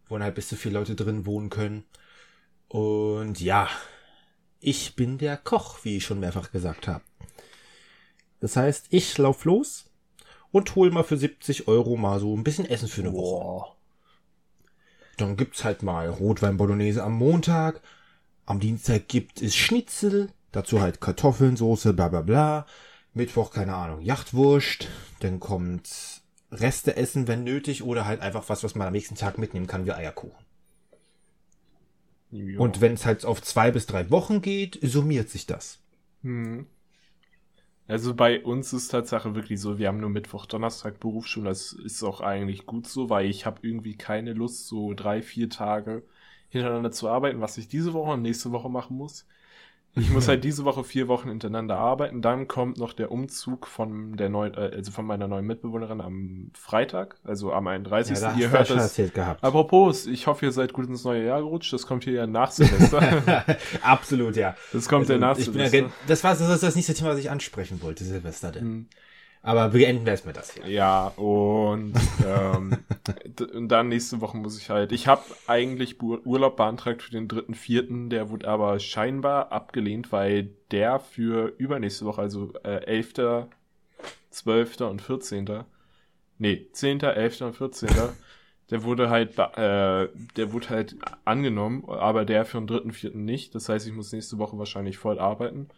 wo 0.08 0.14
dann 0.14 0.24
halt 0.24 0.34
bis 0.34 0.48
zu 0.48 0.56
vier 0.56 0.72
Leute 0.72 0.94
drin 0.94 1.26
wohnen 1.26 1.50
können. 1.50 1.84
Und 2.68 3.40
ja, 3.42 3.68
ich 4.60 4.96
bin 4.96 5.18
der 5.18 5.36
Koch, 5.36 5.80
wie 5.82 5.98
ich 5.98 6.04
schon 6.04 6.20
mehrfach 6.20 6.50
gesagt 6.50 6.88
habe. 6.88 7.04
Das 8.40 8.56
heißt, 8.56 8.86
ich 8.88 9.18
lauf 9.18 9.44
los 9.44 9.90
und 10.50 10.74
hol 10.74 10.90
mal 10.90 11.04
für 11.04 11.18
70 11.18 11.68
Euro 11.68 11.96
mal 11.96 12.20
so 12.20 12.34
ein 12.34 12.42
bisschen 12.42 12.64
Essen 12.64 12.88
für 12.88 13.02
eine 13.02 13.12
Woche. 13.12 13.76
Dann 15.18 15.36
gibt's 15.36 15.62
halt 15.62 15.82
mal 15.82 16.08
Rotwein 16.08 16.56
Bolognese 16.56 17.04
am 17.04 17.12
Montag. 17.12 17.82
Am 18.46 18.60
Dienstag 18.60 19.08
gibt 19.08 19.42
es 19.42 19.54
Schnitzel. 19.54 20.30
Dazu 20.52 20.80
halt 20.80 21.00
Kartoffeln, 21.00 21.56
Soße, 21.56 21.94
bla 21.94 22.08
bla 22.08 22.20
bla. 22.20 22.66
Mittwoch, 23.14 23.50
keine 23.50 23.74
Ahnung, 23.74 24.02
Jachtwurst. 24.02 24.88
Dann 25.20 25.40
kommt 25.40 26.22
Reste 26.50 26.96
essen, 26.96 27.26
wenn 27.26 27.44
nötig. 27.44 27.82
Oder 27.82 28.06
halt 28.06 28.20
einfach 28.20 28.48
was, 28.48 28.62
was 28.62 28.74
man 28.74 28.86
am 28.86 28.92
nächsten 28.92 29.16
Tag 29.16 29.38
mitnehmen 29.38 29.66
kann, 29.66 29.86
wie 29.86 29.92
Eierkuchen. 29.92 30.44
Ja. 32.30 32.58
Und 32.60 32.80
wenn 32.80 32.94
es 32.94 33.04
halt 33.04 33.24
auf 33.24 33.42
zwei 33.42 33.70
bis 33.70 33.86
drei 33.86 34.10
Wochen 34.10 34.40
geht, 34.40 34.78
summiert 34.82 35.28
sich 35.28 35.46
das. 35.46 35.80
Hm. 36.22 36.66
Also 37.88 38.14
bei 38.14 38.42
uns 38.42 38.72
ist 38.72 38.88
Tatsache 38.88 39.34
wirklich 39.34 39.60
so, 39.60 39.78
wir 39.78 39.88
haben 39.88 40.00
nur 40.00 40.08
Mittwoch, 40.08 40.46
Donnerstag 40.46 41.00
Berufsschule. 41.00 41.48
Das 41.48 41.72
ist 41.72 42.02
auch 42.02 42.20
eigentlich 42.20 42.64
gut 42.64 42.86
so, 42.86 43.10
weil 43.10 43.26
ich 43.28 43.44
habe 43.44 43.58
irgendwie 43.62 43.96
keine 43.96 44.32
Lust, 44.32 44.66
so 44.66 44.94
drei, 44.94 45.20
vier 45.20 45.50
Tage 45.50 46.02
hintereinander 46.48 46.92
zu 46.92 47.08
arbeiten, 47.08 47.40
was 47.40 47.58
ich 47.58 47.68
diese 47.68 47.92
Woche 47.92 48.12
und 48.12 48.22
nächste 48.22 48.52
Woche 48.52 48.70
machen 48.70 48.96
muss. 48.96 49.26
Ich 49.94 50.10
muss 50.10 50.26
halt 50.28 50.42
diese 50.44 50.64
Woche 50.64 50.84
vier 50.84 51.06
Wochen 51.08 51.28
hintereinander 51.28 51.76
arbeiten. 51.76 52.22
Dann 52.22 52.48
kommt 52.48 52.78
noch 52.78 52.92
der 52.94 53.10
Umzug 53.12 53.66
von 53.66 54.16
der 54.16 54.28
neuen, 54.30 54.54
äh, 54.54 54.70
also 54.74 54.90
von 54.90 55.04
meiner 55.04 55.28
neuen 55.28 55.46
Mitbewohnerin 55.46 56.00
am 56.00 56.50
Freitag, 56.54 57.16
also 57.24 57.52
am 57.52 57.66
31. 57.66 58.18
da 58.18 58.34
ihr 58.34 58.50
hört 58.50 58.70
das. 58.70 58.98
Apropos, 59.42 60.06
ich 60.06 60.26
hoffe, 60.26 60.46
ihr 60.46 60.52
seid 60.52 60.72
gut 60.72 60.86
ins 60.88 61.04
neue 61.04 61.24
Jahr 61.24 61.40
gerutscht. 61.40 61.72
Das 61.72 61.86
kommt 61.86 62.04
hier 62.04 62.14
ja 62.14 62.26
nach 62.26 62.50
Silvester. 62.50 63.56
Absolut, 63.82 64.36
ja. 64.36 64.56
Das 64.72 64.88
kommt 64.88 65.08
ja 65.08 65.14
Also, 65.16 65.20
nach 65.26 65.36
ja, 65.38 65.44
Silvester. 65.44 65.78
gen- 65.82 65.92
das 66.06 66.24
war 66.24 66.30
das, 66.34 66.40
ist 66.48 66.62
das 66.62 66.74
nächste 66.74 66.94
Thema, 66.94 67.10
was 67.10 67.18
ich 67.18 67.30
ansprechen 67.30 67.82
wollte, 67.82 68.04
Silvester 68.04 68.50
denn. 68.52 68.62
Hm. 68.62 68.86
Aber 69.44 69.70
beenden 69.70 70.04
wir 70.04 70.12
erstmal 70.12 70.34
das 70.34 70.54
hier. 70.54 70.68
Ja, 70.68 71.08
und, 71.08 71.94
ähm, 72.24 72.78
und 73.54 73.68
dann 73.68 73.88
nächste 73.88 74.20
Woche 74.20 74.36
muss 74.36 74.56
ich 74.56 74.70
halt. 74.70 74.92
Ich 74.92 75.08
habe 75.08 75.22
eigentlich 75.48 76.00
Urlaub 76.00 76.56
beantragt 76.56 77.02
für 77.02 77.10
den 77.10 77.26
dritten, 77.26 77.54
vierten, 77.54 78.08
der 78.08 78.30
wurde 78.30 78.46
aber 78.46 78.78
scheinbar 78.78 79.50
abgelehnt, 79.50 80.12
weil 80.12 80.50
der 80.70 81.00
für 81.00 81.54
übernächste 81.58 82.04
Woche, 82.04 82.20
also 82.20 82.52
äh, 82.62 82.84
11., 82.84 83.48
12. 84.30 84.80
und 84.82 85.02
14. 85.02 85.64
Nee, 86.38 86.68
10., 86.72 87.00
11. 87.00 87.40
und 87.42 87.56
14. 87.56 87.90
Der 88.70 88.84
wurde 88.84 89.10
halt, 89.10 89.38
äh, 89.38 90.08
der 90.36 90.52
wurde 90.52 90.70
halt 90.70 90.96
angenommen, 91.26 91.84
aber 91.88 92.24
der 92.24 92.46
für 92.46 92.56
den 92.56 92.66
dritten, 92.66 92.92
vierten 92.92 93.26
nicht. 93.26 93.54
Das 93.54 93.68
heißt, 93.68 93.86
ich 93.86 93.92
muss 93.92 94.12
nächste 94.12 94.38
Woche 94.38 94.56
wahrscheinlich 94.56 94.96
voll 94.96 95.18
arbeiten. 95.18 95.68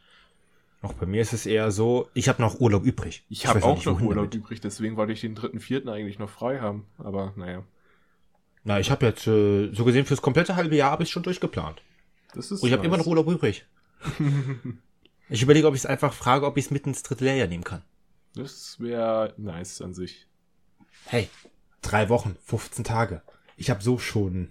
Auch 0.85 0.93
bei 0.93 1.07
mir 1.07 1.22
ist 1.22 1.32
es 1.32 1.47
eher 1.47 1.70
so, 1.70 2.11
ich 2.12 2.28
habe 2.28 2.43
noch 2.43 2.61
Urlaub 2.61 2.85
übrig. 2.85 3.24
Ich 3.30 3.47
habe 3.47 3.57
weiß 3.57 3.64
auch 3.64 3.85
noch 3.87 4.03
Urlaub 4.03 4.30
damit. 4.30 4.35
übrig, 4.35 4.61
deswegen 4.61 4.99
wollte 4.99 5.14
ich 5.14 5.22
den 5.22 5.35
dritten, 5.35 5.59
vierten 5.59 5.89
eigentlich 5.89 6.18
noch 6.18 6.28
frei 6.28 6.61
haben. 6.61 6.85
Aber 6.99 7.32
naja. 7.37 7.64
Na, 8.64 8.78
ich 8.78 8.91
habe 8.91 9.07
jetzt 9.07 9.26
äh, 9.26 9.72
so 9.72 9.85
gesehen 9.87 10.05
fürs 10.05 10.20
komplette 10.20 10.57
halbe 10.57 10.76
Jahr 10.76 10.91
habe 10.91 11.05
ich 11.05 11.11
schon 11.11 11.22
durchgeplant. 11.22 11.80
Das 12.35 12.51
ist 12.51 12.61
Und 12.61 12.68
ich 12.68 12.72
habe 12.74 12.82
nice. 12.82 12.89
immer 12.89 12.99
noch 12.99 13.07
Urlaub 13.07 13.28
übrig. 13.28 13.64
ich 15.30 15.43
überlege, 15.43 15.66
ob 15.66 15.74
ich 15.74 15.80
es 15.80 15.87
einfach 15.87 16.12
frage, 16.12 16.45
ob 16.45 16.59
ich 16.59 16.66
es 16.66 16.70
mit 16.70 16.87
ins 16.87 17.03
dritte 17.03 17.24
Lehrjahr 17.24 17.49
nehmen 17.49 17.64
kann. 17.64 17.80
Das 18.35 18.78
wäre 18.78 19.32
nice 19.39 19.80
an 19.80 19.95
sich. 19.95 20.26
Hey, 21.07 21.30
drei 21.80 22.11
Wochen, 22.11 22.37
15 22.45 22.85
Tage. 22.85 23.22
Ich 23.57 23.70
habe 23.70 23.82
so 23.82 23.97
schon 23.97 24.51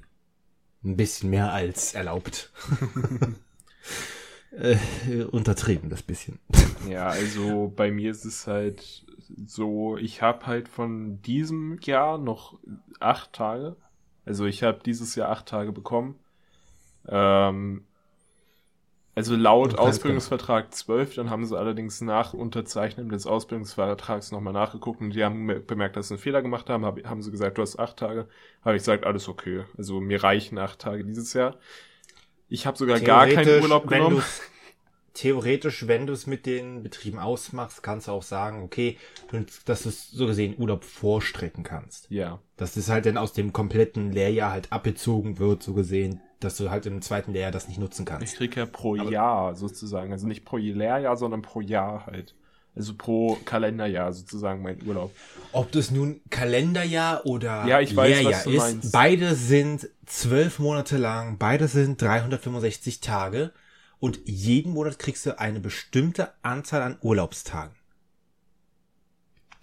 ein 0.83 0.97
bisschen 0.97 1.29
mehr 1.29 1.53
als 1.53 1.93
erlaubt. 1.93 2.51
äh, 4.57 5.23
untertrieben, 5.31 5.89
das 5.89 6.03
bisschen. 6.03 6.39
Ja, 6.79 7.07
also 7.09 7.71
bei 7.75 7.91
mir 7.91 8.11
ist 8.11 8.25
es 8.25 8.47
halt 8.47 9.05
so, 9.45 9.97
ich 9.97 10.21
habe 10.21 10.45
halt 10.47 10.67
von 10.67 11.21
diesem 11.21 11.79
Jahr 11.81 12.17
noch 12.17 12.59
acht 12.99 13.33
Tage. 13.33 13.77
Also 14.25 14.45
ich 14.45 14.63
habe 14.63 14.81
dieses 14.85 15.15
Jahr 15.15 15.29
acht 15.29 15.45
Tage 15.47 15.71
bekommen. 15.71 16.19
Ähm, 17.07 17.87
Also 19.15 19.35
laut 19.35 19.77
Ausbildungsvertrag 19.77 20.73
12, 20.73 21.13
dann 21.13 21.29
haben 21.29 21.45
sie 21.45 21.55
allerdings 21.55 22.01
nach 22.01 22.33
Unterzeichnen 22.33 23.09
des 23.09 23.27
Ausbildungsvertrags 23.27 24.31
nochmal 24.31 24.53
nachgeguckt 24.53 25.01
und 25.01 25.11
die 25.11 25.23
haben 25.23 25.45
bemerkt, 25.67 25.95
dass 25.97 26.07
sie 26.07 26.15
einen 26.15 26.21
Fehler 26.21 26.41
gemacht 26.41 26.67
haben, 26.67 26.83
hab, 26.83 27.03
haben 27.05 27.21
sie 27.21 27.29
gesagt, 27.29 27.59
du 27.59 27.61
hast 27.61 27.77
acht 27.77 27.97
Tage. 27.97 28.27
Habe 28.65 28.75
ich 28.75 28.81
gesagt, 28.81 29.05
alles 29.05 29.29
okay. 29.29 29.65
Also 29.77 30.01
mir 30.01 30.23
reichen 30.23 30.57
acht 30.57 30.79
Tage 30.79 31.05
dieses 31.05 31.31
Jahr. 31.33 31.57
Ich 32.53 32.67
habe 32.67 32.77
sogar 32.77 32.99
gar 32.99 33.25
keinen 33.25 33.63
Urlaub 33.63 33.89
wenn 33.89 33.97
genommen. 34.03 34.23
Theoretisch, 35.15 35.87
wenn 35.87 36.05
du 36.05 36.13
es 36.13 36.27
mit 36.27 36.45
den 36.45 36.83
Betrieben 36.83 37.17
ausmachst, 37.17 37.81
kannst 37.81 38.07
du 38.07 38.11
auch 38.11 38.21
sagen, 38.21 38.61
okay, 38.63 38.97
dass 39.65 39.83
du 39.83 39.89
es 39.89 40.11
so 40.11 40.27
gesehen 40.27 40.55
Urlaub 40.57 40.83
vorstrecken 40.83 41.63
kannst. 41.63 42.09
Ja. 42.11 42.39
Dass 42.57 42.75
das 42.75 42.89
halt 42.89 43.07
dann 43.07 43.17
aus 43.17 43.33
dem 43.33 43.53
kompletten 43.53 44.11
Lehrjahr 44.11 44.51
halt 44.51 44.71
abgezogen 44.71 45.39
wird, 45.39 45.63
so 45.63 45.73
gesehen, 45.73 46.21
dass 46.39 46.57
du 46.57 46.69
halt 46.69 46.85
im 46.85 47.01
zweiten 47.01 47.33
Lehrjahr 47.33 47.51
das 47.51 47.67
nicht 47.67 47.79
nutzen 47.79 48.03
Ich 48.03 48.05
kannst. 48.07 48.35
krieg 48.37 48.55
ja 48.55 48.67
pro 48.67 48.99
Aber- 48.99 49.09
Jahr 49.11 49.55
sozusagen. 49.55 50.11
Also 50.11 50.27
nicht 50.27 50.45
pro 50.45 50.57
Lehrjahr, 50.57 51.17
sondern 51.17 51.41
pro 51.41 51.59
Jahr 51.61 52.05
halt. 52.05 52.35
Also 52.75 52.95
pro 52.95 53.37
Kalenderjahr 53.45 54.11
sozusagen 54.13 54.63
mein 54.63 54.81
Urlaub. 54.85 55.13
Ob 55.51 55.71
das 55.71 55.91
nun 55.91 56.21
Kalenderjahr 56.31 57.25
oder 57.25 57.67
Ja, 57.67 57.79
ich 57.79 57.95
weiß, 57.95 58.09
Lehrjahr 58.09 58.33
was 58.33 58.43
du 58.45 58.49
ist, 58.49 58.57
meinst. 58.57 58.91
beide 58.91 59.35
sind 59.35 59.89
zwölf 60.07 60.57
Monate 60.57 60.97
lang, 60.97 61.37
beide 61.37 61.67
sind 61.67 62.01
365 62.01 62.99
Tage 62.99 63.51
und 63.99 64.19
jeden 64.25 64.73
Monat 64.73 64.97
kriegst 64.97 65.25
du 65.27 65.37
eine 65.39 65.59
bestimmte 65.59 66.31
Anzahl 66.41 66.81
an 66.81 66.97
Urlaubstagen, 67.01 67.75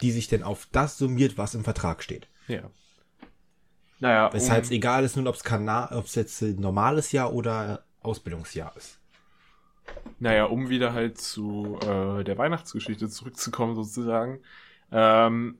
die 0.02 0.12
sich 0.12 0.28
denn 0.28 0.44
auf 0.44 0.68
das 0.70 0.96
summiert, 0.96 1.36
was 1.36 1.54
im 1.54 1.64
Vertrag 1.64 2.04
steht. 2.04 2.28
Ja. 2.46 2.70
Naja, 3.98 4.32
Weshalb 4.32 4.64
es 4.64 4.70
um, 4.70 4.76
egal 4.76 5.04
ist 5.04 5.16
nun, 5.16 5.26
ob 5.26 5.34
es 5.34 6.14
jetzt 6.14 6.40
ein 6.42 6.56
normales 6.60 7.10
Jahr 7.10 7.34
oder 7.34 7.84
Ausbildungsjahr 8.02 8.74
ist. 8.76 8.99
Naja, 10.18 10.44
um 10.44 10.68
wieder 10.68 10.92
halt 10.92 11.18
zu 11.18 11.78
äh, 11.82 12.24
der 12.24 12.38
Weihnachtsgeschichte 12.38 13.08
zurückzukommen 13.08 13.74
sozusagen. 13.74 14.40
Ähm, 14.92 15.58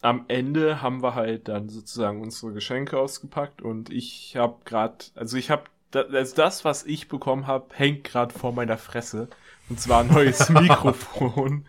am 0.00 0.24
Ende 0.28 0.80
haben 0.80 1.02
wir 1.02 1.14
halt 1.14 1.48
dann 1.48 1.68
sozusagen 1.68 2.22
unsere 2.22 2.52
Geschenke 2.52 2.98
ausgepackt 2.98 3.62
und 3.62 3.90
ich 3.90 4.36
habe 4.36 4.56
gerade, 4.64 4.96
also 5.14 5.36
ich 5.36 5.50
habe, 5.50 5.64
also 5.92 6.36
das, 6.36 6.64
was 6.64 6.84
ich 6.86 7.08
bekommen 7.08 7.46
habe, 7.46 7.66
hängt 7.74 8.04
gerade 8.04 8.32
vor 8.32 8.52
meiner 8.52 8.78
Fresse. 8.78 9.28
Und 9.68 9.80
zwar 9.80 10.00
ein 10.00 10.08
neues 10.08 10.48
Mikrofon. 10.48 11.66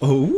Oh. 0.00 0.30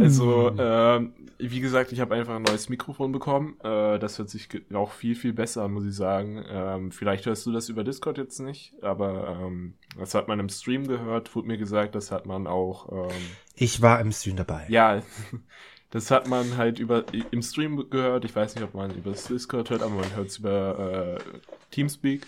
Also, 0.00 0.52
ähm, 0.58 1.12
wie 1.38 1.60
gesagt, 1.60 1.92
ich 1.92 2.00
habe 2.00 2.14
einfach 2.14 2.34
ein 2.36 2.42
neues 2.42 2.68
Mikrofon 2.68 3.12
bekommen. 3.12 3.56
Äh, 3.62 3.98
das 3.98 4.18
hört 4.18 4.30
sich 4.30 4.48
auch 4.74 4.92
viel, 4.92 5.14
viel 5.14 5.32
besser 5.32 5.62
an, 5.64 5.72
muss 5.72 5.84
ich 5.86 5.94
sagen. 5.94 6.44
Ähm, 6.48 6.92
vielleicht 6.92 7.26
hörst 7.26 7.44
du 7.46 7.52
das 7.52 7.68
über 7.68 7.84
Discord 7.84 8.18
jetzt 8.18 8.38
nicht, 8.40 8.74
aber 8.82 9.38
ähm, 9.40 9.74
das 9.98 10.14
hat 10.14 10.28
man 10.28 10.40
im 10.40 10.48
Stream 10.48 10.86
gehört, 10.86 11.34
wurde 11.34 11.48
mir 11.48 11.58
gesagt, 11.58 11.94
das 11.94 12.10
hat 12.10 12.26
man 12.26 12.46
auch, 12.46 12.90
ähm, 13.10 13.16
ich 13.54 13.82
war 13.82 14.00
im 14.00 14.12
Stream 14.12 14.36
dabei. 14.36 14.66
ja, 14.68 15.02
das 15.90 16.10
hat 16.10 16.28
man 16.28 16.56
halt 16.56 16.78
über 16.78 17.04
im 17.30 17.42
Stream 17.42 17.88
gehört. 17.90 18.24
Ich 18.24 18.34
weiß 18.34 18.54
nicht, 18.54 18.64
ob 18.64 18.74
man 18.74 18.94
über 18.94 19.12
Discord 19.12 19.70
hört, 19.70 19.82
aber 19.82 19.94
man 19.94 20.16
hört 20.16 20.28
es 20.28 20.38
über 20.38 21.18
äh, 21.18 21.38
Teamspeak. 21.70 22.26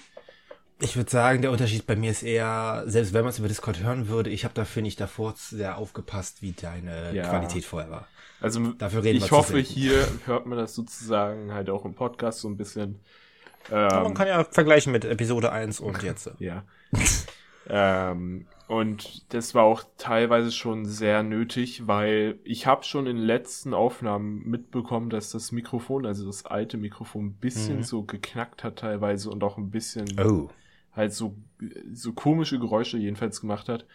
Ich 0.81 0.97
würde 0.97 1.11
sagen, 1.11 1.43
der 1.43 1.51
Unterschied 1.51 1.87
bei 1.89 1.97
mir 1.97 2.13
ist 2.13 2.23
eher, 2.23 2.85
selbst 2.87 3.13
wenn 3.13 3.23
man 3.23 3.31
es 3.31 3.41
über 3.41 3.49
Discord 3.49 3.83
hören 3.83 4.07
würde, 4.07 4.31
ich 4.31 4.45
habe 4.45 4.55
dafür 4.55 4.81
nicht 4.81 5.01
davor 5.01 5.35
sehr 5.37 5.77
aufgepasst, 5.77 6.41
wie 6.41 6.53
deine 6.53 7.13
Ja. 7.13 7.29
Qualität 7.29 7.65
vorher 7.65 7.91
war. 7.91 8.07
Also 8.41 8.73
Dafür 8.73 9.03
reden 9.03 9.19
ich 9.19 9.31
hoffe, 9.33 9.59
hier 9.59 10.07
hört 10.27 10.47
man 10.47 10.59
das 10.59 10.75
sozusagen 10.75 11.53
halt 11.53 11.71
auch 11.71 11.85
im 11.85 11.95
Podcast 11.95 12.41
so 12.41 12.49
ein 12.49 12.57
bisschen. 12.57 13.01
Ähm, 13.71 13.89
man 13.89 14.15
kann 14.15 14.29
ja 14.29 14.45
vergleichen 14.45 14.93
mit 14.93 15.05
Episode 15.05 15.51
1 15.53 15.81
und 15.81 16.03
jetzt. 16.03 16.31
Ja. 16.39 16.63
ähm, 17.69 18.47
und 18.67 19.33
das 19.33 19.55
war 19.55 19.65
auch 19.65 19.83
teilweise 19.97 20.53
schon 20.53 20.85
sehr 20.85 21.23
nötig, 21.23 21.87
weil 21.87 22.39
ich 22.45 22.67
habe 22.67 22.85
schon 22.85 23.07
in 23.07 23.17
den 23.17 23.25
letzten 23.25 23.73
Aufnahmen 23.75 24.43
mitbekommen, 24.49 25.09
dass 25.11 25.31
das 25.31 25.53
Mikrofon, 25.53 26.05
also 26.07 26.27
das 26.27 26.45
alte 26.45 26.77
Mikrofon, 26.77 27.27
ein 27.27 27.33
bisschen 27.35 27.79
Mhm. 27.79 27.83
so 27.83 28.03
geknackt 28.03 28.65
hat 28.65 28.77
teilweise 28.77 29.31
und 29.31 29.43
auch 29.43 29.57
ein 29.59 29.71
bisschen 29.71 30.07
Oh. 30.21 30.49
halt 30.95 31.13
so, 31.15 31.35
so 31.93 32.13
komische 32.13 32.59
Geräusche 32.59 32.99
jedenfalls 32.99 33.41
gemacht 33.41 33.69
hat. 33.69 33.87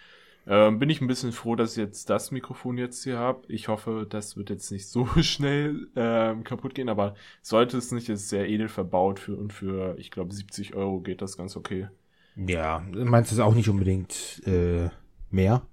Ähm, 0.45 0.79
bin 0.79 0.89
ich 0.89 0.99
ein 0.99 1.07
bisschen 1.07 1.31
froh, 1.31 1.55
dass 1.55 1.71
ich 1.71 1.77
jetzt 1.77 2.09
das 2.09 2.31
Mikrofon 2.31 2.77
jetzt 2.77 3.03
hier 3.03 3.17
habe. 3.17 3.43
Ich 3.47 3.69
hoffe, 3.69 4.05
das 4.09 4.35
wird 4.35 4.49
jetzt 4.49 4.71
nicht 4.71 4.87
so 4.87 5.05
schnell 5.21 5.87
ähm, 5.95 6.43
kaputt 6.43 6.75
gehen, 6.75 6.89
aber 6.89 7.15
sollte 7.41 7.77
es 7.77 7.91
nicht, 7.91 8.09
ist 8.09 8.29
sehr 8.29 8.49
edel 8.49 8.67
verbaut 8.67 9.19
für 9.19 9.35
und 9.35 9.53
für, 9.53 9.97
ich 9.97 10.11
glaube, 10.11 10.33
70 10.33 10.75
Euro 10.75 10.99
geht 10.99 11.21
das 11.21 11.37
ganz 11.37 11.55
okay. 11.55 11.87
Ja, 12.35 12.83
meinst 12.91 13.31
du 13.31 13.35
es 13.35 13.41
auch 13.41 13.53
nicht 13.53 13.69
unbedingt 13.69 14.41
äh, 14.45 14.89
mehr? 15.29 15.67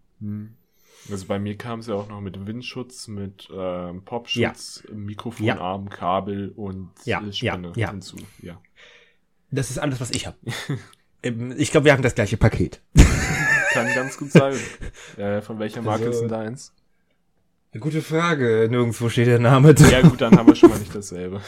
Also 1.10 1.26
bei 1.26 1.38
mir 1.38 1.56
kam 1.56 1.80
es 1.80 1.86
ja 1.86 1.94
auch 1.94 2.08
noch 2.08 2.20
mit 2.20 2.46
Windschutz, 2.46 3.08
mit 3.08 3.48
ähm, 3.52 4.04
Popschutz, 4.04 4.84
Mikrofonarm, 4.92 5.88
Kabel 5.88 6.52
und 6.54 6.90
Ja, 7.04 7.22
äh, 7.22 7.32
Spinne 7.32 7.72
ja, 7.74 7.86
ja. 7.86 7.90
hinzu. 7.90 8.16
Ja. 8.42 8.60
Das 9.50 9.70
ist 9.70 9.78
alles, 9.78 10.00
was 10.00 10.10
ich 10.10 10.26
habe. 10.26 10.36
ich 11.56 11.70
glaube, 11.70 11.86
wir 11.86 11.92
haben 11.92 12.02
das 12.02 12.14
gleiche 12.14 12.36
Paket. 12.36 12.82
Kann 13.72 13.94
ganz 13.94 14.16
gut 14.16 14.32
sein. 14.32 14.54
äh, 15.16 15.40
von 15.42 15.58
welcher 15.58 15.82
Marke 15.82 16.06
Also- 16.06 16.12
ist 16.14 16.20
denn 16.20 16.28
deins? 16.28 16.72
Eine 17.72 17.80
gute 17.82 18.02
Frage. 18.02 18.66
Nirgendwo 18.68 19.08
steht 19.08 19.28
der 19.28 19.38
Name 19.38 19.74
drin. 19.74 19.90
Ja 19.90 20.00
gut, 20.02 20.20
dann 20.20 20.36
haben 20.36 20.48
wir 20.48 20.56
schon 20.56 20.70
mal 20.70 20.78
nicht 20.80 20.92
dasselbe. 20.92 21.40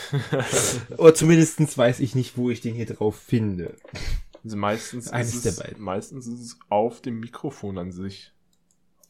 Oder 0.96 1.14
zumindest 1.16 1.76
weiß 1.76 1.98
ich 1.98 2.14
nicht, 2.14 2.36
wo 2.36 2.48
ich 2.48 2.60
den 2.60 2.76
hier 2.76 2.86
drauf 2.86 3.16
finde. 3.18 3.74
Also 4.44 4.56
meistens 4.56 5.08
Eines 5.10 5.34
ist 5.34 5.44
der 5.44 5.50
es, 5.52 5.58
beiden. 5.58 5.82
meistens 5.82 6.28
ist 6.28 6.40
es 6.40 6.58
auf 6.68 7.00
dem 7.00 7.18
Mikrofon 7.18 7.76
an 7.76 7.90
sich. 7.90 8.30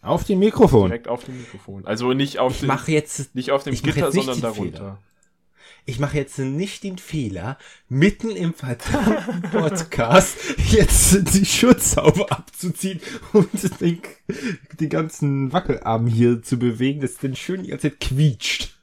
Auf 0.01 0.25
dem 0.25 0.39
Mikrofon. 0.39 0.89
Direkt 0.89 1.07
auf 1.09 1.25
dem 1.25 1.37
Mikrofon. 1.39 1.85
Also 1.87 2.15
nicht 2.15 2.39
auf 2.39 2.55
Ich 2.55 2.61
dem, 2.61 2.69
mache 2.69 2.91
jetzt, 2.93 3.35
nicht 3.35 3.51
auf 3.51 3.63
dem 3.63 3.75
mach 3.75 3.83
Gitter, 3.83 4.11
sondern 4.11 4.41
darunter. 4.41 4.99
Ich 5.85 5.99
mache 5.99 6.17
jetzt 6.17 6.39
nicht 6.39 6.85
den 6.85 6.99
Fehler, 6.99 7.59
mitten 7.89 8.31
im 8.31 8.55
verdammten 8.55 9.43
Podcast 9.51 10.37
jetzt 10.71 11.35
die 11.35 11.45
Schutzhaube 11.45 12.31
abzuziehen 12.31 13.01
und 13.33 13.51
den, 13.81 14.01
den 14.81 14.89
ganzen 14.89 15.53
Wackelarm 15.53 16.07
hier 16.07 16.43
zu 16.43 16.59
bewegen, 16.59 17.01
das 17.01 17.17
dann 17.17 17.37
schön 17.37 17.65
die 17.65 17.71
ganze 17.71 17.91
Zeit 17.91 18.01
quietscht. 18.01 18.77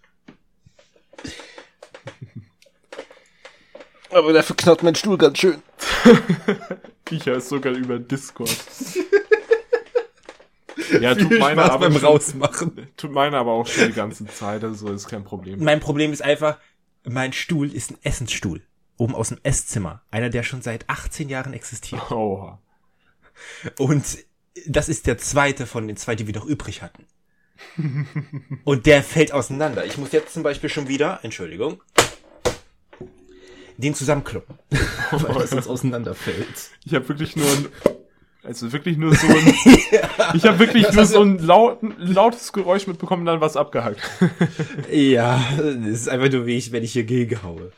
Aber 4.11 4.33
dafür 4.33 4.55
knarrt 4.55 4.83
mein 4.83 4.95
Stuhl 4.95 5.17
ganz 5.17 5.37
schön. 5.37 5.61
Ich 7.11 7.25
höre 7.25 7.37
es 7.37 7.49
sogar 7.49 7.73
über 7.73 7.99
Discord. 7.99 8.49
ja, 11.01 11.15
tut 11.15 11.27
Viel 11.27 11.39
meine 11.39 11.61
Spaß 11.61 11.71
aber 11.71 11.89
beim 11.89 11.99
schon, 11.99 12.05
Rausmachen. 12.05 12.87
Tut 12.97 13.11
meine 13.11 13.37
aber 13.37 13.51
auch 13.51 13.67
schon 13.67 13.87
die 13.87 13.93
ganze 13.93 14.25
Zeit, 14.27 14.63
also 14.63 14.91
ist 14.91 15.07
kein 15.07 15.23
Problem. 15.23 15.63
Mein 15.63 15.79
Problem 15.79 16.11
ist 16.13 16.21
einfach, 16.21 16.57
mein 17.03 17.33
Stuhl 17.33 17.73
ist 17.73 17.91
ein 17.91 17.97
Essensstuhl. 18.03 18.61
Oben 18.97 19.15
aus 19.15 19.29
dem 19.29 19.39
Esszimmer. 19.43 20.01
Einer, 20.11 20.29
der 20.29 20.43
schon 20.43 20.61
seit 20.61 20.89
18 20.89 21.29
Jahren 21.29 21.53
existiert. 21.53 22.11
Oha. 22.11 22.59
Und 23.77 24.03
das 24.67 24.89
ist 24.89 25.07
der 25.07 25.17
zweite 25.17 25.65
von 25.65 25.87
den 25.87 25.97
zwei, 25.97 26.15
die 26.15 26.27
wir 26.27 26.35
noch 26.35 26.45
übrig 26.45 26.81
hatten. 26.81 27.05
Und 28.63 28.85
der 28.85 29.03
fällt 29.03 29.31
auseinander. 29.31 29.85
Ich 29.85 29.97
muss 29.97 30.11
jetzt 30.11 30.33
zum 30.33 30.43
Beispiel 30.43 30.69
schon 30.69 30.87
wieder, 30.87 31.19
Entschuldigung, 31.23 31.81
den 33.77 33.95
zusammenkloppen. 33.95 34.59
Weil 35.11 35.33
das 35.35 35.51
sonst 35.51 35.67
auseinanderfällt. 35.67 36.71
Ich 36.85 36.93
habe 36.93 37.07
wirklich 37.07 37.35
nur 37.35 37.47
ein, 37.47 37.67
also 38.43 38.71
wirklich 38.71 38.97
nur 38.97 39.13
so 39.15 39.27
ein, 39.27 39.47
ich 40.33 40.43
habe 40.45 40.59
wirklich 40.59 40.91
nur 40.93 41.05
so 41.05 41.21
ein 41.21 41.39
lauten, 41.39 41.93
lautes 41.97 42.53
Geräusch 42.53 42.87
mitbekommen, 42.87 43.25
dann 43.25 43.41
was 43.41 43.57
abgehackt. 43.57 44.01
Ja, 44.91 45.43
das 45.57 45.75
ist 45.75 46.09
einfach 46.09 46.31
nur 46.31 46.45
wie 46.45 46.57
ich, 46.57 46.71
wenn 46.71 46.83
ich 46.83 46.93
hier 46.93 47.03
gegenhaue. 47.03 47.71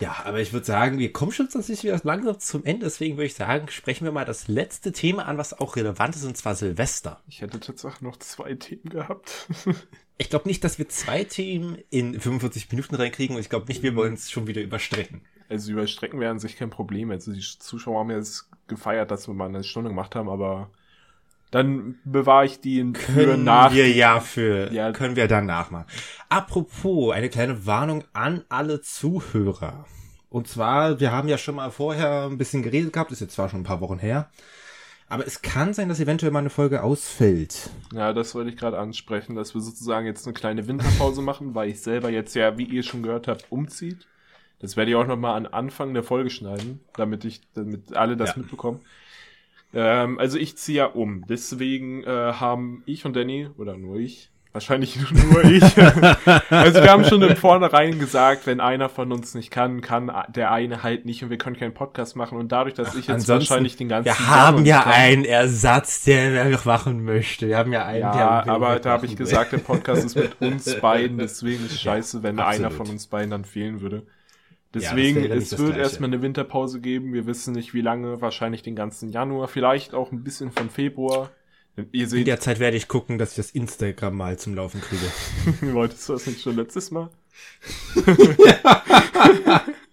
Ja, 0.00 0.16
aber 0.24 0.40
ich 0.40 0.52
würde 0.52 0.66
sagen, 0.66 0.98
wir 0.98 1.12
kommen 1.12 1.30
schon 1.30 1.48
tatsächlich 1.48 1.84
wieder 1.84 2.00
langsam 2.02 2.40
zum 2.40 2.64
Ende. 2.64 2.86
Deswegen 2.86 3.16
würde 3.16 3.26
ich 3.26 3.34
sagen, 3.34 3.68
sprechen 3.68 4.04
wir 4.04 4.12
mal 4.12 4.24
das 4.24 4.48
letzte 4.48 4.90
Thema 4.92 5.26
an, 5.26 5.38
was 5.38 5.58
auch 5.58 5.76
relevant 5.76 6.16
ist, 6.16 6.24
und 6.24 6.36
zwar 6.36 6.54
Silvester. 6.54 7.22
Ich 7.28 7.40
hätte 7.40 7.60
tatsächlich 7.60 8.02
noch 8.02 8.16
zwei 8.18 8.54
Themen 8.54 8.88
gehabt. 8.88 9.48
Ich 10.16 10.30
glaube 10.30 10.46
nicht, 10.46 10.62
dass 10.62 10.78
wir 10.78 10.88
zwei 10.88 11.24
Themen 11.24 11.76
in 11.90 12.20
45 12.20 12.70
Minuten 12.70 12.94
reinkriegen 12.94 13.34
und 13.34 13.42
ich 13.42 13.50
glaube 13.50 13.66
nicht, 13.66 13.82
wir 13.82 13.96
wollen 13.96 14.14
es 14.14 14.30
schon 14.30 14.46
wieder 14.46 14.62
überstrecken. 14.62 15.22
Also 15.48 15.72
überstrecken 15.72 16.20
wäre 16.20 16.30
an 16.30 16.38
sich 16.38 16.56
kein 16.56 16.70
Problem. 16.70 17.10
Also 17.10 17.32
die 17.32 17.40
Zuschauer 17.40 18.00
haben 18.00 18.10
jetzt 18.10 18.48
gefeiert, 18.66 19.10
dass 19.10 19.28
wir 19.28 19.34
mal 19.34 19.48
eine 19.48 19.62
Stunde 19.64 19.90
gemacht 19.90 20.14
haben, 20.14 20.28
aber 20.28 20.70
dann 21.50 21.96
bewahre 22.04 22.46
ich 22.46 22.60
die 22.60 22.80
für 22.94 23.24
Können 23.24 23.44
nach. 23.44 23.72
wir 23.72 23.88
ja 23.88 24.18
für, 24.20 24.72
Ja. 24.72 24.90
können 24.92 25.14
wir 25.16 25.28
danach 25.28 25.70
machen. 25.70 25.86
Apropos, 26.28 27.12
eine 27.14 27.28
kleine 27.28 27.64
Warnung 27.66 28.04
an 28.12 28.42
alle 28.48 28.80
Zuhörer. 28.80 29.84
Und 30.30 30.48
zwar, 30.48 30.98
wir 30.98 31.12
haben 31.12 31.28
ja 31.28 31.38
schon 31.38 31.54
mal 31.54 31.70
vorher 31.70 32.24
ein 32.24 32.38
bisschen 32.38 32.62
geredet 32.64 32.92
gehabt, 32.92 33.12
ist 33.12 33.20
jetzt 33.20 33.34
zwar 33.34 33.48
schon 33.48 33.60
ein 33.60 33.64
paar 33.64 33.80
Wochen 33.80 34.00
her, 34.00 34.30
aber 35.06 35.24
es 35.26 35.42
kann 35.42 35.74
sein, 35.74 35.88
dass 35.88 36.00
eventuell 36.00 36.32
mal 36.32 36.40
eine 36.40 36.50
Folge 36.50 36.82
ausfällt. 36.82 37.70
Ja, 37.92 38.12
das 38.12 38.34
wollte 38.34 38.50
ich 38.50 38.56
gerade 38.56 38.78
ansprechen, 38.78 39.36
dass 39.36 39.54
wir 39.54 39.60
sozusagen 39.60 40.06
jetzt 40.06 40.26
eine 40.26 40.34
kleine 40.34 40.66
Winterpause 40.66 41.22
machen, 41.22 41.54
weil 41.54 41.68
ich 41.68 41.80
selber 41.82 42.10
jetzt 42.10 42.34
ja, 42.34 42.58
wie 42.58 42.64
ihr 42.64 42.82
schon 42.82 43.04
gehört 43.04 43.28
habt, 43.28 43.46
umzieht. 43.52 44.08
Das 44.64 44.76
werde 44.78 44.90
ich 44.90 44.96
auch 44.96 45.06
nochmal 45.06 45.36
an 45.36 45.46
Anfang 45.46 45.92
der 45.92 46.02
Folge 46.02 46.30
schneiden, 46.30 46.80
damit 46.96 47.24
ich, 47.26 47.42
damit 47.54 47.94
alle 47.94 48.16
das 48.16 48.30
Ja. 48.30 48.38
mitbekommen. 48.38 48.80
Ähm, 49.74 50.18
also 50.18 50.38
ich 50.38 50.56
ziehe 50.56 50.78
ja 50.78 50.86
um. 50.86 51.24
Deswegen 51.28 52.02
äh, 52.04 52.06
haben 52.32 52.82
ich 52.86 53.04
und 53.04 53.14
Danny, 53.14 53.48
oder 53.58 53.76
nur 53.76 53.96
ich, 53.96 54.30
wahrscheinlich 54.52 54.96
nur 55.10 55.44
ich, 55.44 55.64
also 56.48 56.80
wir 56.82 56.90
haben 56.90 57.04
schon 57.04 57.20
im 57.22 57.34
Vornherein 57.36 57.98
gesagt, 57.98 58.46
wenn 58.46 58.60
einer 58.60 58.88
von 58.88 59.10
uns 59.12 59.34
nicht 59.34 59.50
kann, 59.50 59.80
kann 59.80 60.12
der 60.28 60.52
eine 60.52 60.84
halt 60.84 61.04
nicht 61.06 61.24
und 61.24 61.30
wir 61.30 61.38
können 61.38 61.56
keinen 61.56 61.74
Podcast 61.74 62.14
machen. 62.14 62.38
Und 62.38 62.52
dadurch, 62.52 62.74
dass 62.74 62.94
ich 62.94 63.08
jetzt 63.08 63.28
wahrscheinlich 63.28 63.76
den 63.76 63.88
ganzen 63.88 64.06
Wir 64.06 64.28
haben 64.28 64.64
ja 64.64 64.82
kann- 64.82 64.92
einen 64.92 65.24
Ersatz, 65.24 66.04
der 66.04 66.48
noch 66.50 66.64
machen 66.64 67.04
möchte. 67.04 67.48
Wir 67.48 67.58
haben 67.58 67.72
ja 67.72 67.84
einen, 67.84 68.00
Ja, 68.00 68.46
aber 68.46 68.78
da 68.78 68.92
habe 68.92 69.06
ich 69.06 69.16
gesagt, 69.16 69.52
der 69.52 69.58
Podcast 69.58 70.04
ist 70.04 70.14
mit 70.16 70.40
uns 70.40 70.72
beiden, 70.80 71.18
deswegen 71.18 71.66
ist 71.66 71.80
scheiße, 71.82 72.22
wenn 72.22 72.38
einer 72.38 72.66
absolut. 72.68 72.72
von 72.74 72.88
uns 72.90 73.08
beiden 73.08 73.30
dann 73.32 73.44
fehlen 73.44 73.80
würde. 73.80 74.04
Deswegen, 74.74 75.22
nicht 75.22 75.30
es 75.30 75.58
wird 75.58 75.76
erstmal 75.76 76.10
eine 76.10 76.22
Winterpause 76.22 76.80
geben. 76.80 77.12
Wir 77.12 77.26
wissen 77.26 77.54
nicht, 77.54 77.74
wie 77.74 77.80
lange, 77.80 78.20
wahrscheinlich 78.20 78.62
den 78.62 78.74
ganzen 78.76 79.10
Januar, 79.10 79.48
vielleicht 79.48 79.94
auch 79.94 80.12
ein 80.12 80.24
bisschen 80.24 80.50
von 80.50 80.70
Februar. 80.70 81.30
Ihr 81.76 82.04
In 82.04 82.08
seht, 82.08 82.26
der 82.26 82.40
Zeit 82.40 82.60
werde 82.60 82.76
ich 82.76 82.86
gucken, 82.86 83.18
dass 83.18 83.30
ich 83.30 83.36
das 83.36 83.50
Instagram 83.50 84.16
mal 84.16 84.38
zum 84.38 84.54
Laufen 84.54 84.80
kriege. 84.80 85.72
wolltest 85.74 86.08
du 86.08 86.12
das 86.12 86.26
nicht 86.26 86.40
schon 86.40 86.56
letztes 86.56 86.90
Mal? 86.90 87.10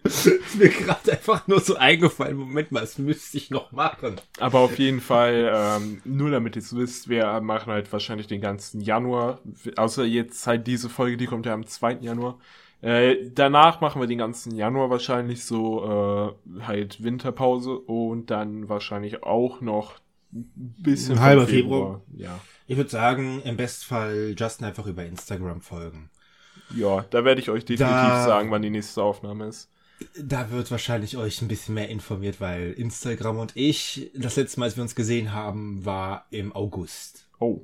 ist 0.04 0.56
mir 0.58 0.70
gerade 0.70 1.12
einfach 1.12 1.48
nur 1.48 1.60
so 1.60 1.76
eingefallen. 1.76 2.38
Moment 2.38 2.72
mal, 2.72 2.82
das 2.82 2.98
müsste 2.98 3.38
ich 3.38 3.50
noch 3.50 3.72
machen. 3.72 4.20
Aber 4.40 4.60
auf 4.60 4.78
jeden 4.78 5.02
Fall, 5.02 5.52
ähm, 5.54 6.02
nur 6.06 6.30
damit 6.32 6.56
ihr 6.56 6.62
es 6.62 6.76
wisst, 6.76 7.10
wir 7.10 7.40
machen 7.42 7.72
halt 7.72 7.92
wahrscheinlich 7.92 8.28
den 8.28 8.42
ganzen 8.42 8.82
Januar, 8.82 9.40
außer 9.76 10.04
jetzt 10.04 10.46
halt 10.48 10.68
diese 10.68 10.90
Folge, 10.90 11.18
die 11.18 11.26
kommt 11.28 11.46
ja 11.46 11.54
am 11.54 11.66
2. 11.66 12.00
Januar. 12.02 12.40
Äh, 12.82 13.30
danach 13.34 13.80
machen 13.82 14.02
wir 14.02 14.08
den 14.08 14.18
ganzen 14.18 14.56
Januar 14.56 14.90
wahrscheinlich 14.90 15.46
so 15.46 16.36
äh, 16.58 16.64
halt 16.64 17.04
Winterpause 17.04 17.78
und 17.78 18.32
dann 18.32 18.70
wahrscheinlich 18.70 19.24
auch 19.24 19.62
noch 19.62 20.00
ein 20.34 20.50
bisschen 20.80 21.18
Ein 21.18 21.22
halber 21.24 21.48
Februar. 21.48 22.02
Ja. 22.16 22.40
Ich 22.68 22.78
würde 22.78 22.90
sagen, 22.90 23.42
im 23.44 23.58
Bestfall 23.58 24.34
Justin 24.38 24.66
einfach 24.68 24.88
über 24.88 25.06
Instagram 25.06 25.62
folgen. 25.62 26.10
ja, 26.76 27.06
da 27.10 27.24
werde 27.26 27.42
ich 27.42 27.50
euch 27.50 27.66
definitiv 27.66 27.96
Da- 27.98 28.26
sagen, 28.26 28.50
wann 28.50 28.62
die 28.62 28.70
nächste 28.70 29.04
Aufnahme 29.04 29.46
ist. 29.48 29.70
Da 30.20 30.50
wird 30.50 30.72
wahrscheinlich 30.72 31.16
euch 31.18 31.44
ein 31.44 31.48
bisschen 31.48 31.76
mehr 31.76 31.90
informiert, 31.90 32.42
weil 32.42 32.72
Instagram 32.72 33.38
und 33.38 33.52
ich, 33.56 34.10
das 34.16 34.36
letzte 34.38 34.60
Mal, 34.60 34.66
als 34.68 34.76
wir 34.76 34.82
uns 34.82 34.96
gesehen 34.96 35.32
haben, 35.34 35.86
war 35.86 36.26
im 36.32 36.56
August. 36.56 37.28
Oh. 37.40 37.62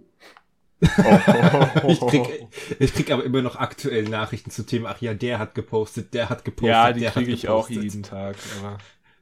Oh. 0.82 0.88
Ich 1.88 2.00
krieg, 2.00 2.48
ich 2.80 2.94
krieg 2.94 3.12
aber 3.12 3.24
immer 3.24 3.42
noch 3.42 3.56
aktuell 3.56 4.04
Nachrichten 4.04 4.52
zu 4.52 4.66
Themen, 4.66 4.86
ach 4.86 5.02
ja, 5.02 5.14
der 5.14 5.40
hat 5.40 5.56
gepostet, 5.56 6.14
der 6.14 6.30
hat 6.30 6.46
gepostet, 6.46 6.70
ja, 6.70 6.94
die 6.94 7.00
der 7.02 7.10
hat 7.10 7.16
kriege 7.16 7.32
ich 7.32 7.50
auch 7.50 7.70
jeden 7.70 8.04
Tag. 8.04 8.36
Aber 8.60 8.78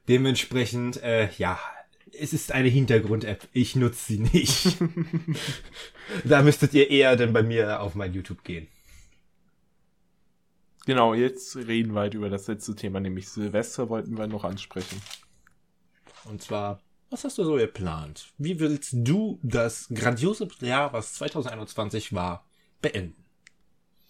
Dementsprechend, 0.08 1.02
äh, 1.02 1.28
ja, 1.36 1.58
es 2.12 2.32
ist 2.32 2.52
eine 2.52 2.68
Hintergrund-App. 2.68 3.48
Ich 3.52 3.76
nutze 3.76 4.04
sie 4.06 4.18
nicht. 4.18 4.76
da 6.24 6.42
müsstet 6.42 6.74
ihr 6.74 6.90
eher 6.90 7.16
dann 7.16 7.32
bei 7.32 7.42
mir 7.42 7.80
auf 7.80 7.94
mein 7.94 8.14
YouTube 8.14 8.44
gehen. 8.44 8.68
genau, 10.86 11.14
jetzt 11.14 11.56
reden 11.56 11.94
wir 11.94 12.00
halt 12.00 12.14
über 12.14 12.30
das 12.30 12.46
letzte 12.46 12.76
Thema, 12.76 13.00
nämlich 13.00 13.28
Silvester 13.28 13.88
wollten 13.88 14.16
wir 14.16 14.28
noch 14.28 14.44
ansprechen. 14.44 15.00
Und 16.24 16.42
zwar, 16.42 16.80
was 17.10 17.24
hast 17.24 17.38
du 17.38 17.44
so 17.44 17.54
geplant? 17.54 18.32
Wie 18.38 18.58
willst 18.58 18.90
du 18.92 19.38
das 19.42 19.88
grandiose 19.92 20.48
Jahr, 20.60 20.92
was 20.92 21.14
2021 21.14 22.14
war, 22.14 22.44
beenden? 22.82 23.24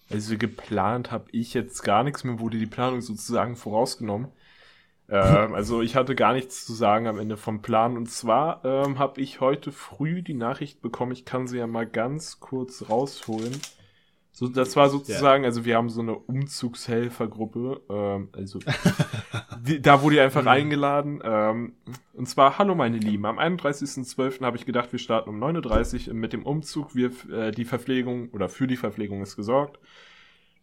Also 0.09 0.38
geplant 0.38 1.11
habe 1.11 1.26
ich 1.32 1.53
jetzt 1.55 1.82
gar 1.82 2.05
nichts, 2.05 2.24
mir 2.24 2.38
wurde 2.38 2.59
die 2.59 2.66
Planung 2.66 3.01
sozusagen 3.01 3.57
vorausgenommen. 3.57 4.28
ähm, 5.09 5.55
also 5.55 5.82
ich 5.82 5.97
hatte 5.97 6.14
gar 6.14 6.32
nichts 6.32 6.64
zu 6.64 6.74
sagen 6.74 7.07
am 7.07 7.18
Ende 7.18 7.36
vom 7.36 7.61
Plan. 7.61 7.97
Und 7.97 8.11
zwar 8.11 8.64
ähm, 8.64 8.99
habe 8.99 9.20
ich 9.20 9.40
heute 9.40 9.72
früh 9.72 10.22
die 10.22 10.34
Nachricht 10.34 10.80
bekommen, 10.80 11.12
ich 11.12 11.24
kann 11.24 11.47
sie 11.47 11.59
ja 11.59 11.66
mal 11.66 11.86
ganz 11.86 12.40
kurz 12.40 12.88
rausholen. 12.88 13.61
So, 14.39 14.49
das 14.49 14.76
war 14.76 14.91
sozusagen, 14.91 15.47
also 15.47 15.64
wir 15.64 15.76
haben 15.78 15.89
so 15.89 16.03
eine 16.03 16.14
Umzugshelfergruppe, 16.14 17.80
ähm, 17.89 18.28
also 18.32 18.59
die, 19.66 19.80
da 19.80 20.03
wurde 20.03 20.16
ich 20.16 20.20
einfach 20.20 20.45
eingeladen. 20.45 21.20
Ähm, 21.24 21.72
und 22.12 22.28
zwar, 22.28 22.59
hallo 22.59 22.74
meine 22.74 22.99
Lieben, 22.99 23.24
am 23.24 23.39
31.12. 23.39 24.43
habe 24.43 24.59
ich 24.59 24.66
gedacht, 24.66 24.93
wir 24.93 24.99
starten 24.99 25.30
um 25.30 25.43
9.30 25.43 26.09
Uhr 26.09 26.14
mit 26.14 26.34
dem 26.34 26.45
Umzug. 26.45 26.95
Wir, 26.95 27.12
äh, 27.32 27.51
die 27.51 27.64
Verpflegung 27.64 28.28
oder 28.32 28.51
für 28.51 28.66
die 28.66 28.76
Verpflegung 28.76 29.22
ist 29.22 29.37
gesorgt. 29.37 29.78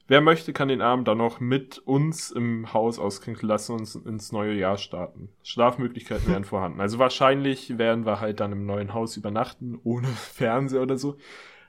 Wer 0.07 0.21
möchte, 0.21 0.53
kann 0.53 0.67
den 0.67 0.82
Abend 0.84 1.07
dann 1.07 1.17
noch 1.17 1.39
mit 1.39 1.80
uns 1.80 2.30
im 2.30 2.74
Haus 2.74 2.99
ausklinken 2.99 3.47
lassen 3.49 3.71
und 3.71 3.80
ins- 3.80 3.95
ins 3.95 4.32
neue 4.32 4.53
Jahr 4.53 4.78
starten. 4.78 5.30
Schlafmöglichkeiten 5.41 6.28
wären 6.28 6.43
vorhanden. 6.43 6.80
Also 6.80 6.99
wahrscheinlich 6.99 7.80
werden 7.80 8.05
wir 8.05 8.19
halt 8.19 8.39
dann 8.39 8.51
im 8.51 8.67
neuen 8.67 8.93
Haus 8.93 9.17
übernachten, 9.17 9.80
ohne 9.84 10.07
Fernseher 10.34 10.84
oder 10.84 10.97
so. 10.99 11.17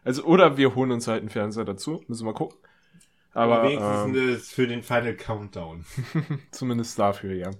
Also, 0.05 0.25
oder 0.25 0.57
wir 0.57 0.75
holen 0.75 0.93
uns 0.93 1.09
halt 1.09 1.21
einen 1.21 1.31
Fernseher 1.31 1.65
dazu. 1.65 2.05
Müssen 2.09 2.27
wir 2.27 2.33
mal 2.33 2.39
gucken. 2.39 2.59
Aber 3.33 3.69
ähm, 3.69 4.15
es 4.15 4.53
für 4.53 4.69
den 4.69 4.83
Final 4.83 5.17
Countdown. 5.17 5.85
Zumindest 6.53 6.99
dafür, 6.99 7.35
ja. 7.35 7.51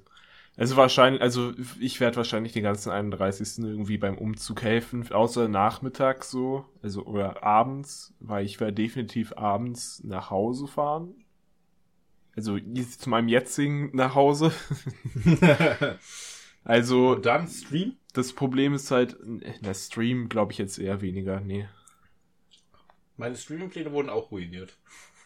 Also 0.57 0.77
wahrscheinlich, 0.77 1.21
also 1.21 1.53
ich 1.81 1.99
werde 1.99 2.17
wahrscheinlich 2.17 2.53
den 2.53 2.63
ganzen 2.63 2.91
31. 2.93 3.59
irgendwie 3.59 3.99
beim 3.99 4.17
Umzug 4.17 4.63
helfen, 4.63 5.11
außer 5.11 5.49
nachmittags 5.49 6.31
so, 6.31 6.65
also 6.81 7.05
oder 7.07 7.43
abends, 7.43 8.15
weil 8.21 8.45
ich 8.45 8.61
werde 8.61 8.75
definitiv 8.75 9.33
abends 9.37 10.01
nach 10.05 10.31
Hause 10.31 10.69
fahren. 10.69 11.15
Also 12.37 12.57
zu 12.57 13.11
meinem 13.11 13.29
jetzigen 13.29 13.91
nach 13.95 14.15
Hause. 14.15 14.53
Also 16.65 17.17
Und 17.17 17.27
dann 17.27 17.47
Stream? 17.47 17.97
das 18.15 18.33
Problem 18.33 18.73
ist 18.73 18.91
halt, 18.91 19.19
der 19.23 19.75
Stream 19.75 20.31
glaube 20.31 20.53
ich 20.53 20.59
jetzt 20.59 20.79
eher 20.79 21.03
weniger, 21.03 21.41
nee. 21.41 21.69
Meine 23.17 23.37
Streaming-Pläne 23.37 23.93
wurden 23.93 24.11
auch 24.11 24.31
ruiniert. 24.31 24.77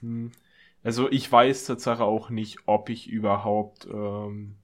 Hm. 0.01 0.31
Also 0.85 1.11
ich 1.11 1.31
weiß 1.31 1.65
Tatsache 1.67 2.05
auch 2.05 2.31
nicht, 2.31 2.59
ob 2.67 2.89
ich 2.89 3.09
überhaupt. 3.09 3.87
Ähm, 3.93 4.55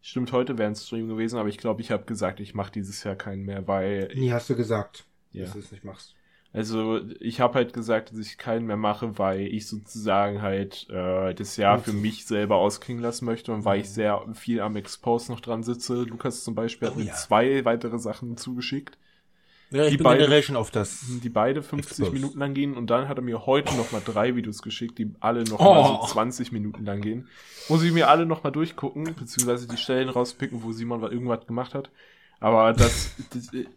stimmt, 0.00 0.32
heute 0.32 0.58
wäre 0.58 0.68
ein 0.68 0.76
Stream 0.76 1.08
gewesen, 1.08 1.38
aber 1.38 1.48
ich 1.48 1.58
glaube, 1.58 1.80
ich 1.80 1.90
habe 1.90 2.04
gesagt, 2.04 2.40
ich 2.40 2.54
mache 2.54 2.72
dieses 2.72 3.02
Jahr 3.04 3.16
keinen 3.16 3.44
mehr, 3.44 3.66
weil. 3.66 4.08
Nie 4.14 4.32
hast 4.32 4.50
du 4.50 4.56
gesagt, 4.56 5.06
Ja. 5.32 5.44
dass 5.44 5.52
du 5.54 5.58
es 5.60 5.72
nicht 5.72 5.84
machst. 5.84 6.14
Also 6.54 7.00
ich 7.20 7.40
habe 7.40 7.54
halt 7.54 7.72
gesagt, 7.72 8.10
dass 8.12 8.18
ich 8.18 8.36
keinen 8.36 8.66
mehr 8.66 8.76
mache, 8.76 9.18
weil 9.18 9.40
ich 9.46 9.66
sozusagen 9.66 10.42
halt 10.42 10.86
äh, 10.90 11.32
das 11.32 11.56
Jahr 11.56 11.78
für 11.78 11.94
mich 11.94 12.26
selber 12.26 12.56
ausklingen 12.56 13.02
lassen 13.02 13.24
möchte 13.24 13.54
und 13.54 13.64
weil 13.64 13.80
ich 13.80 13.88
sehr 13.88 14.22
viel 14.34 14.60
am 14.60 14.76
Expose 14.76 15.32
noch 15.32 15.40
dran 15.40 15.62
sitze. 15.62 16.02
Lukas 16.02 16.44
zum 16.44 16.54
Beispiel 16.54 16.88
hat 16.88 16.96
Oh 16.96 16.98
mir 16.98 17.06
ja. 17.06 17.14
zwei 17.14 17.64
weitere 17.64 17.98
Sachen 17.98 18.36
zugeschickt. 18.36 18.98
Ja, 19.72 19.88
Die 19.88 19.96
beide- 19.96 20.20
Generation 20.24 20.56
auf 20.56 20.70
das. 20.70 21.00
die 21.22 21.28
beide 21.28 21.62
50 21.62 21.90
Exposed. 21.90 22.12
Minuten 22.12 22.38
lang 22.38 22.54
gehen 22.54 22.74
und 22.76 22.88
dann 22.90 23.08
hat 23.08 23.16
er 23.18 23.22
mir 23.22 23.46
heute 23.46 23.74
noch 23.76 23.90
mal 23.92 24.02
drei 24.04 24.36
Videos 24.36 24.62
geschickt, 24.62 24.98
die 24.98 25.14
alle 25.20 25.44
noch 25.44 25.60
Oh. 25.60 26.02
so 26.06 26.12
20 26.12 26.52
Minuten 26.52 26.84
lang 26.84 27.00
gehen. 27.00 27.28
Muss 27.68 27.82
ich 27.82 27.92
mir 27.92 28.08
alle 28.08 28.26
noch 28.26 28.42
mal 28.44 28.50
durchgucken, 28.50 29.04
beziehungsweise 29.14 29.66
die 29.66 29.76
Stellen 29.76 30.08
rauspicken, 30.08 30.62
wo 30.62 30.72
Simon 30.72 31.00
wa- 31.00 31.10
irgendwas 31.10 31.46
gemacht 31.46 31.74
hat. 31.74 31.90
Aber 32.40 32.72
das, 32.72 33.12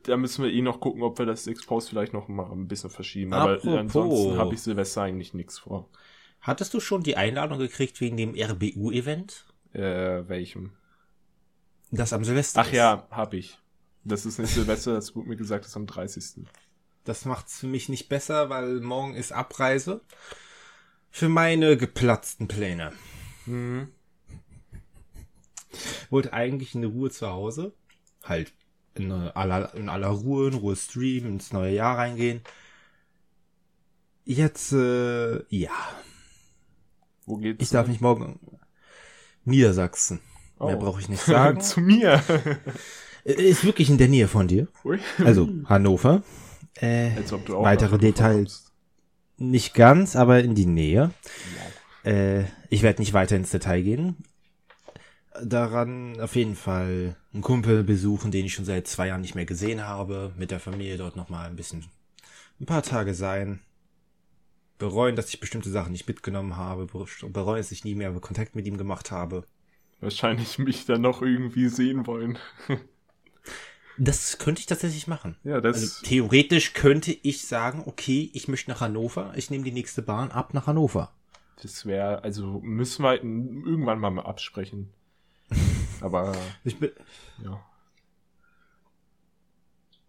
da 0.03 0.17
müssen 0.17 0.43
wir 0.43 0.51
eh 0.51 0.61
noch 0.61 0.79
gucken, 0.79 1.03
ob 1.03 1.19
wir 1.19 1.25
das 1.27 1.45
Expose 1.45 1.87
vielleicht 1.87 2.13
noch 2.13 2.27
mal 2.27 2.51
ein 2.51 2.67
bisschen 2.67 2.89
verschieben. 2.89 3.31
Aber 3.33 3.53
Apropos. 3.53 3.77
ansonsten 3.79 4.37
habe 4.37 4.53
ich 4.55 4.61
Silvester 4.61 5.03
eigentlich 5.03 5.33
nichts 5.35 5.59
vor. 5.59 5.87
Hattest 6.41 6.73
du 6.73 6.79
schon 6.79 7.03
die 7.03 7.15
Einladung 7.15 7.59
gekriegt 7.59 8.01
wegen 8.01 8.17
dem 8.17 8.33
RBU-Event? 8.35 9.45
Äh, 9.73 10.27
welchem? 10.27 10.71
Das 11.91 12.11
am 12.13 12.23
Silvester 12.23 12.61
Ach 12.61 12.71
ja, 12.71 13.07
habe 13.11 13.37
ich. 13.37 13.59
Das 14.05 14.25
ist 14.25 14.37
nicht 14.39 14.53
Silvester, 14.53 14.93
das 14.93 15.15
wurde 15.15 15.29
mir 15.29 15.35
gesagt, 15.35 15.65
das 15.65 15.71
ist 15.71 15.77
am 15.77 15.87
30. 15.87 16.45
Das 17.03 17.25
macht's 17.25 17.59
für 17.59 17.67
mich 17.67 17.89
nicht 17.89 18.07
besser, 18.07 18.49
weil 18.49 18.79
morgen 18.79 19.15
ist 19.15 19.31
Abreise. 19.31 20.01
Für 21.09 21.27
meine 21.29 21.75
geplatzten 21.75 22.47
Pläne. 22.47 22.93
Mhm. 23.45 23.89
Wollte 26.09 26.33
eigentlich 26.33 26.75
in 26.75 26.83
Ruhe 26.83 27.09
zu 27.09 27.27
Hause. 27.27 27.73
Halt 28.23 28.53
in 28.93 29.11
aller, 29.11 29.73
in 29.75 29.89
aller 29.89 30.07
Ruhe, 30.09 30.47
in 30.49 30.53
Ruhe 30.53 30.75
streamen, 30.75 31.33
ins 31.33 31.51
neue 31.51 31.73
Jahr 31.73 31.97
reingehen. 31.97 32.41
Jetzt, 34.23 34.71
äh, 34.71 35.43
ja. 35.49 35.71
Wo 37.25 37.37
geht's? 37.37 37.61
Ich 37.63 37.69
darf 37.69 37.87
nicht 37.87 38.01
morgen. 38.01 38.39
Niedersachsen. 39.43 40.21
Mehr 40.59 40.77
Oh. 40.77 40.79
brauche 40.79 41.01
ich 41.01 41.09
nicht 41.09 41.23
sagen. 41.25 41.59
Zu 41.61 41.81
mir. 41.81 42.23
Äh, 43.25 43.33
Ist 43.33 43.63
wirklich 43.65 43.89
in 43.89 43.97
der 43.97 44.07
Nähe 44.07 44.27
von 44.27 44.47
dir. 44.47 44.67
Ui. 44.83 44.99
Also 45.23 45.49
Hannover. 45.65 46.23
Äh, 46.75 47.11
Als 47.15 47.33
ob 47.33 47.45
du 47.45 47.57
auch 47.57 47.63
weitere 47.63 47.97
Details 47.97 48.71
nicht 49.37 49.73
ganz, 49.73 50.15
aber 50.15 50.39
in 50.43 50.55
die 50.55 50.65
Nähe. 50.65 51.11
Äh, 52.03 52.43
ich 52.69 52.83
werde 52.83 53.01
nicht 53.01 53.13
weiter 53.13 53.35
ins 53.35 53.51
Detail 53.51 53.81
gehen. 53.81 54.17
Daran 55.43 56.19
auf 56.21 56.35
jeden 56.35 56.55
Fall 56.55 57.17
einen 57.33 57.41
Kumpel 57.41 57.83
besuchen, 57.83 58.31
den 58.31 58.45
ich 58.45 58.53
schon 58.53 58.63
seit 58.65 58.87
zwei 58.87 59.07
Jahren 59.07 59.21
nicht 59.21 59.35
mehr 59.35 59.45
gesehen 59.45 59.85
habe. 59.85 60.33
Mit 60.37 60.51
der 60.51 60.59
Familie 60.61 60.97
dort 60.97 61.17
nochmal 61.17 61.47
ein 61.49 61.57
bisschen, 61.57 61.85
ein 62.59 62.65
paar 62.65 62.83
Tage 62.83 63.13
sein. 63.13 63.59
bereuen, 64.77 65.15
dass 65.15 65.29
ich 65.29 65.39
bestimmte 65.41 65.69
Sachen 65.69 65.91
nicht 65.91 66.07
mitgenommen 66.07 66.55
habe, 66.57 66.87
bereuen, 66.87 67.57
dass 67.57 67.71
ich 67.71 67.83
nie 67.83 67.95
mehr 67.95 68.11
Kontakt 68.19 68.55
mit 68.55 68.65
ihm 68.67 68.77
gemacht 68.77 69.11
habe. 69.11 69.45
Wahrscheinlich 69.99 70.57
mich 70.59 70.85
dann 70.85 71.01
noch 71.01 71.21
irgendwie 71.21 71.67
sehen 71.67 72.07
wollen. 72.07 72.37
Das 73.97 74.37
könnte 74.37 74.59
ich 74.59 74.65
tatsächlich 74.65 75.07
machen. 75.07 75.37
Ja, 75.43 75.61
das. 75.61 75.77
Also, 75.77 76.05
theoretisch 76.05 76.73
könnte 76.73 77.11
ich 77.11 77.47
sagen, 77.47 77.83
okay, 77.85 78.29
ich 78.33 78.47
möchte 78.47 78.71
nach 78.71 78.81
Hannover, 78.81 79.33
ich 79.35 79.49
nehme 79.49 79.63
die 79.63 79.71
nächste 79.71 80.01
Bahn 80.01 80.31
ab 80.31 80.53
nach 80.53 80.67
Hannover. 80.67 81.13
Das 81.61 81.85
wäre, 81.85 82.23
also 82.23 82.59
müssen 82.61 83.03
wir 83.03 83.13
irgendwann 83.15 83.99
mal 83.99 84.25
absprechen. 84.25 84.93
Aber. 86.01 86.35
Ich 86.63 86.77
bin. 86.79 86.91
Ja. 87.43 87.63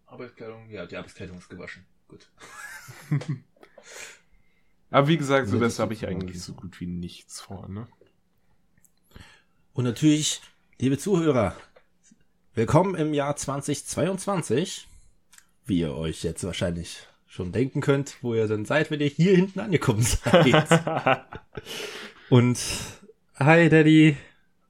Arbeitskleidung, 0.05 0.69
ja, 0.69 0.85
die 0.85 0.97
Arbeitskleidung 0.97 1.37
ist 1.37 1.49
gewaschen. 1.49 1.85
Gut. 2.07 2.29
Aber 4.89 5.07
wie 5.07 5.17
gesagt, 5.17 5.49
Silvester 5.49 5.83
habe 5.83 5.93
ich 5.93 6.07
eigentlich 6.07 6.41
so 6.41 6.53
gut 6.53 6.79
wie 6.79 6.87
nichts 6.87 7.41
vor, 7.41 7.67
ne? 7.67 7.87
Und 9.73 9.83
natürlich, 9.83 10.41
liebe 10.79 10.97
Zuhörer, 10.97 11.55
willkommen 12.57 12.95
im 12.95 13.13
Jahr 13.13 13.35
2022. 13.35 14.87
Wie 15.67 15.77
ihr 15.77 15.93
euch 15.93 16.23
jetzt 16.23 16.43
wahrscheinlich 16.43 17.03
schon 17.27 17.51
denken 17.51 17.81
könnt, 17.81 18.17
wo 18.23 18.33
ihr 18.33 18.47
dann 18.47 18.65
seid, 18.65 18.89
wenn 18.89 18.99
ihr 18.99 19.09
hier 19.09 19.35
hinten 19.35 19.59
angekommen 19.59 20.01
seid. 20.23 20.67
und 22.31 22.59
hi 23.35 23.69
Daddy 23.69 24.17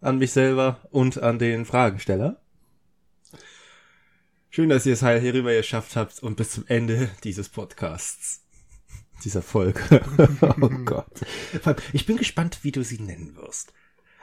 an 0.02 0.18
mich 0.18 0.34
selber 0.34 0.82
und 0.92 1.24
an 1.24 1.40
den 1.40 1.64
Fragensteller. 1.64 2.42
Schön, 4.50 4.68
dass 4.68 4.86
ihr 4.86 4.94
es 4.94 5.02
halt 5.02 5.22
hierüber 5.22 5.54
geschafft 5.54 5.96
habt 5.96 6.22
und 6.22 6.36
bis 6.36 6.52
zum 6.52 6.66
Ende 6.68 7.10
dieses 7.24 7.48
Podcasts. 7.48 8.44
Dieser 9.24 9.42
Folge. 9.42 10.02
oh 10.62 10.70
Gott. 10.84 11.22
Ich 11.94 12.06
bin 12.06 12.18
gespannt, 12.18 12.60
wie 12.64 12.74
du 12.74 12.84
sie 12.84 13.00
nennen 13.00 13.38
wirst. 13.38 13.72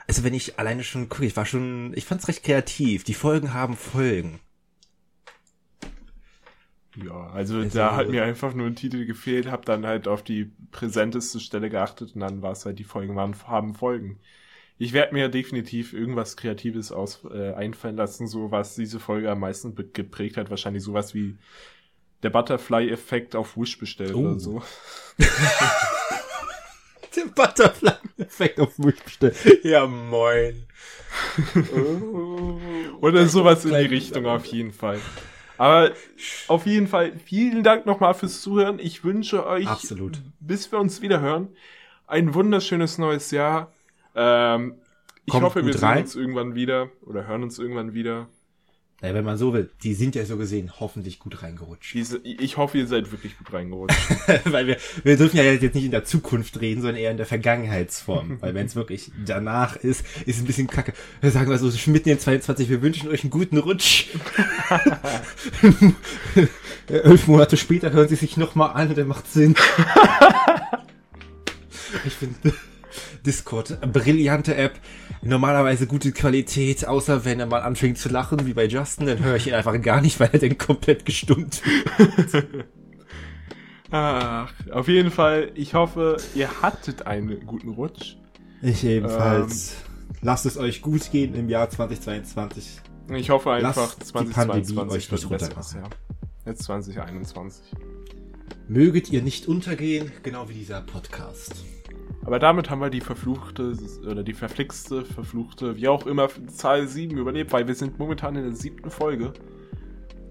Also 0.07 0.23
wenn 0.23 0.33
ich 0.33 0.59
alleine 0.59 0.83
schon 0.83 1.09
gucke, 1.09 1.25
ich 1.25 1.35
war 1.35 1.45
schon, 1.45 1.93
ich 1.95 2.05
fand's 2.05 2.27
recht 2.27 2.43
kreativ. 2.43 3.03
Die 3.03 3.13
Folgen 3.13 3.53
haben 3.53 3.75
Folgen. 3.75 4.39
Ja, 6.95 7.27
also, 7.31 7.57
also 7.57 7.77
da 7.77 7.95
hat 7.95 8.09
mir 8.09 8.23
einfach 8.23 8.53
nur 8.53 8.67
ein 8.67 8.75
Titel 8.75 9.05
gefehlt, 9.05 9.47
hab 9.47 9.65
dann 9.65 9.85
halt 9.85 10.07
auf 10.07 10.23
die 10.23 10.51
präsenteste 10.71 11.39
Stelle 11.39 11.69
geachtet 11.69 12.15
und 12.15 12.21
dann 12.21 12.41
war 12.41 12.53
es 12.53 12.65
halt, 12.65 12.79
die 12.79 12.85
Folgen 12.85 13.15
waren, 13.15 13.35
haben 13.47 13.75
Folgen. 13.75 14.19
Ich 14.77 14.93
werde 14.93 15.13
mir 15.13 15.29
definitiv 15.29 15.93
irgendwas 15.93 16.37
Kreatives 16.37 16.91
aus, 16.91 17.21
äh, 17.31 17.53
einfallen 17.53 17.95
lassen, 17.95 18.27
so 18.27 18.51
was 18.51 18.75
diese 18.75 18.99
Folge 18.99 19.31
am 19.31 19.39
meisten 19.39 19.75
geprägt 19.93 20.37
hat. 20.37 20.49
Wahrscheinlich 20.49 20.83
sowas 20.83 21.13
wie 21.13 21.37
der 22.23 22.29
Butterfly-Effekt 22.29 23.35
auf 23.35 23.57
Wish 23.57 23.77
bestellt 23.77 24.15
oh. 24.15 24.19
oder 24.19 24.39
so. 24.39 24.63
der 27.15 27.94
Butterfly-Effekt 28.17 28.59
auf 28.59 28.77
Wish 28.77 28.99
bestellt. 29.03 29.63
Ja, 29.63 29.85
moin. 29.85 30.65
oder 33.01 33.25
sowas 33.27 33.65
in 33.65 33.71
die 33.71 33.85
Richtung 33.85 34.25
auf 34.25 34.45
jeden 34.45 34.71
Fall. 34.71 34.99
Aber 35.57 35.91
auf 36.47 36.65
jeden 36.65 36.87
Fall 36.87 37.13
vielen 37.23 37.63
Dank 37.63 37.85
nochmal 37.85 38.13
fürs 38.13 38.41
Zuhören. 38.41 38.79
Ich 38.79 39.03
wünsche 39.03 39.45
euch, 39.45 39.67
Absolut. 39.67 40.21
bis 40.39 40.71
wir 40.71 40.79
uns 40.79 41.01
wieder 41.01 41.21
hören, 41.21 41.49
ein 42.07 42.33
wunderschönes 42.33 42.97
neues 42.97 43.31
Jahr. 43.31 43.71
Ähm, 44.15 44.75
ich 45.25 45.31
Kommt 45.31 45.45
hoffe, 45.45 45.65
wir 45.65 45.73
sehen 45.73 45.83
rein. 45.83 46.03
uns 46.03 46.15
irgendwann 46.15 46.55
wieder 46.55 46.89
oder 47.05 47.25
hören 47.27 47.43
uns 47.43 47.57
irgendwann 47.57 47.93
wieder. 47.93 48.27
Ja, 49.01 49.13
wenn 49.13 49.25
man 49.25 49.37
so 49.37 49.53
will, 49.53 49.69
die 49.83 49.93
sind 49.93 50.15
ja 50.15 50.25
so 50.25 50.37
gesehen 50.37 50.71
hoffentlich 50.79 51.19
gut 51.19 51.43
reingerutscht. 51.43 51.93
Diese, 51.93 52.19
ich 52.23 52.55
hoffe, 52.55 52.77
ihr 52.77 52.87
seid 52.87 53.11
wirklich 53.11 53.37
gut 53.37 53.51
reingerutscht. 53.51 53.97
Weil 54.45 54.67
wir, 54.67 54.77
wir 55.03 55.17
dürfen 55.17 55.35
ja 55.35 55.43
jetzt 55.43 55.75
nicht 55.75 55.83
in 55.83 55.91
der 55.91 56.05
Zukunft 56.05 56.61
reden, 56.61 56.81
sondern 56.81 56.97
eher 56.97 57.11
in 57.11 57.17
der 57.17 57.25
Vergangenheitsform. 57.25 58.41
Weil 58.41 58.53
wenn 58.53 58.65
es 58.65 58.75
wirklich 58.75 59.11
danach 59.25 59.75
ist, 59.75 60.05
ist 60.25 60.37
es 60.37 60.41
ein 60.41 60.45
bisschen 60.45 60.67
kacke. 60.67 60.93
Wir 61.19 61.31
sagen 61.31 61.49
wir 61.49 61.57
so, 61.57 61.69
mitten 61.91 62.09
in 62.09 62.19
22, 62.19 62.69
wir 62.69 62.81
wünschen 62.81 63.09
euch 63.09 63.23
einen 63.23 63.31
guten 63.31 63.57
Rutsch. 63.57 64.07
Elf 66.87 67.27
Monate 67.27 67.57
später 67.57 67.91
hören 67.91 68.07
sie 68.07 68.15
sich 68.15 68.37
nochmal 68.37 68.71
an 68.75 68.87
und 68.87 68.97
der 68.97 69.05
macht 69.05 69.29
Sinn. 69.29 69.55
ich 72.05 72.13
finde... 72.13 72.53
Discord, 73.25 73.79
brillante 73.91 74.55
App, 74.55 74.79
normalerweise 75.21 75.87
gute 75.87 76.11
Qualität, 76.11 76.87
außer 76.87 77.25
wenn 77.25 77.39
er 77.39 77.45
mal 77.45 77.61
anfängt 77.61 77.97
zu 77.97 78.09
lachen, 78.09 78.45
wie 78.45 78.53
bei 78.53 78.65
Justin, 78.65 79.07
dann 79.07 79.23
höre 79.23 79.35
ich 79.35 79.47
ihn 79.47 79.53
einfach 79.53 79.79
gar 79.81 80.01
nicht, 80.01 80.19
weil 80.19 80.29
er 80.31 80.39
dann 80.39 80.57
komplett 80.57 81.05
gestummt 81.05 81.61
wird. 81.65 82.47
Ach, 83.91 84.51
auf 84.71 84.87
jeden 84.87 85.11
Fall, 85.11 85.51
ich 85.55 85.73
hoffe, 85.73 86.17
ihr 86.33 86.61
hattet 86.61 87.05
einen 87.05 87.45
guten 87.45 87.69
Rutsch. 87.69 88.17
Ich 88.61 88.83
ebenfalls. 88.83 89.71
Ähm, 89.71 89.95
Lasst 90.21 90.45
es 90.45 90.57
euch 90.57 90.81
gut 90.81 91.11
gehen 91.11 91.35
im 91.35 91.49
Jahr 91.49 91.69
2022. 91.69 92.81
Ich 93.13 93.29
hoffe 93.29 93.51
einfach, 93.51 93.95
Lasst 93.97 94.07
2022 94.07 95.11
wird 95.11 95.29
besseres 95.29 95.73
Jahr. 95.73 95.89
Jetzt 96.45 96.63
2021. 96.63 97.63
Möget 98.67 99.11
ihr 99.11 99.21
nicht 99.21 99.47
untergehen, 99.47 100.11
genau 100.23 100.49
wie 100.49 100.53
dieser 100.53 100.81
Podcast. 100.81 101.53
Aber 102.25 102.39
damit 102.39 102.71
haben 102.71 102.81
wir 102.81 102.89
die 102.89 103.01
verfluchte 103.01 103.77
oder 104.09 104.23
die 104.23 104.33
verflixte, 104.33 105.05
verfluchte, 105.05 105.75
wie 105.77 105.87
auch 105.87 106.07
immer, 106.07 106.27
Zahl 106.47 106.87
7 106.87 107.17
überlebt, 107.17 107.53
weil 107.53 107.67
wir 107.67 107.75
sind 107.75 107.99
momentan 107.99 108.35
in 108.35 108.43
der 108.43 108.55
siebten 108.55 108.89
Folge. 108.89 109.31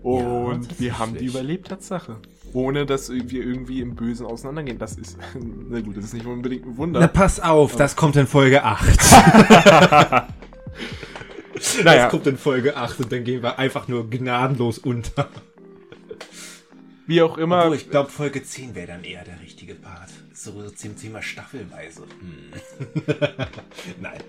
Und 0.03 0.72
ja, 0.72 0.78
wir 0.78 0.99
haben 0.99 1.16
die 1.16 1.24
überlebt, 1.24 1.68
Tatsache. 1.68 2.16
Ohne 2.53 2.84
dass 2.84 3.11
wir 3.11 3.42
irgendwie 3.42 3.80
im 3.80 3.95
Bösen 3.95 4.26
auseinandergehen. 4.26 4.78
Das 4.78 4.97
ist, 4.97 5.16
na 5.68 5.80
gut, 5.80 5.97
das 5.97 6.05
ist 6.05 6.14
nicht 6.14 6.26
unbedingt 6.26 6.66
ein 6.66 6.76
Wunder. 6.76 7.01
Na, 7.01 7.07
pass 7.07 7.40
auf, 7.40 7.72
Aber 7.72 7.78
das 7.78 7.97
kommt 7.97 8.16
in 8.16 8.26
Folge 8.26 8.64
8. 8.64 8.82
naja. 11.84 12.03
Das 12.03 12.11
kommt 12.11 12.26
in 12.26 12.36
Folge 12.36 12.76
8 12.76 13.01
und 13.01 13.12
dann 13.12 13.24
gehen 13.24 13.42
wir 13.42 13.59
einfach 13.59 13.88
nur 13.88 14.11
gnadenlos 14.11 14.78
unter. 14.78 15.28
Wie 17.07 17.21
auch 17.23 17.37
immer. 17.39 17.65
Obwohl, 17.65 17.77
ich 17.77 17.91
glaube, 17.91 18.11
Folge 18.11 18.43
10 18.43 18.75
wäre 18.75 18.87
dann 18.87 19.05
eher 19.05 19.25
der 19.25 19.41
richtige 19.41 19.75
Part. 19.75 20.11
So 20.33 20.71
zum 20.71 20.97
Thema 20.97 21.23
staffelweise. 21.23 22.03
Hm. 22.03 23.05
Nein. 24.01 24.21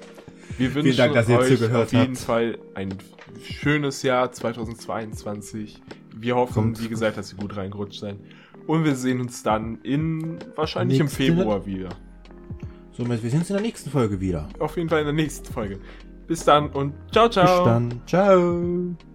Wir 0.58 0.74
wünschen 0.74 0.84
Vielen 0.94 0.98
Dank, 0.98 1.14
dass 1.14 1.30
ihr 1.30 1.40
euch 1.40 1.58
zugehört 1.58 1.88
auf 1.88 1.94
jeden 1.94 2.16
habt. 2.16 2.26
Fall 2.26 2.58
ein 2.76 2.94
schönes 3.42 4.04
Jahr 4.04 4.32
2022. 4.32 5.82
Wir 6.16 6.36
hoffen, 6.36 6.54
Kommt. 6.54 6.84
wie 6.84 6.88
gesagt, 6.88 7.18
dass 7.18 7.34
ihr 7.34 7.40
gut 7.40 7.56
reingerutscht 7.56 8.00
seid. 8.00 8.18
Und 8.68 8.84
wir 8.84 8.96
sehen 8.96 9.22
uns 9.22 9.44
dann 9.44 9.80
in 9.84 10.40
wahrscheinlich 10.56 11.00
Nächste 11.00 11.24
im 11.24 11.36
Februar 11.36 11.66
wieder. 11.66 11.90
Somit, 12.92 13.22
wir 13.24 13.30
sehen 13.30 13.40
uns 13.40 13.50
in 13.50 13.56
der 13.56 13.64
nächsten 13.64 13.90
Folge 13.90 14.20
wieder. 14.22 14.48
Auf 14.60 14.78
jeden 14.78 14.90
Fall 14.90 15.00
in 15.00 15.06
der 15.06 15.14
nächsten 15.14 15.52
Folge. 15.52 15.80
Bis 16.28 16.44
dann 16.44 16.70
und 16.70 16.94
ciao, 17.12 17.30
ciao. 17.30 17.64
Bis 17.64 17.66
dann. 17.66 18.02
Ciao. 18.08 19.15